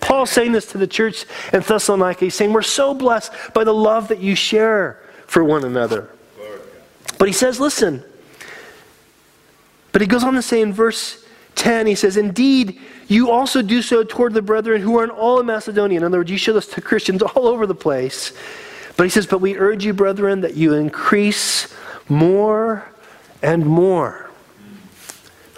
Paul's 0.00 0.30
saying 0.30 0.52
this 0.52 0.66
to 0.72 0.78
the 0.78 0.86
church 0.86 1.24
in 1.52 1.62
Thessalonica. 1.62 2.26
He's 2.26 2.34
saying, 2.34 2.52
We're 2.52 2.62
so 2.62 2.92
blessed 2.92 3.32
by 3.54 3.64
the 3.64 3.72
love 3.72 4.08
that 4.08 4.20
you 4.20 4.34
share 4.34 5.00
for 5.26 5.42
one 5.42 5.64
another. 5.64 6.10
But 7.18 7.28
he 7.28 7.34
says, 7.34 7.58
listen. 7.60 8.04
But 9.92 10.02
he 10.02 10.06
goes 10.06 10.22
on 10.22 10.34
to 10.34 10.42
say 10.42 10.60
in 10.60 10.72
verse 10.72 11.24
10, 11.56 11.86
he 11.86 11.94
says, 11.94 12.16
Indeed, 12.16 12.78
you 13.08 13.30
also 13.30 13.62
do 13.62 13.82
so 13.82 14.04
toward 14.04 14.34
the 14.34 14.42
brethren 14.42 14.80
who 14.80 14.98
are 14.98 15.04
in 15.04 15.10
all 15.10 15.40
of 15.40 15.46
Macedonia. 15.46 15.98
In 15.98 16.04
other 16.04 16.18
words, 16.18 16.30
you 16.30 16.38
show 16.38 16.52
this 16.52 16.68
to 16.68 16.80
Christians 16.80 17.22
all 17.34 17.48
over 17.48 17.66
the 17.66 17.74
place. 17.74 18.32
But 18.96 19.04
he 19.04 19.10
says, 19.10 19.26
But 19.26 19.40
we 19.40 19.56
urge 19.56 19.84
you, 19.84 19.92
brethren, 19.92 20.42
that 20.42 20.54
you 20.54 20.74
increase 20.74 21.74
more 22.08 22.88
and 23.42 23.66
more. 23.66 24.30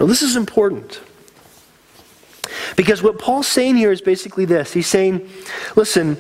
Now, 0.01 0.07
this 0.07 0.23
is 0.23 0.37
important. 0.37 1.01
Because 2.77 3.03
what 3.03 3.19
Paul's 3.19 3.49
saying 3.49 3.77
here 3.77 3.93
is 3.93 4.01
basically 4.01 4.45
this 4.45 4.73
He's 4.73 4.87
saying, 4.87 5.29
listen, 5.77 6.17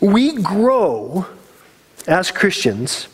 we 0.00 0.42
grow 0.42 1.26
as 2.06 2.30
Christians, 2.30 3.08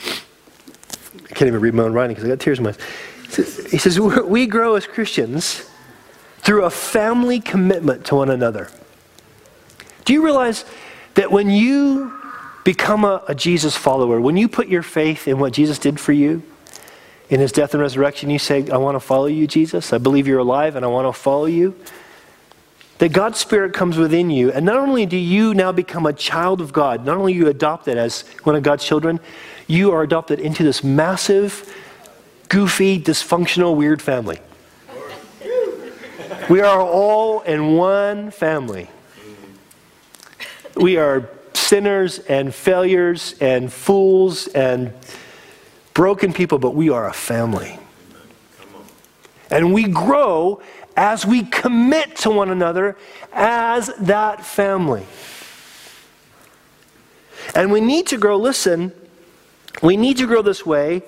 I 0.00 1.34
can't 1.34 1.48
even 1.48 1.60
read 1.60 1.74
my 1.74 1.84
own 1.84 1.92
writing 1.92 2.14
because 2.14 2.24
I 2.24 2.32
got 2.32 2.40
tears 2.40 2.58
in 2.58 2.64
my 2.64 2.70
eyes. 2.70 2.78
He 3.26 3.78
says, 3.78 3.98
We 3.98 4.46
grow 4.46 4.74
as 4.76 4.86
Christians 4.86 5.68
through 6.38 6.64
a 6.64 6.70
family 6.70 7.40
commitment 7.40 8.04
to 8.06 8.16
one 8.16 8.30
another. 8.30 8.70
Do 10.04 10.12
you 10.12 10.22
realize 10.24 10.64
that 11.14 11.30
when 11.30 11.50
you 11.50 12.12
become 12.64 13.04
a, 13.04 13.22
a, 13.28 13.34
Jesus 13.34 13.76
follower, 13.76 14.20
when 14.20 14.36
you 14.36 14.48
put 14.48 14.68
your 14.68 14.82
faith 14.82 15.26
in 15.26 15.38
what 15.38 15.52
Jesus 15.52 15.78
did 15.78 15.98
for 15.98 16.12
you, 16.12 16.42
in 17.30 17.40
his 17.40 17.52
death 17.52 17.72
and 17.72 17.80
resurrection, 17.80 18.28
you 18.28 18.38
say, 18.38 18.68
I 18.70 18.76
want 18.76 18.96
to 18.96 19.00
follow 19.00 19.26
you, 19.26 19.46
Jesus. 19.46 19.92
I 19.92 19.98
believe 19.98 20.26
you're 20.26 20.38
alive 20.38 20.76
and 20.76 20.84
I 20.84 20.88
want 20.88 21.08
to 21.08 21.18
follow 21.18 21.46
you 21.46 21.74
that 22.98 23.12
God's 23.12 23.38
Spirit 23.38 23.72
comes 23.72 23.96
within 23.96 24.30
you, 24.30 24.52
and 24.52 24.64
not 24.64 24.76
only 24.76 25.04
do 25.04 25.16
you 25.16 25.52
now 25.52 25.72
become 25.72 26.06
a 26.06 26.12
child 26.12 26.60
of 26.60 26.72
God, 26.72 27.04
not 27.04 27.16
only 27.16 27.32
you 27.32 27.48
adopted 27.48 27.98
as 27.98 28.22
one 28.44 28.54
of 28.54 28.62
God's 28.62 28.84
children, 28.84 29.18
you 29.66 29.90
are 29.90 30.02
adopted 30.02 30.38
into 30.38 30.62
this 30.62 30.84
massive, 30.84 31.74
goofy, 32.54 33.00
dysfunctional, 33.00 33.74
weird 33.74 34.00
family. 34.00 34.38
We 36.48 36.60
are 36.60 36.80
all 36.80 37.40
in 37.40 37.74
one 37.74 38.30
family. 38.30 38.88
We 40.76 40.96
are 40.96 41.28
sinners 41.52 42.20
and 42.20 42.54
failures 42.54 43.34
and 43.40 43.72
fools 43.72 44.46
and 44.46 44.92
broken 45.94 46.32
people, 46.32 46.60
but 46.60 46.76
we 46.76 46.90
are 46.90 47.08
a 47.08 47.12
family. 47.12 47.76
And 49.50 49.74
we 49.74 49.88
grow 49.88 50.62
as 50.96 51.26
we 51.26 51.42
commit 51.42 52.14
to 52.18 52.30
one 52.30 52.50
another 52.50 52.96
as 53.32 53.90
that 53.98 54.46
family. 54.46 55.06
And 57.52 57.72
we 57.72 57.80
need 57.80 58.06
to 58.06 58.16
grow, 58.16 58.36
listen, 58.36 58.92
we 59.82 59.96
need 59.96 60.18
to 60.18 60.26
grow 60.28 60.40
this 60.40 60.64
way 60.64 61.02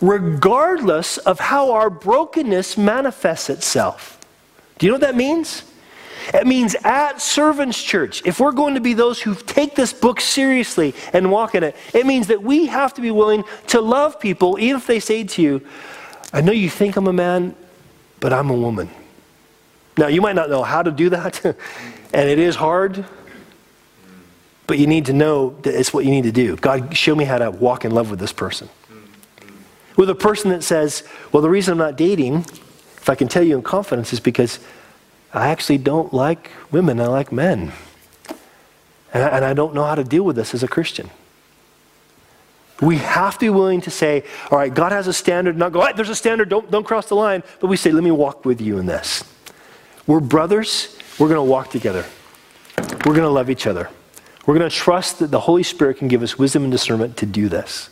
regardless 0.00 1.18
of 1.18 1.40
how 1.40 1.72
our 1.72 1.90
brokenness 1.90 2.76
manifests 2.76 3.50
itself. 3.50 4.18
Do 4.78 4.86
you 4.86 4.92
know 4.92 4.94
what 4.94 5.02
that 5.02 5.16
means? 5.16 5.64
It 6.34 6.46
means 6.46 6.74
at 6.84 7.20
Servants 7.20 7.82
Church, 7.82 8.22
if 8.26 8.38
we're 8.38 8.52
going 8.52 8.74
to 8.74 8.80
be 8.80 8.92
those 8.92 9.20
who 9.20 9.34
take 9.34 9.74
this 9.74 9.92
book 9.92 10.20
seriously 10.20 10.94
and 11.12 11.30
walk 11.30 11.54
in 11.54 11.62
it, 11.62 11.74
it 11.94 12.06
means 12.06 12.26
that 12.26 12.42
we 12.42 12.66
have 12.66 12.92
to 12.94 13.00
be 13.00 13.10
willing 13.10 13.44
to 13.68 13.80
love 13.80 14.20
people, 14.20 14.58
even 14.60 14.76
if 14.76 14.86
they 14.86 15.00
say 15.00 15.24
to 15.24 15.42
you, 15.42 15.66
I 16.32 16.42
know 16.42 16.52
you 16.52 16.68
think 16.68 16.96
I'm 16.96 17.06
a 17.06 17.12
man, 17.12 17.56
but 18.20 18.32
I'm 18.32 18.50
a 18.50 18.54
woman. 18.54 18.90
Now, 19.96 20.08
you 20.08 20.20
might 20.20 20.36
not 20.36 20.50
know 20.50 20.62
how 20.62 20.82
to 20.82 20.90
do 20.90 21.08
that, 21.10 21.44
and 22.12 22.28
it 22.28 22.38
is 22.38 22.56
hard, 22.56 23.04
but 24.66 24.78
you 24.78 24.86
need 24.86 25.06
to 25.06 25.14
know 25.14 25.56
that 25.62 25.74
it's 25.74 25.94
what 25.94 26.04
you 26.04 26.10
need 26.10 26.24
to 26.24 26.32
do. 26.32 26.56
God, 26.56 26.94
show 26.96 27.14
me 27.14 27.24
how 27.24 27.38
to 27.38 27.50
walk 27.50 27.84
in 27.84 27.92
love 27.92 28.10
with 28.10 28.20
this 28.20 28.32
person. 28.32 28.68
With 29.98 30.08
a 30.08 30.14
person 30.14 30.50
that 30.52 30.62
says, 30.62 31.02
Well, 31.32 31.42
the 31.42 31.50
reason 31.50 31.72
I'm 31.72 31.78
not 31.78 31.96
dating, 31.96 32.36
if 32.36 33.10
I 33.10 33.16
can 33.16 33.26
tell 33.26 33.42
you 33.42 33.56
in 33.56 33.62
confidence, 33.62 34.12
is 34.12 34.20
because 34.20 34.60
I 35.34 35.48
actually 35.48 35.78
don't 35.78 36.14
like 36.14 36.52
women, 36.70 37.00
I 37.00 37.08
like 37.08 37.32
men. 37.32 37.72
And 39.12 39.24
I, 39.24 39.28
and 39.28 39.44
I 39.44 39.54
don't 39.54 39.74
know 39.74 39.82
how 39.82 39.96
to 39.96 40.04
deal 40.04 40.22
with 40.22 40.36
this 40.36 40.54
as 40.54 40.62
a 40.62 40.68
Christian. 40.68 41.10
We 42.80 42.98
have 42.98 43.34
to 43.34 43.46
be 43.46 43.50
willing 43.50 43.80
to 43.80 43.90
say, 43.90 44.22
all 44.52 44.58
right, 44.58 44.72
God 44.72 44.92
has 44.92 45.08
a 45.08 45.12
standard, 45.12 45.58
not 45.58 45.72
go, 45.72 45.84
there's 45.96 46.10
a 46.10 46.14
standard, 46.14 46.48
don't, 46.48 46.70
don't 46.70 46.84
cross 46.84 47.08
the 47.08 47.16
line. 47.16 47.42
But 47.58 47.66
we 47.66 47.76
say, 47.76 47.90
let 47.90 48.04
me 48.04 48.12
walk 48.12 48.44
with 48.44 48.60
you 48.60 48.78
in 48.78 48.86
this. 48.86 49.24
We're 50.06 50.20
brothers. 50.20 50.96
We're 51.18 51.26
going 51.26 51.44
to 51.44 51.50
walk 51.50 51.70
together. 51.72 52.04
We're 52.78 53.14
going 53.14 53.22
to 53.22 53.30
love 53.30 53.50
each 53.50 53.66
other. 53.66 53.90
We're 54.46 54.56
going 54.56 54.70
to 54.70 54.74
trust 54.74 55.18
that 55.18 55.32
the 55.32 55.40
Holy 55.40 55.64
Spirit 55.64 55.96
can 55.96 56.06
give 56.06 56.22
us 56.22 56.38
wisdom 56.38 56.62
and 56.62 56.70
discernment 56.70 57.16
to 57.16 57.26
do 57.26 57.48
this. 57.48 57.90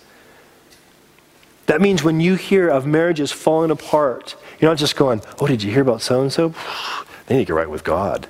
That 1.66 1.80
means 1.80 2.02
when 2.02 2.20
you 2.20 2.36
hear 2.36 2.68
of 2.68 2.86
marriages 2.86 3.32
falling 3.32 3.70
apart, 3.70 4.36
you're 4.60 4.70
not 4.70 4.78
just 4.78 4.96
going, 4.96 5.20
Oh, 5.40 5.46
did 5.46 5.62
you 5.62 5.72
hear 5.72 5.82
about 5.82 6.00
so 6.02 6.22
and 6.22 6.32
so? 6.32 6.54
They 7.26 7.36
need 7.36 7.42
to 7.42 7.46
get 7.46 7.54
right 7.54 7.70
with 7.70 7.84
God. 7.84 8.28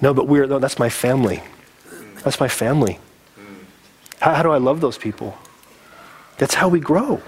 No, 0.00 0.12
but 0.12 0.26
we're, 0.26 0.46
no, 0.46 0.58
that's 0.58 0.78
my 0.78 0.88
family. 0.88 1.42
That's 2.24 2.40
my 2.40 2.48
family. 2.48 2.98
How, 4.20 4.34
how 4.34 4.42
do 4.42 4.50
I 4.50 4.58
love 4.58 4.80
those 4.80 4.98
people? 4.98 5.38
That's 6.38 6.54
how 6.54 6.68
we 6.68 6.80
grow. 6.80 7.22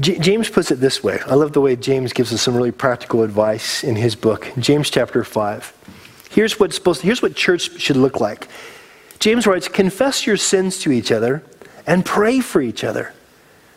J- 0.00 0.18
James 0.18 0.48
puts 0.48 0.70
it 0.70 0.80
this 0.80 1.04
way. 1.04 1.20
I 1.26 1.34
love 1.34 1.52
the 1.52 1.60
way 1.60 1.76
James 1.76 2.12
gives 2.12 2.32
us 2.32 2.42
some 2.42 2.56
really 2.56 2.72
practical 2.72 3.22
advice 3.22 3.84
in 3.84 3.94
his 3.96 4.16
book, 4.16 4.50
James 4.58 4.90
chapter 4.90 5.22
5. 5.22 5.72
Here's 6.30 6.58
what's 6.58 6.74
supposed 6.74 7.02
to, 7.02 7.06
here's 7.06 7.22
what 7.22 7.36
church 7.36 7.80
should 7.80 7.96
look 7.96 8.20
like. 8.20 8.48
James 9.20 9.46
writes, 9.46 9.68
"Confess 9.68 10.26
your 10.26 10.36
sins 10.36 10.78
to 10.78 10.90
each 10.90 11.12
other 11.12 11.44
and 11.86 12.04
pray 12.04 12.40
for 12.40 12.60
each 12.60 12.82
other, 12.82 13.12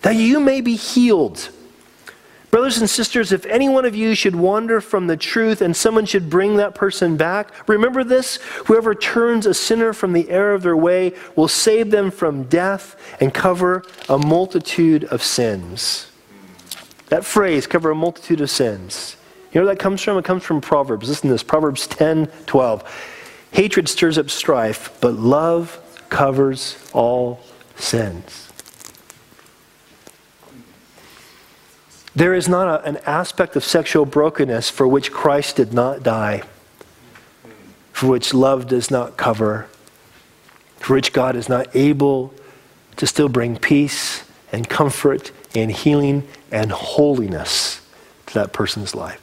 that 0.01 0.15
you 0.15 0.39
may 0.39 0.59
be 0.61 0.76
healed." 0.76 1.49
Brothers 2.50 2.78
and 2.78 2.89
sisters, 2.89 3.34
if 3.34 3.45
any 3.45 3.68
one 3.68 3.84
of 3.84 3.95
you 3.95 4.16
should 4.16 4.36
wander 4.36 4.80
from 4.80 5.08
the 5.08 5.18
truth 5.18 5.62
and 5.62 5.76
someone 5.76 6.06
should 6.06 6.30
bring 6.30 6.56
that 6.58 6.76
person 6.76 7.18
back, 7.18 7.52
remember 7.68 8.06
this 8.06 8.38
whoever 8.68 8.95
turns 8.95 9.45
a 9.45 9.54
sinner 9.54 9.91
from 9.91 10.14
the 10.14 10.30
error 10.30 10.54
of 10.54 10.64
their 10.64 10.78
way 10.78 11.14
will 11.36 11.50
save 11.50 11.91
them 11.91 12.10
from 12.10 12.43
death 12.43 12.95
and 13.20 13.34
cover 13.34 13.84
a 14.08 14.18
multitude 14.18 15.04
of 15.06 15.22
sins. 15.22 16.10
That 17.08 17.26
phrase, 17.26 17.68
cover 17.68 17.91
a 17.91 17.95
multitude 17.95 18.39
of 18.39 18.50
sins. 18.50 19.18
You 19.52 19.62
know 19.62 19.68
where 19.68 19.76
that 19.76 19.82
comes 19.82 20.02
from? 20.02 20.18
It 20.18 20.26
comes 20.26 20.43
from 20.43 20.62
Proverbs. 20.62 21.10
Listen 21.10 21.28
to 21.28 21.34
this 21.34 21.43
Proverbs 21.43 21.88
10 21.88 22.28
12. 22.45 23.14
Hatred 23.52 23.89
stirs 23.89 24.18
up 24.18 24.30
strife, 24.30 24.98
but 25.02 25.16
love 25.16 25.80
covers 26.10 26.78
all 26.93 27.41
sins. 27.76 28.47
There 32.18 32.34
is 32.34 32.49
not 32.49 32.68
a, 32.68 32.84
an 32.84 32.97
aspect 33.05 33.55
of 33.55 33.63
sexual 33.63 34.03
brokenness 34.03 34.72
for 34.72 34.88
which 34.88 35.11
Christ 35.11 35.57
did 35.57 35.72
not 35.72 36.01
die, 36.01 36.41
for 37.93 38.07
which 38.07 38.34
love 38.34 38.65
does 38.65 38.89
not 38.89 39.18
cover, 39.18 39.68
for 40.78 40.95
which 40.95 41.13
God 41.13 41.36
is 41.36 41.47
not 41.47 41.76
able 41.76 42.34
to 42.95 43.05
still 43.05 43.30
bring 43.30 43.55
peace 43.55 44.28
and 44.51 44.68
comfort 44.68 45.32
and 45.53 45.72
healing 45.72 46.28
and 46.51 46.72
holiness 46.72 47.88
to 48.26 48.34
that 48.34 48.51
person's 48.51 48.95
life. 48.95 49.22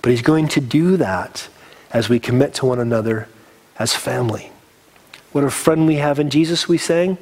But 0.00 0.10
He's 0.10 0.22
going 0.22 0.46
to 0.50 0.60
do 0.60 0.96
that 0.98 1.48
as 1.90 2.08
we 2.08 2.20
commit 2.20 2.54
to 2.54 2.66
one 2.66 2.78
another 2.78 3.26
as 3.80 3.96
family. 3.96 4.52
What 5.32 5.42
a 5.42 5.50
friend 5.50 5.88
we 5.88 5.96
have 5.96 6.20
in 6.20 6.30
Jesus, 6.30 6.68
we 6.68 6.78
sang 6.78 7.18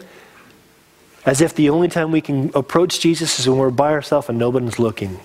as 1.25 1.41
if 1.41 1.55
the 1.55 1.71
only 1.71 1.89
time 1.89 2.11
we 2.11 2.21
can 2.21 2.51
approach 2.55 3.01
Jesus 3.01 3.39
is 3.39 3.49
when 3.49 3.59
we're 3.59 3.71
by 3.71 3.93
ourselves 3.93 4.29
and 4.29 4.39
nobody's 4.39 4.79
looking. 4.79 5.21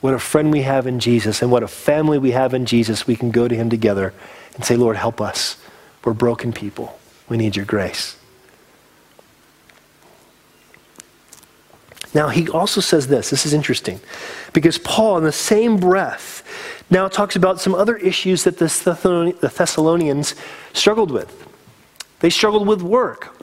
What 0.00 0.12
a 0.12 0.18
friend 0.18 0.52
we 0.52 0.62
have 0.62 0.86
in 0.86 1.00
Jesus, 1.00 1.40
and 1.40 1.50
what 1.50 1.62
a 1.62 1.68
family 1.68 2.18
we 2.18 2.32
have 2.32 2.52
in 2.52 2.66
Jesus. 2.66 3.06
We 3.06 3.16
can 3.16 3.30
go 3.30 3.48
to 3.48 3.54
Him 3.54 3.70
together 3.70 4.12
and 4.54 4.64
say, 4.64 4.76
Lord, 4.76 4.96
help 4.96 5.20
us. 5.20 5.56
We're 6.04 6.12
broken 6.12 6.52
people. 6.52 6.98
We 7.28 7.38
need 7.38 7.56
your 7.56 7.64
grace. 7.64 8.18
Now, 12.12 12.28
he 12.28 12.48
also 12.48 12.80
says 12.82 13.08
this. 13.08 13.30
This 13.30 13.46
is 13.46 13.54
interesting. 13.54 13.98
Because 14.52 14.76
Paul, 14.78 15.18
in 15.18 15.24
the 15.24 15.32
same 15.32 15.78
breath, 15.78 16.42
now 16.90 17.08
talks 17.08 17.34
about 17.34 17.60
some 17.60 17.74
other 17.74 17.96
issues 17.96 18.44
that 18.44 18.58
the 18.58 19.50
Thessalonians 19.56 20.34
struggled 20.74 21.10
with. 21.10 21.48
They 22.20 22.30
struggled 22.30 22.68
with 22.68 22.82
work. 22.82 23.42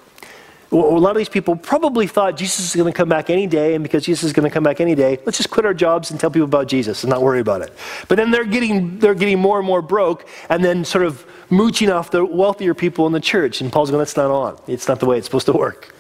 A 0.72 0.76
lot 0.76 1.12
of 1.12 1.18
these 1.18 1.28
people 1.28 1.58
probably 1.58 2.08
thought 2.08 2.38
Jesus 2.38 2.70
is 2.70 2.76
going 2.76 2.92
to 2.92 2.96
come 2.96 3.10
back 3.10 3.30
any 3.30 3.46
day, 3.46 3.76
and 3.76 3.84
because 3.84 4.06
Jesus 4.06 4.24
is 4.24 4.32
going 4.32 4.48
to 4.48 4.54
come 4.54 4.64
back 4.64 4.80
any 4.80 4.96
day, 4.96 5.20
let's 5.26 5.38
just 5.38 5.50
quit 5.50 5.66
our 5.66 5.74
jobs 5.74 6.12
and 6.12 6.20
tell 6.20 6.32
people 6.32 6.46
about 6.46 6.68
Jesus 6.68 7.04
and 7.04 7.10
not 7.10 7.22
worry 7.22 7.42
about 7.42 7.62
it. 7.62 7.74
But 8.08 8.16
then 8.16 8.32
they're 8.32 8.46
getting, 8.46 8.98
they're 8.98 9.14
getting 9.14 9.38
more 9.38 9.58
and 9.58 9.68
more 9.68 9.82
broke 9.82 10.26
and 10.48 10.64
then 10.64 10.86
sort 10.86 11.06
of 11.06 11.26
mooching 11.50 11.90
off 11.90 12.12
the 12.12 12.24
wealthier 12.24 12.74
people 12.74 13.06
in 13.06 13.12
the 13.12 13.20
church. 13.20 13.60
And 13.60 13.70
Paul's 13.70 13.92
going, 13.92 14.00
that's 14.00 14.16
not 14.16 14.32
on. 14.32 14.58
It's 14.66 14.88
not 14.88 15.02
the 15.02 15.06
way 15.06 15.18
it's 15.18 15.28
supposed 15.28 15.48
to 15.48 15.54
work. 15.54 15.94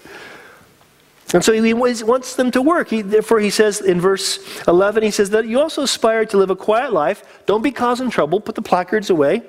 And 1.33 1.43
so 1.43 1.51
he 1.53 1.73
wants 1.73 2.35
them 2.35 2.51
to 2.51 2.61
work. 2.61 2.89
He, 2.89 3.01
therefore, 3.01 3.39
he 3.39 3.49
says 3.49 3.81
in 3.81 4.01
verse 4.01 4.39
11, 4.67 5.03
he 5.03 5.11
says 5.11 5.29
that 5.29 5.45
you 5.45 5.59
also 5.59 5.83
aspire 5.83 6.25
to 6.25 6.37
live 6.37 6.49
a 6.49 6.55
quiet 6.55 6.93
life. 6.93 7.45
Don't 7.45 7.61
be 7.61 7.71
causing 7.71 8.09
trouble. 8.09 8.39
Put 8.41 8.55
the 8.55 8.61
placards 8.61 9.09
away. 9.09 9.43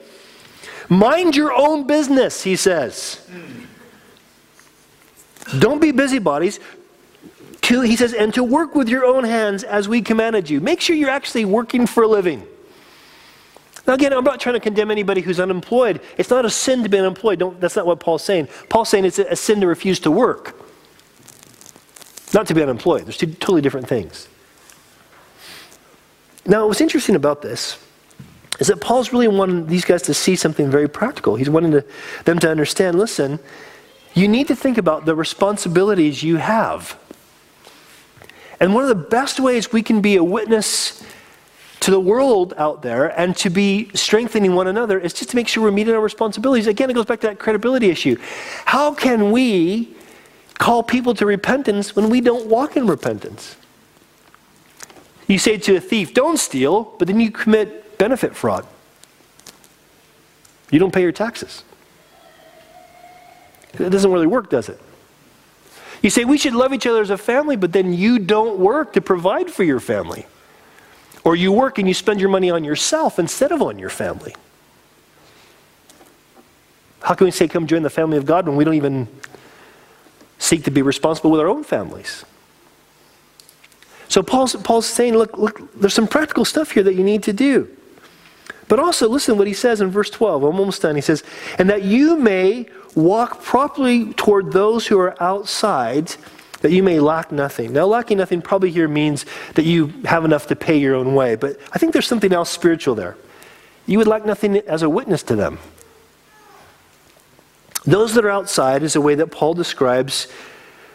Mind 0.89 1.35
your 1.35 1.53
own 1.53 1.87
business, 1.87 2.43
he 2.43 2.57
says. 2.57 3.25
Don't 5.59 5.81
be 5.81 5.93
busybodies. 5.93 6.61
To, 7.63 7.81
he 7.81 7.95
says, 7.95 8.13
and 8.13 8.35
to 8.35 8.43
work 8.43 8.75
with 8.75 8.89
your 8.89 9.05
own 9.05 9.25
hands 9.25 9.63
as 9.63 9.89
we 9.89 10.03
commanded 10.03 10.51
you. 10.51 10.61
Make 10.61 10.81
sure 10.81 10.97
you're 10.97 11.11
actually 11.11 11.45
working 11.45 11.87
for 11.87 12.03
a 12.03 12.09
living. 12.09 12.47
Now, 13.87 13.95
again, 13.95 14.13
I'm 14.13 14.25
not 14.25 14.41
trying 14.41 14.55
to 14.55 14.61
condemn 14.61 14.91
anybody 14.91 15.21
who's 15.21 15.41
unemployed. 15.41 16.01
It's 16.17 16.31
not 16.31 16.45
a 16.45 16.51
sin 16.51 16.83
to 16.83 16.89
be 16.89 16.99
unemployed. 16.99 17.39
Don't, 17.39 17.61
that's 17.61 17.77
not 17.77 17.87
what 17.87 18.01
Paul's 18.01 18.25
saying. 18.25 18.49
Paul's 18.69 18.89
saying 18.89 19.05
it's 19.05 19.19
a, 19.19 19.25
a 19.25 19.37
sin 19.37 19.61
to 19.61 19.67
refuse 19.67 20.01
to 20.01 20.11
work. 20.11 20.59
Not 22.35 22.47
to 22.47 22.55
be 22.55 22.63
unemployed. 22.63 23.07
There's 23.07 23.17
two 23.17 23.27
totally 23.27 23.61
different 23.61 23.89
things. 23.89 24.29
Now, 26.47 26.67
what's 26.67 26.81
interesting 26.81 27.15
about 27.15 27.43
this 27.43 27.79
is 28.59 28.69
that 28.69 28.81
Paul's 28.81 29.13
really 29.13 29.29
wanting 29.29 29.67
these 29.67 29.85
guys 29.85 30.03
to 30.03 30.15
see 30.15 30.37
something 30.37 30.71
very 30.71 30.89
practical. 30.89 31.37
He's 31.37 31.51
wanting 31.51 31.73
to, 31.73 31.85
them 32.25 32.39
to 32.41 32.51
understand 32.51 32.99
listen, 32.99 33.39
you 34.15 34.29
need 34.29 34.49
to 34.49 34.57
think 34.57 34.79
about 34.79 35.05
the 35.05 35.15
responsibilities 35.15 36.23
you 36.23 36.37
have. 36.37 36.99
And 38.61 38.75
one 38.75 38.85
of 38.85 38.89
the 38.89 38.95
best 38.95 39.41
ways 39.41 39.73
we 39.73 39.83
can 39.83 40.01
be 40.01 40.17
a 40.17 40.25
witness 40.25 41.05
to 41.81 41.91
the 41.91 41.99
world 41.99 42.55
out 42.57 42.83
there 42.83 43.09
and 43.19 43.37
to 43.37 43.51
be 43.51 43.91
strengthening 43.95 44.55
one 44.55 44.69
another 44.69 45.01
is 45.01 45.13
just 45.13 45.31
to 45.31 45.37
make 45.37 45.49
sure 45.49 45.65
we're 45.65 45.73
meeting 45.73 45.95
our 45.95 46.01
responsibilities. 46.01 46.69
Again, 46.69 46.91
it 46.91 46.93
goes 46.93 47.07
back 47.07 47.21
to 47.23 47.27
that 47.27 47.41
credibility 47.41 47.91
issue. 47.91 48.17
How 48.65 48.95
can 48.95 49.33
we 49.33 49.97
call 50.63 50.85
people 50.85 51.13
to 51.13 51.27
repentance 51.27 51.97
when 51.97 52.09
we 52.09 52.21
don't 52.21 52.47
walk 52.47 52.77
in 52.77 52.87
repentance. 52.87 53.57
You 55.27 55.37
say 55.37 55.59
to 55.59 55.75
a 55.75 55.81
thief, 55.81 56.15
don't 56.15 56.37
steal, 56.37 56.95
but 57.01 57.09
then 57.09 57.19
you 57.19 57.33
commit 57.33 57.99
benefit 57.99 58.37
fraud. 58.37 58.65
You 60.71 60.79
don't 60.79 60.95
pay 60.95 61.03
your 61.03 61.11
taxes. 61.11 61.65
It 63.75 63.91
doesn't 63.91 64.11
really 64.11 64.27
work, 64.27 64.51
does 64.51 64.69
it? 64.69 64.81
You 66.03 66.11
say 66.11 66.25
we 66.25 66.39
should 66.39 66.55
love 66.55 66.73
each 66.73 66.87
other 66.87 67.01
as 67.01 67.11
a 67.11 67.19
family, 67.19 67.57
but 67.57 67.73
then 67.73 67.93
you 67.93 68.19
don't 68.19 68.59
work 68.59 68.93
to 68.95 69.01
provide 69.01 69.51
for 69.51 69.65
your 69.65 69.81
family. 69.81 70.27
Or 71.25 71.37
you 71.37 71.53
work 71.53 71.79
and 71.79 71.87
you 71.87 71.95
spend 71.95 72.21
your 72.21 72.29
money 72.29 72.51
on 72.51 72.65
yourself 72.65 73.19
instead 73.19 73.53
of 73.53 73.63
on 73.63 73.79
your 73.79 73.91
family. 73.91 74.35
How 77.01 77.15
can 77.15 77.27
we 77.27 77.31
say, 77.31 77.49
come 77.49 77.67
join 77.67 77.83
the 77.83 77.91
family 77.91 78.17
of 78.17 78.27
God 78.27 78.47
when 78.47 78.57
we 78.57 78.65
don't 78.65 78.75
even 78.75 79.09
seek 80.43 80.65
to 80.65 80.71
be 80.73 80.83
responsible 80.83 81.31
with 81.31 81.41
our 81.41 81.49
own 81.49 81.63
families. 81.63 82.25
So 84.09 84.23
Paul's, 84.23 84.57
Paul's 84.57 84.87
saying, 84.87 85.15
look, 85.15 85.39
look, 85.39 85.73
there's 85.75 85.95
some 85.95 86.09
practical 86.09 86.45
stuff 86.45 86.73
here 86.73 86.83
that 86.83 86.95
you 86.95 87.05
need 87.05 87.23
to 87.23 87.33
do. 87.33 87.71
But 88.73 88.81
also, 88.81 89.07
listen 89.07 89.37
what 89.37 89.47
he 89.47 89.53
says 89.53 89.83
in 89.83 89.91
verse 89.91 90.09
12. 90.09 90.45
I'm 90.45 90.59
almost 90.59 90.81
done. 90.81 90.95
He 90.95 91.03
says, 91.03 91.23
and 91.59 91.69
that 91.69 91.83
you 91.83 92.17
may 92.17 92.65
walk 92.95 93.43
properly 93.43 94.15
toward 94.15 94.51
those 94.51 94.87
who 94.87 94.99
are 94.99 95.15
outside, 95.23 96.15
that 96.63 96.73
you 96.73 96.83
may 96.83 96.99
lack 96.99 97.31
nothing. 97.33 97.75
Now, 97.75 97.85
lacking 97.85 98.17
nothing 98.17 98.41
probably 98.41 98.71
here 98.71 98.89
means 98.89 99.27
that 99.57 99.67
you 99.67 99.89
have 100.07 100.25
enough 100.25 100.47
to 100.47 100.57
pay 100.57 100.79
your 100.79 100.95
own 100.95 101.15
way. 101.15 101.35
But 101.35 101.61
I 101.75 101.79
think 101.79 101.93
there's 101.93 102.07
something 102.07 102.33
else 102.33 102.49
spiritual 102.49 102.95
there. 102.95 103.19
You 103.85 103.99
would 103.99 104.07
lack 104.07 104.25
nothing 104.25 104.57
as 104.57 104.83
a 104.83 104.89
witness 104.89 105.23
to 105.25 105.37
them. 105.37 105.59
Those 107.85 108.15
that 108.15 108.25
are 108.25 108.31
outside 108.31 108.83
is 108.83 108.97
a 108.97 109.03
way 109.03 109.15
that 109.17 109.31
Paul 109.31 109.53
describes 109.53 110.29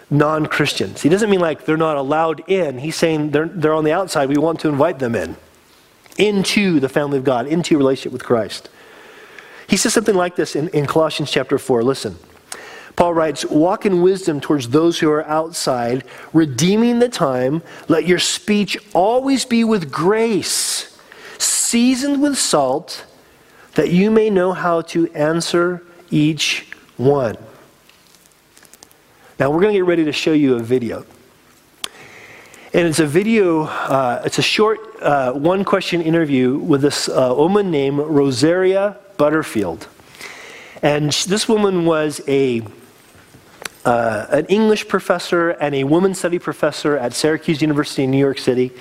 non 0.09 0.47
Christians. 0.47 1.03
He 1.03 1.09
doesn't 1.09 1.29
mean 1.29 1.41
like 1.41 1.65
they're 1.65 1.77
not 1.77 1.97
allowed 1.97 2.49
in. 2.49 2.79
He's 2.79 2.95
saying 2.95 3.29
they're, 3.29 3.47
they're 3.47 3.75
on 3.75 3.83
the 3.83 3.93
outside. 3.93 4.29
We 4.29 4.37
want 4.39 4.61
to 4.61 4.67
invite 4.67 4.97
them 4.97 5.13
in, 5.13 5.37
into 6.17 6.79
the 6.79 6.89
family 6.89 7.17
of 7.17 7.23
God, 7.23 7.47
into 7.47 7.75
a 7.75 7.77
relationship 7.77 8.11
with 8.11 8.23
Christ. 8.23 8.69
He 9.67 9.77
says 9.77 9.93
something 9.93 10.15
like 10.15 10.35
this 10.35 10.55
in, 10.55 10.69
in 10.69 10.85
Colossians 10.85 11.31
chapter 11.31 11.57
4. 11.57 11.83
Listen. 11.83 12.17
Paul 12.95 13.13
writes, 13.13 13.45
Walk 13.45 13.85
in 13.85 14.01
wisdom 14.01 14.41
towards 14.41 14.69
those 14.69 14.99
who 14.99 15.09
are 15.11 15.25
outside, 15.25 16.03
redeeming 16.33 16.97
the 16.99 17.09
time. 17.09 17.61
Let 17.87 18.07
your 18.07 18.17
speech 18.17 18.77
always 18.93 19.45
be 19.45 19.63
with 19.63 19.91
grace, 19.91 20.97
seasoned 21.37 22.21
with 22.21 22.37
salt, 22.37 23.05
that 23.75 23.91
you 23.91 24.09
may 24.09 24.31
know 24.31 24.51
how 24.53 24.81
to 24.81 25.07
answer 25.13 25.83
each 26.09 26.67
one. 26.97 27.37
Now 29.39 29.51
we're 29.51 29.61
going 29.61 29.73
to 29.73 29.79
get 29.79 29.85
ready 29.85 30.05
to 30.05 30.11
show 30.11 30.33
you 30.33 30.55
a 30.55 30.59
video. 30.59 31.05
And 32.77 32.85
it's 32.85 32.99
a 32.99 33.07
video, 33.07 33.63
uh, 33.63 34.21
it's 34.23 34.37
a 34.37 34.43
short 34.43 34.77
uh, 35.01 35.33
one 35.33 35.65
question 35.65 35.99
interview 35.99 36.57
with 36.57 36.81
this 36.81 37.09
uh, 37.09 37.33
woman 37.35 37.71
named 37.71 37.97
Rosaria 37.97 38.97
Butterfield. 39.17 39.87
And 40.83 41.11
this 41.11 41.49
woman 41.49 41.85
was 41.87 42.21
a, 42.27 42.61
uh, 43.83 44.27
an 44.29 44.45
English 44.45 44.87
professor 44.87 45.49
and 45.49 45.73
a 45.73 45.85
woman 45.85 46.13
study 46.13 46.37
professor 46.37 46.95
at 46.95 47.13
Syracuse 47.13 47.63
University 47.63 48.03
in 48.03 48.11
New 48.11 48.19
York 48.19 48.37
City, 48.37 48.71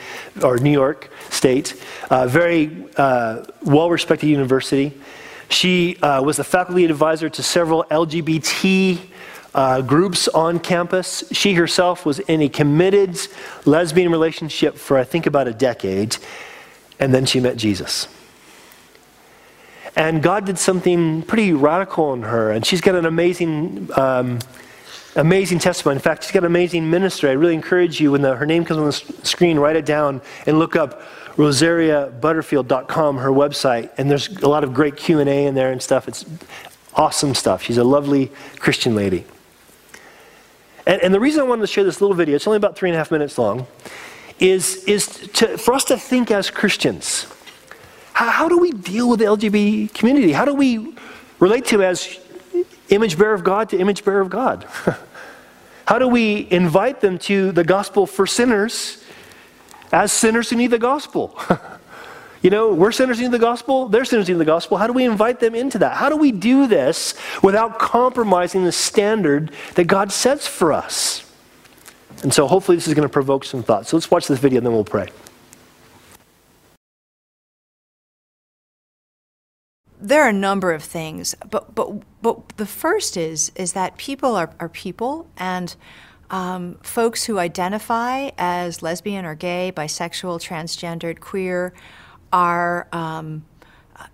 or 0.43 0.59
New 0.59 0.73
York 0.73 1.11
State. 1.31 1.83
Uh, 2.11 2.27
very 2.27 2.85
uh, 2.99 3.45
well 3.63 3.89
respected 3.89 4.27
university. 4.27 4.93
She 5.49 5.97
uh, 6.03 6.21
was 6.23 6.37
the 6.37 6.45
faculty 6.45 6.85
advisor 6.85 7.31
to 7.31 7.43
several 7.43 7.85
LGBT 7.85 8.99
uh, 9.57 9.81
groups 9.81 10.29
on 10.29 10.61
campus. 10.61 11.25
She 11.33 11.55
herself 11.55 12.05
was 12.05 12.19
in 12.21 12.43
a 12.43 12.49
committed 12.49 13.19
lesbian 13.65 14.13
relationship 14.13 14.77
for, 14.77 14.99
I 14.99 15.05
think, 15.05 15.25
about 15.27 15.49
a 15.49 15.55
decade, 15.55 16.19
and 17.01 17.13
then 17.13 17.25
she 17.25 17.41
met 17.41 17.57
Jesus. 17.57 18.07
And 19.97 20.23
God 20.23 20.45
did 20.45 20.59
something 20.59 21.23
pretty 21.23 21.55
radical 21.55 22.13
in 22.13 22.23
her, 22.23 22.51
and 22.51 22.67
she's 22.67 22.83
got 22.83 22.95
an 22.95 23.07
amazing. 23.07 23.89
Um, 23.97 24.39
amazing 25.17 25.59
testimony. 25.59 25.97
In 25.97 26.03
fact, 26.03 26.25
she's 26.25 26.33
got 26.33 26.41
an 26.41 26.47
amazing 26.47 26.91
ministry. 26.91 27.31
I 27.31 27.33
really 27.33 27.55
encourage 27.55 28.03
you 28.03 28.13
when 28.13 28.21
the, 28.21 28.37
her 28.37 28.45
name 28.45 28.67
comes 28.67 28.79
on 28.79 28.85
the 28.85 29.27
screen, 29.27 29.59
write 29.59 29.75
it 29.75 29.87
down 29.87 30.21
and 30.45 30.59
look 30.59 30.77
up 30.77 31.01
rosariabutterfield.com, 31.37 33.17
her 33.17 33.31
website, 33.31 33.91
and 33.97 34.11
there's 34.11 34.29
a 34.29 34.47
lot 34.47 34.63
of 34.63 34.75
great 34.75 34.95
Q&A 34.99 35.47
in 35.47 35.55
there 35.55 35.73
and 35.73 35.83
stuff. 35.83 36.07
It's 36.07 36.27
awesome 36.95 37.35
stuff. 37.35 37.63
She's 37.63 37.79
a 37.79 37.85
lovely 37.85 38.31
Christian 38.59 38.95
lady. 38.95 39.25
And, 40.87 41.03
and 41.03 41.13
the 41.13 41.21
reason 41.21 41.41
I 41.41 41.45
wanted 41.45 41.63
to 41.63 41.67
share 41.67 41.85
this 41.85 42.01
little 42.01 42.17
video, 42.17 42.37
it's 42.37 42.47
only 42.47 42.57
about 42.57 42.77
three 42.77 42.89
and 42.89 42.95
a 42.95 42.99
half 42.99 43.11
minutes 43.11 43.39
long, 43.39 43.67
is, 44.39 44.85
is 44.85 45.07
to, 45.35 45.59
for 45.59 45.75
us 45.75 45.85
to 45.85 45.97
think 45.97 46.31
as 46.31 46.51
Christians. 46.51 47.27
How, 48.13 48.31
how 48.31 48.49
do 48.49 48.59
we 48.59 48.71
deal 48.71 49.09
with 49.09 49.19
the 49.21 49.27
LGBT 49.27 49.93
community? 49.93 50.33
How 50.33 50.45
do 50.45 50.55
we 50.55 50.95
relate 51.41 51.67
to 51.67 51.83
as 51.83 52.19
image 52.89 53.19
bearer 53.19 53.35
of 53.35 53.45
God 53.45 53.69
to 53.71 53.79
image 53.79 54.05
bearer 54.05 54.21
of 54.21 54.31
God? 54.31 54.67
How 55.87 56.01
do 56.01 56.09
we 56.09 56.49
invite 56.51 57.01
them 57.01 57.17
to 57.21 57.53
the 57.53 57.63
gospel 57.63 58.07
for 58.07 58.27
sinners 58.27 59.05
as 59.93 60.13
sinners 60.13 60.51
who 60.51 60.57
need 60.57 60.71
the 60.71 60.79
gospel. 60.79 61.39
you 62.43 62.51
know, 62.51 62.73
we're 62.73 62.93
sinners 62.93 63.21
in 63.21 63.31
the 63.31 63.39
gospel, 63.39 63.89
they're 63.89 64.05
sinners 64.05 64.29
in 64.29 64.39
the 64.39 64.45
gospel. 64.45 64.77
How 64.77 64.87
do 64.87 64.93
we 64.93 65.05
invite 65.05 65.41
them 65.41 65.55
into 65.55 65.79
that? 65.79 65.97
How 65.97 66.09
do 66.09 66.17
we 66.17 66.33
do 66.33 66.67
this 66.67 67.15
without 67.43 67.79
compromising 67.79 68.65
the 68.65 68.73
standard 68.73 69.53
that 69.75 69.85
God 69.85 70.13
sets 70.13 70.47
for 70.47 70.73
us? 70.73 71.23
And 72.23 72.33
so 72.33 72.47
hopefully 72.47 72.77
this 72.77 72.89
is 72.89 72.95
going 72.95 73.09
to 73.09 73.13
provoke 73.13 73.45
some 73.45 73.63
thoughts. 73.63 73.91
So 73.91 73.97
let's 73.97 74.11
watch 74.11 74.27
this 74.27 74.39
video 74.39 74.59
and 74.59 74.67
then 74.67 74.73
we'll 74.73 74.85
pray. 74.85 75.09
there 80.07 80.23
are 80.23 80.29
a 80.29 80.33
number 80.33 80.73
of 80.73 80.85
things, 80.85 81.35
but 81.51 81.75
but 81.75 82.01
but 82.23 82.49
the 82.57 82.67
first 82.67 83.17
is 83.17 83.51
is 83.57 83.73
that 83.73 83.97
people 83.97 84.37
are, 84.37 84.51
are 84.61 84.69
people, 84.69 85.27
and 85.37 85.75
um, 86.31 86.79
folks 86.83 87.25
who 87.25 87.39
identify 87.39 88.31
as 88.39 88.83
lesbian 88.83 89.25
or 89.25 89.35
gay, 89.35 89.73
bisexual, 89.75 90.41
transgendered, 90.41 91.21
queer 91.21 91.73
are 92.33 92.89
um, 92.93 93.45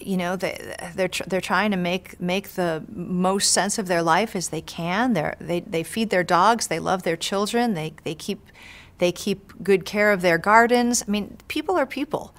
you 0.00 0.16
know 0.16 0.36
they 0.36 0.74
they're 0.94 1.08
tr- 1.08 1.24
they're 1.26 1.40
trying 1.40 1.70
to 1.70 1.76
make 1.76 2.20
make 2.20 2.50
the 2.50 2.84
most 2.88 3.52
sense 3.52 3.78
of 3.78 3.86
their 3.86 4.02
life 4.02 4.36
as 4.36 4.48
they 4.48 4.60
can. 4.60 5.12
They 5.12 5.34
they 5.40 5.60
they 5.60 5.82
feed 5.82 6.10
their 6.10 6.24
dogs. 6.24 6.66
They 6.66 6.78
love 6.78 7.02
their 7.02 7.16
children. 7.16 7.74
They 7.74 7.94
they 8.04 8.14
keep 8.14 8.40
they 8.98 9.12
keep 9.12 9.52
good 9.62 9.84
care 9.84 10.12
of 10.12 10.22
their 10.22 10.38
gardens. 10.38 11.02
I 11.06 11.10
mean, 11.10 11.36
people 11.48 11.76
are 11.76 11.86
people, 11.86 12.34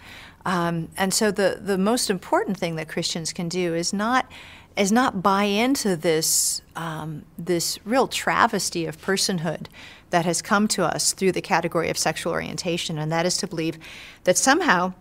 um, 0.45 0.89
and 0.97 1.13
so 1.13 1.31
the 1.31 1.59
the 1.61 1.77
most 1.77 2.09
important 2.09 2.57
thing 2.57 2.75
that 2.75 2.87
Christians 2.87 3.33
can 3.33 3.49
do 3.49 3.73
is 3.75 3.93
not 3.93 4.31
is 4.75 4.91
not 4.91 5.21
buy 5.21 5.43
into 5.43 5.95
this 5.95 6.61
um, 6.75 7.23
this 7.37 7.79
real 7.85 8.07
travesty 8.07 8.85
of 8.85 8.99
personhood 8.99 9.67
that 10.09 10.25
has 10.25 10.41
come 10.41 10.67
to 10.67 10.83
us 10.83 11.13
through 11.13 11.31
the 11.31 11.41
category 11.41 11.89
of 11.89 11.97
sexual 11.97 12.33
orientation, 12.33 12.97
and 12.97 13.11
that 13.11 13.25
is 13.25 13.37
to 13.37 13.47
believe 13.47 13.77
that 14.23 14.37
somehow 14.37 14.93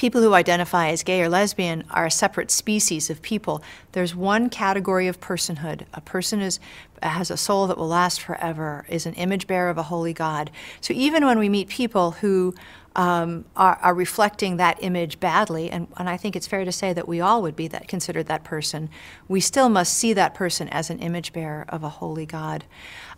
people 0.00 0.22
who 0.22 0.32
identify 0.32 0.88
as 0.88 1.02
gay 1.02 1.20
or 1.20 1.28
lesbian 1.28 1.84
are 1.90 2.06
a 2.06 2.10
separate 2.10 2.50
species 2.50 3.10
of 3.10 3.20
people. 3.20 3.62
There's 3.92 4.14
one 4.14 4.48
category 4.48 5.08
of 5.08 5.20
personhood. 5.20 5.84
A 5.92 6.00
person 6.00 6.40
is, 6.40 6.58
has 7.02 7.30
a 7.30 7.36
soul 7.36 7.66
that 7.66 7.76
will 7.76 7.88
last 7.88 8.22
forever, 8.22 8.86
is 8.88 9.04
an 9.04 9.12
image 9.12 9.46
bearer 9.46 9.68
of 9.68 9.76
a 9.76 9.82
holy 9.82 10.14
God. 10.14 10.50
So 10.80 10.94
even 10.94 11.26
when 11.26 11.38
we 11.38 11.50
meet 11.50 11.68
people 11.68 12.12
who 12.12 12.54
um, 12.96 13.44
are, 13.54 13.78
are, 13.82 13.94
reflecting 13.94 14.56
that 14.56 14.82
image 14.82 15.20
badly, 15.20 15.70
and, 15.70 15.86
and 15.96 16.08
I 16.08 16.16
think 16.16 16.34
it's 16.34 16.46
fair 16.46 16.64
to 16.64 16.72
say 16.72 16.92
that 16.92 17.06
we 17.06 17.20
all 17.20 17.40
would 17.42 17.54
be 17.54 17.68
that 17.68 17.86
considered 17.86 18.26
that 18.26 18.42
person, 18.42 18.88
we 19.28 19.38
still 19.38 19.68
must 19.68 19.92
see 19.92 20.12
that 20.14 20.34
person 20.34 20.68
as 20.70 20.90
an 20.90 20.98
image 20.98 21.32
bearer 21.32 21.66
of 21.68 21.84
a 21.84 21.88
holy 21.88 22.26
God. 22.26 22.64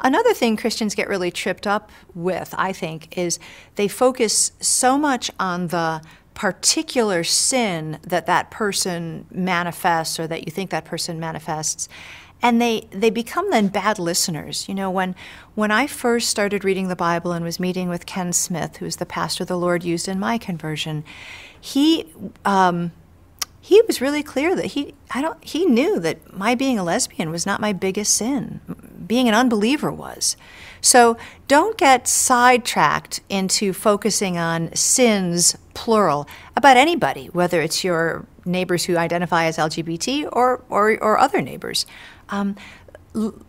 Another 0.00 0.34
thing 0.34 0.56
Christians 0.56 0.94
get 0.94 1.08
really 1.08 1.30
tripped 1.30 1.66
up 1.66 1.90
with, 2.14 2.54
I 2.58 2.72
think, 2.72 3.16
is 3.16 3.38
they 3.76 3.88
focus 3.88 4.52
so 4.60 4.98
much 4.98 5.30
on 5.38 5.68
the 5.68 6.02
particular 6.34 7.22
sin 7.24 7.98
that 8.02 8.26
that 8.26 8.50
person 8.50 9.26
manifests 9.30 10.18
or 10.18 10.26
that 10.26 10.46
you 10.46 10.50
think 10.50 10.70
that 10.70 10.84
person 10.84 11.20
manifests 11.20 11.88
and 12.40 12.60
they 12.60 12.88
they 12.90 13.10
become 13.10 13.50
then 13.50 13.68
bad 13.68 13.98
listeners 13.98 14.66
you 14.68 14.74
know 14.74 14.90
when 14.90 15.14
when 15.54 15.70
i 15.70 15.86
first 15.86 16.30
started 16.30 16.64
reading 16.64 16.88
the 16.88 16.96
bible 16.96 17.32
and 17.32 17.44
was 17.44 17.60
meeting 17.60 17.88
with 17.88 18.06
ken 18.06 18.32
smith 18.32 18.78
who's 18.78 18.96
the 18.96 19.06
pastor 19.06 19.44
the 19.44 19.58
lord 19.58 19.84
used 19.84 20.08
in 20.08 20.18
my 20.18 20.38
conversion 20.38 21.04
he 21.60 22.06
um, 22.44 22.92
he 23.64 23.80
was 23.86 24.00
really 24.00 24.24
clear 24.24 24.56
that 24.56 24.66
he 24.66 24.94
I 25.12 25.22
don't 25.22 25.42
he 25.42 25.64
knew 25.64 26.00
that 26.00 26.36
my 26.36 26.56
being 26.56 26.78
a 26.80 26.84
lesbian 26.84 27.30
was 27.30 27.46
not 27.46 27.60
my 27.60 27.72
biggest 27.72 28.12
sin. 28.12 28.60
Being 29.06 29.28
an 29.28 29.34
unbeliever 29.34 29.92
was. 29.92 30.36
So 30.82 31.16
don't 31.48 31.78
get 31.78 32.06
sidetracked 32.06 33.20
into 33.30 33.72
focusing 33.72 34.36
on 34.36 34.74
sins 34.74 35.56
plural 35.72 36.28
about 36.54 36.76
anybody, 36.76 37.26
whether 37.28 37.62
it's 37.62 37.82
your 37.82 38.26
neighbors 38.44 38.84
who 38.84 38.96
identify 38.96 39.44
as 39.44 39.56
LGBT 39.56 40.28
or 40.32 40.62
or, 40.68 40.98
or 41.02 41.18
other 41.18 41.40
neighbors. 41.40 41.86
Um, 42.28 42.56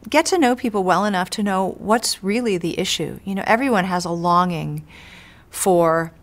get 0.09 0.25
to 0.27 0.37
know 0.37 0.55
people 0.55 0.83
well 0.83 1.05
enough 1.05 1.29
to 1.31 1.43
know 1.43 1.75
what's 1.79 2.23
really 2.23 2.57
the 2.57 2.79
issue. 2.79 3.19
You 3.25 3.35
know, 3.35 3.43
everyone 3.47 3.85
has 3.85 4.05
a 4.05 4.11
longing 4.11 4.85
for 5.49 6.13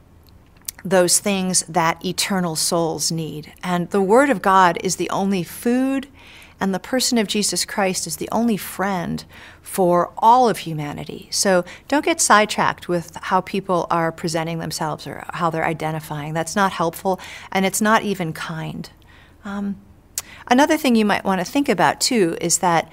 those 0.84 1.18
things 1.18 1.62
that 1.68 2.04
eternal 2.04 2.56
souls 2.56 3.10
need. 3.12 3.52
And 3.62 3.90
the 3.90 4.02
Word 4.02 4.30
of 4.30 4.42
God 4.42 4.78
is 4.82 4.96
the 4.96 5.10
only 5.10 5.42
food, 5.42 6.08
and 6.60 6.74
the 6.74 6.78
person 6.78 7.18
of 7.18 7.26
Jesus 7.26 7.64
Christ 7.64 8.06
is 8.06 8.16
the 8.16 8.28
only 8.30 8.56
friend 8.56 9.24
for 9.62 10.12
all 10.18 10.48
of 10.48 10.58
humanity. 10.58 11.28
So 11.30 11.64
don't 11.88 12.04
get 12.04 12.20
sidetracked 12.20 12.88
with 12.88 13.16
how 13.16 13.40
people 13.40 13.86
are 13.90 14.12
presenting 14.12 14.58
themselves 14.58 15.06
or 15.06 15.24
how 15.30 15.50
they're 15.50 15.64
identifying. 15.64 16.34
That's 16.34 16.54
not 16.54 16.72
helpful, 16.72 17.18
and 17.50 17.64
it's 17.64 17.80
not 17.80 18.02
even 18.02 18.32
kind. 18.32 18.90
Um, 19.44 19.80
another 20.48 20.76
thing 20.76 20.96
you 20.96 21.04
might 21.04 21.24
want 21.24 21.40
to 21.40 21.44
think 21.44 21.68
about, 21.68 22.00
too, 22.00 22.36
is 22.40 22.58
that 22.58 22.92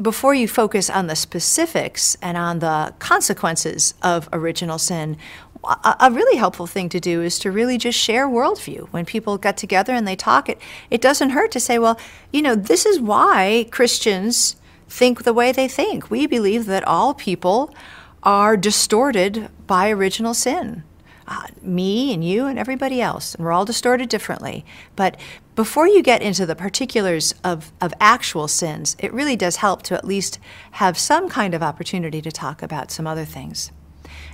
before 0.00 0.34
you 0.34 0.48
focus 0.48 0.88
on 0.88 1.08
the 1.08 1.16
specifics 1.16 2.16
and 2.22 2.36
on 2.36 2.60
the 2.60 2.94
consequences 2.98 3.94
of 4.02 4.28
original 4.32 4.78
sin, 4.78 5.16
a 5.64 6.10
really 6.10 6.38
helpful 6.38 6.66
thing 6.66 6.88
to 6.88 7.00
do 7.00 7.22
is 7.22 7.38
to 7.40 7.50
really 7.50 7.76
just 7.76 7.98
share 7.98 8.26
worldview. 8.26 8.88
When 8.88 9.04
people 9.04 9.36
get 9.36 9.56
together 9.56 9.92
and 9.92 10.08
they 10.08 10.16
talk, 10.16 10.48
it, 10.48 10.58
it 10.90 11.00
doesn't 11.00 11.30
hurt 11.30 11.50
to 11.52 11.60
say, 11.60 11.78
well, 11.78 11.98
you 12.32 12.40
know, 12.40 12.54
this 12.54 12.86
is 12.86 12.98
why 12.98 13.66
Christians 13.70 14.56
think 14.88 15.24
the 15.24 15.34
way 15.34 15.52
they 15.52 15.68
think. 15.68 16.10
We 16.10 16.26
believe 16.26 16.66
that 16.66 16.84
all 16.84 17.14
people 17.14 17.74
are 18.22 18.56
distorted 18.56 19.48
by 19.66 19.90
original 19.90 20.34
sin. 20.34 20.82
Uh, 21.28 21.46
me 21.62 22.12
and 22.12 22.24
you 22.24 22.46
and 22.46 22.58
everybody 22.58 23.00
else, 23.00 23.36
and 23.36 23.44
we're 23.44 23.52
all 23.52 23.64
distorted 23.64 24.08
differently. 24.08 24.64
But 24.96 25.16
before 25.54 25.86
you 25.86 26.02
get 26.02 26.22
into 26.22 26.44
the 26.44 26.56
particulars 26.56 27.34
of, 27.44 27.70
of 27.80 27.94
actual 28.00 28.48
sins, 28.48 28.96
it 28.98 29.12
really 29.12 29.36
does 29.36 29.56
help 29.56 29.82
to 29.82 29.94
at 29.94 30.04
least 30.04 30.40
have 30.72 30.98
some 30.98 31.28
kind 31.28 31.54
of 31.54 31.62
opportunity 31.62 32.20
to 32.20 32.32
talk 32.32 32.62
about 32.62 32.90
some 32.90 33.06
other 33.06 33.24
things. 33.24 33.70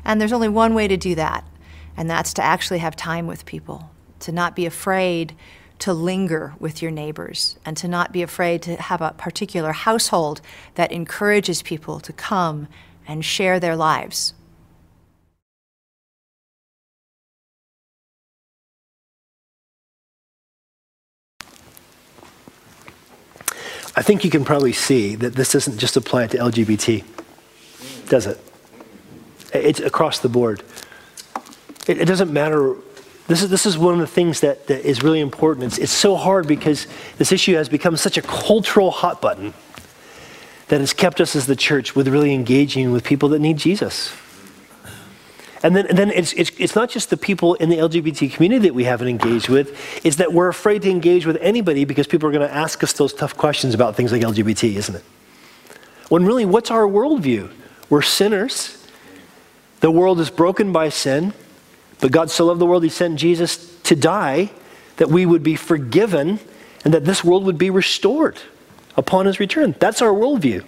And 0.06 0.20
there's 0.20 0.32
only 0.32 0.48
one 0.48 0.74
way 0.74 0.86
to 0.86 0.96
do 0.96 1.16
that, 1.16 1.44
and 1.96 2.08
that's 2.08 2.32
to 2.34 2.42
actually 2.42 2.78
have 2.78 2.94
time 2.94 3.26
with 3.26 3.44
people, 3.44 3.90
to 4.20 4.30
not 4.30 4.54
be 4.54 4.64
afraid 4.64 5.34
to 5.80 5.92
linger 5.92 6.54
with 6.60 6.80
your 6.80 6.92
neighbors, 6.92 7.58
and 7.66 7.76
to 7.76 7.88
not 7.88 8.12
be 8.12 8.22
afraid 8.22 8.62
to 8.62 8.76
have 8.76 9.02
a 9.02 9.12
particular 9.18 9.72
household 9.72 10.40
that 10.76 10.92
encourages 10.92 11.60
people 11.60 11.98
to 11.98 12.12
come 12.12 12.68
and 13.08 13.24
share 13.24 13.58
their 13.58 13.74
lives. 13.74 14.32
I 23.96 24.02
think 24.02 24.24
you 24.24 24.30
can 24.30 24.44
probably 24.44 24.72
see 24.72 25.16
that 25.16 25.34
this 25.34 25.50
doesn't 25.50 25.78
just 25.78 25.96
apply 25.96 26.28
to 26.28 26.38
LGBT, 26.38 27.02
does 28.08 28.26
it? 28.26 28.38
It's 29.64 29.80
across 29.80 30.18
the 30.18 30.28
board. 30.28 30.62
It, 31.86 32.00
it 32.00 32.04
doesn't 32.06 32.32
matter. 32.32 32.74
This 33.28 33.42
is, 33.42 33.50
this 33.50 33.66
is 33.66 33.76
one 33.76 33.94
of 33.94 34.00
the 34.00 34.06
things 34.06 34.40
that, 34.40 34.66
that 34.68 34.88
is 34.88 35.02
really 35.02 35.20
important. 35.20 35.66
It's, 35.66 35.78
it's 35.78 35.92
so 35.92 36.16
hard 36.16 36.46
because 36.46 36.86
this 37.18 37.32
issue 37.32 37.54
has 37.54 37.68
become 37.68 37.96
such 37.96 38.16
a 38.16 38.22
cultural 38.22 38.90
hot 38.90 39.20
button 39.20 39.52
that 40.68 40.80
has 40.80 40.92
kept 40.92 41.20
us 41.20 41.36
as 41.36 41.46
the 41.46 41.56
church 41.56 41.94
with 41.94 42.08
really 42.08 42.34
engaging 42.34 42.92
with 42.92 43.04
people 43.04 43.28
that 43.30 43.38
need 43.38 43.56
Jesus. 43.56 44.12
And 45.62 45.74
then, 45.74 45.86
and 45.86 45.98
then 45.98 46.10
it's, 46.10 46.32
it's, 46.34 46.50
it's 46.58 46.74
not 46.74 46.90
just 46.90 47.10
the 47.10 47.16
people 47.16 47.54
in 47.54 47.70
the 47.70 47.78
LGBT 47.78 48.32
community 48.32 48.68
that 48.68 48.74
we 48.74 48.84
haven't 48.84 49.08
engaged 49.08 49.48
with, 49.48 49.76
it's 50.04 50.16
that 50.16 50.32
we're 50.32 50.48
afraid 50.48 50.82
to 50.82 50.90
engage 50.90 51.26
with 51.26 51.36
anybody 51.40 51.84
because 51.84 52.06
people 52.06 52.28
are 52.28 52.32
going 52.32 52.46
to 52.46 52.54
ask 52.54 52.82
us 52.84 52.92
those 52.92 53.12
tough 53.12 53.36
questions 53.36 53.74
about 53.74 53.96
things 53.96 54.12
like 54.12 54.22
LGBT, 54.22 54.76
isn't 54.76 54.96
it? 54.96 55.04
When 56.08 56.24
really, 56.24 56.44
what's 56.44 56.70
our 56.70 56.82
worldview? 56.82 57.50
We're 57.88 58.02
sinners. 58.02 58.75
The 59.80 59.90
world 59.90 60.20
is 60.20 60.30
broken 60.30 60.72
by 60.72 60.88
sin, 60.88 61.32
but 62.00 62.12
God 62.12 62.30
so 62.30 62.46
loved 62.46 62.60
the 62.60 62.66
world, 62.66 62.82
He 62.82 62.88
sent 62.88 63.18
Jesus 63.18 63.78
to 63.82 63.94
die 63.94 64.50
that 64.96 65.08
we 65.08 65.26
would 65.26 65.42
be 65.42 65.56
forgiven 65.56 66.38
and 66.84 66.94
that 66.94 67.04
this 67.04 67.22
world 67.22 67.44
would 67.44 67.58
be 67.58 67.70
restored 67.70 68.38
upon 68.96 69.26
His 69.26 69.38
return. 69.38 69.74
That's 69.78 70.00
our 70.00 70.10
worldview. 70.12 70.66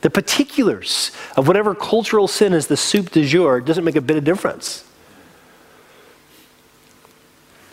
The 0.00 0.10
particulars 0.10 1.10
of 1.36 1.48
whatever 1.48 1.74
cultural 1.74 2.28
sin 2.28 2.52
is 2.52 2.66
the 2.66 2.76
soup 2.76 3.10
du 3.10 3.24
jour 3.26 3.60
doesn't 3.60 3.84
make 3.84 3.96
a 3.96 4.00
bit 4.00 4.16
of 4.16 4.24
difference. 4.24 4.84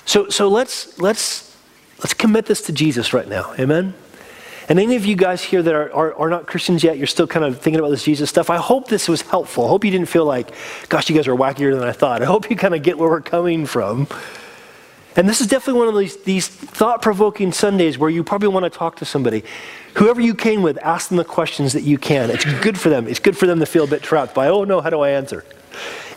So, 0.06 0.30
so 0.30 0.48
let's, 0.48 1.00
let's, 1.00 1.56
let's 2.00 2.14
commit 2.14 2.46
this 2.46 2.62
to 2.64 2.74
Jesus 2.74 3.14
right 3.14 3.28
now. 3.28 3.54
Amen? 3.60 3.94
And 4.70 4.80
any 4.80 4.96
of 4.96 5.06
you 5.06 5.16
guys 5.16 5.44
here 5.44 5.62
that 5.62 5.74
are, 5.74 5.92
are, 5.94 6.14
are, 6.16 6.30
not 6.30 6.48
Christians 6.48 6.84
yet, 6.84 6.98
you're 6.98 7.08
still 7.08 7.28
kind 7.28 7.46
of 7.46 7.60
thinking 7.60 7.80
about 7.80 7.90
this 7.90 8.04
Jesus 8.04 8.30
stuff, 8.30 8.50
I 8.50 8.58
hope 8.58 8.88
this 8.88 9.08
was 9.08 9.22
helpful. 9.22 9.66
I 9.66 9.70
hope 9.70 9.84
you 9.84 9.92
didn't 9.92 10.10
feel 10.10 10.26
like, 10.26 10.54
gosh, 10.90 11.10
you 11.10 11.16
guys 11.16 11.28
are 11.28 11.36
wackier 11.36 11.78
than 11.78 11.88
I 11.88 11.92
thought. 11.92 12.22
I 12.22 12.26
hope 12.26 12.50
you 12.50 12.56
kind 12.56 12.74
of 12.74 12.82
get 12.84 12.98
where 12.98 13.10
we're 13.10 13.22
coming 13.22 13.66
from. 13.66 14.08
And 15.16 15.30
this 15.30 15.42
is 15.42 15.48
definitely 15.48 15.80
one 15.80 15.90
of 15.90 15.98
these, 15.98 16.18
these 16.24 16.48
thought 16.48 17.02
provoking 17.02 17.52
Sundays 17.52 17.98
where 17.98 18.10
you 18.10 18.24
probably 18.24 18.48
want 18.48 18.64
to 18.64 18.70
talk 18.70 18.96
to 18.98 19.06
somebody. 19.06 19.44
Whoever 19.96 20.22
you 20.22 20.34
came 20.34 20.64
with, 20.64 20.78
ask 20.80 21.10
them 21.10 21.18
the 21.18 21.24
questions 21.24 21.74
that 21.74 21.84
you 21.84 22.00
can. 22.00 22.32
It's 22.32 22.46
good 22.62 22.80
for 22.80 22.90
them. 22.90 23.08
It's 23.08 23.20
good 23.20 23.38
for 23.38 23.46
them 23.46 23.60
to 23.60 23.66
feel 23.66 23.84
a 23.84 23.88
bit 23.88 24.02
trapped 24.02 24.34
by, 24.34 24.48
oh 24.48 24.64
no, 24.64 24.82
how 24.82 24.90
do 24.90 25.02
I 25.02 25.10
answer? 25.12 25.46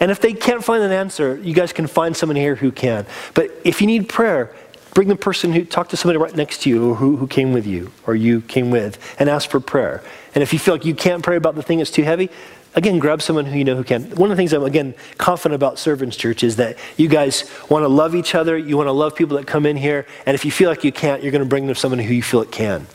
And 0.01 0.11
if 0.11 0.20
they 0.20 0.32
can't 0.32 0.64
find 0.64 0.82
an 0.82 0.92
answer, 0.92 1.38
you 1.38 1.55
guys 1.55 1.72
can 1.72 1.86
find 1.86 2.16
someone 2.16 2.36
here 2.36 2.55
who 2.55 2.72
can. 2.72 3.07
But 3.34 3.51
if 3.64 3.80
you 3.80 3.86
need 3.86 4.09
prayer, 4.09 4.55
Bring 4.97 5.09
the 5.09 5.14
person 5.14 5.53
who, 5.53 5.66
talk 5.66 5.90
to 5.90 5.97
somebody 5.99 6.16
right 6.16 6.34
next 6.34 6.62
to 6.62 6.70
you 6.70 6.92
or 6.92 6.94
who, 6.94 7.18
who 7.18 7.26
came 7.26 7.53
with 7.53 7.66
you 7.66 7.92
or 8.07 8.14
you 8.14 8.40
came 8.40 8.70
with 8.70 8.99
and 9.20 9.28
ask 9.28 9.51
for 9.51 9.61
prayer. 9.61 10.03
And 10.34 10.42
if 10.42 10.55
you 10.55 10.59
feel 10.59 10.72
like 10.72 10.86
you 10.86 10.94
can't 10.94 11.22
pray 11.22 11.36
about 11.36 11.55
the 11.55 11.62
thing 11.62 11.76
that's 11.76 11.90
too 11.90 12.03
heavy, 12.03 12.30
again, 12.74 12.99
grab 12.99 13.20
someone 13.20 13.44
who 13.44 13.59
you 13.59 13.64
know 13.66 13.76
who 13.76 13.84
can. 13.84 14.05
One 14.12 14.30
of 14.30 14.36
the 14.38 14.40
things 14.40 14.55
I'm, 14.55 14.64
again, 14.64 14.94
confident 15.18 15.55
about 15.55 15.78
Servants 15.78 16.16
Church 16.16 16.42
is 16.42 16.57
that 16.57 16.78
you 16.97 17.09
guys 17.09 17.44
want 17.68 17.82
to 17.82 17.88
love 17.88 18.14
each 18.14 18.34
other. 18.34 18.57
You 18.57 18.78
want 18.78 18.86
to 18.86 18.92
love 18.92 19.14
people 19.14 19.36
that 19.36 19.47
come 19.47 19.66
in 19.66 19.76
here. 19.76 20.07
And 20.24 20.34
if 20.34 20.47
you 20.47 20.51
feel 20.51 20.70
like 20.70 20.82
you 20.82 20.92
can't, 20.92 21.22
you're 21.22 21.30
going 21.30 21.44
to 21.44 21.47
bring 21.47 21.66
them 21.66 21.76
someone 21.76 21.99
who 21.99 22.14
you 22.14 22.22
feel 22.22 22.40
it 22.40 22.51
can. 22.51 22.86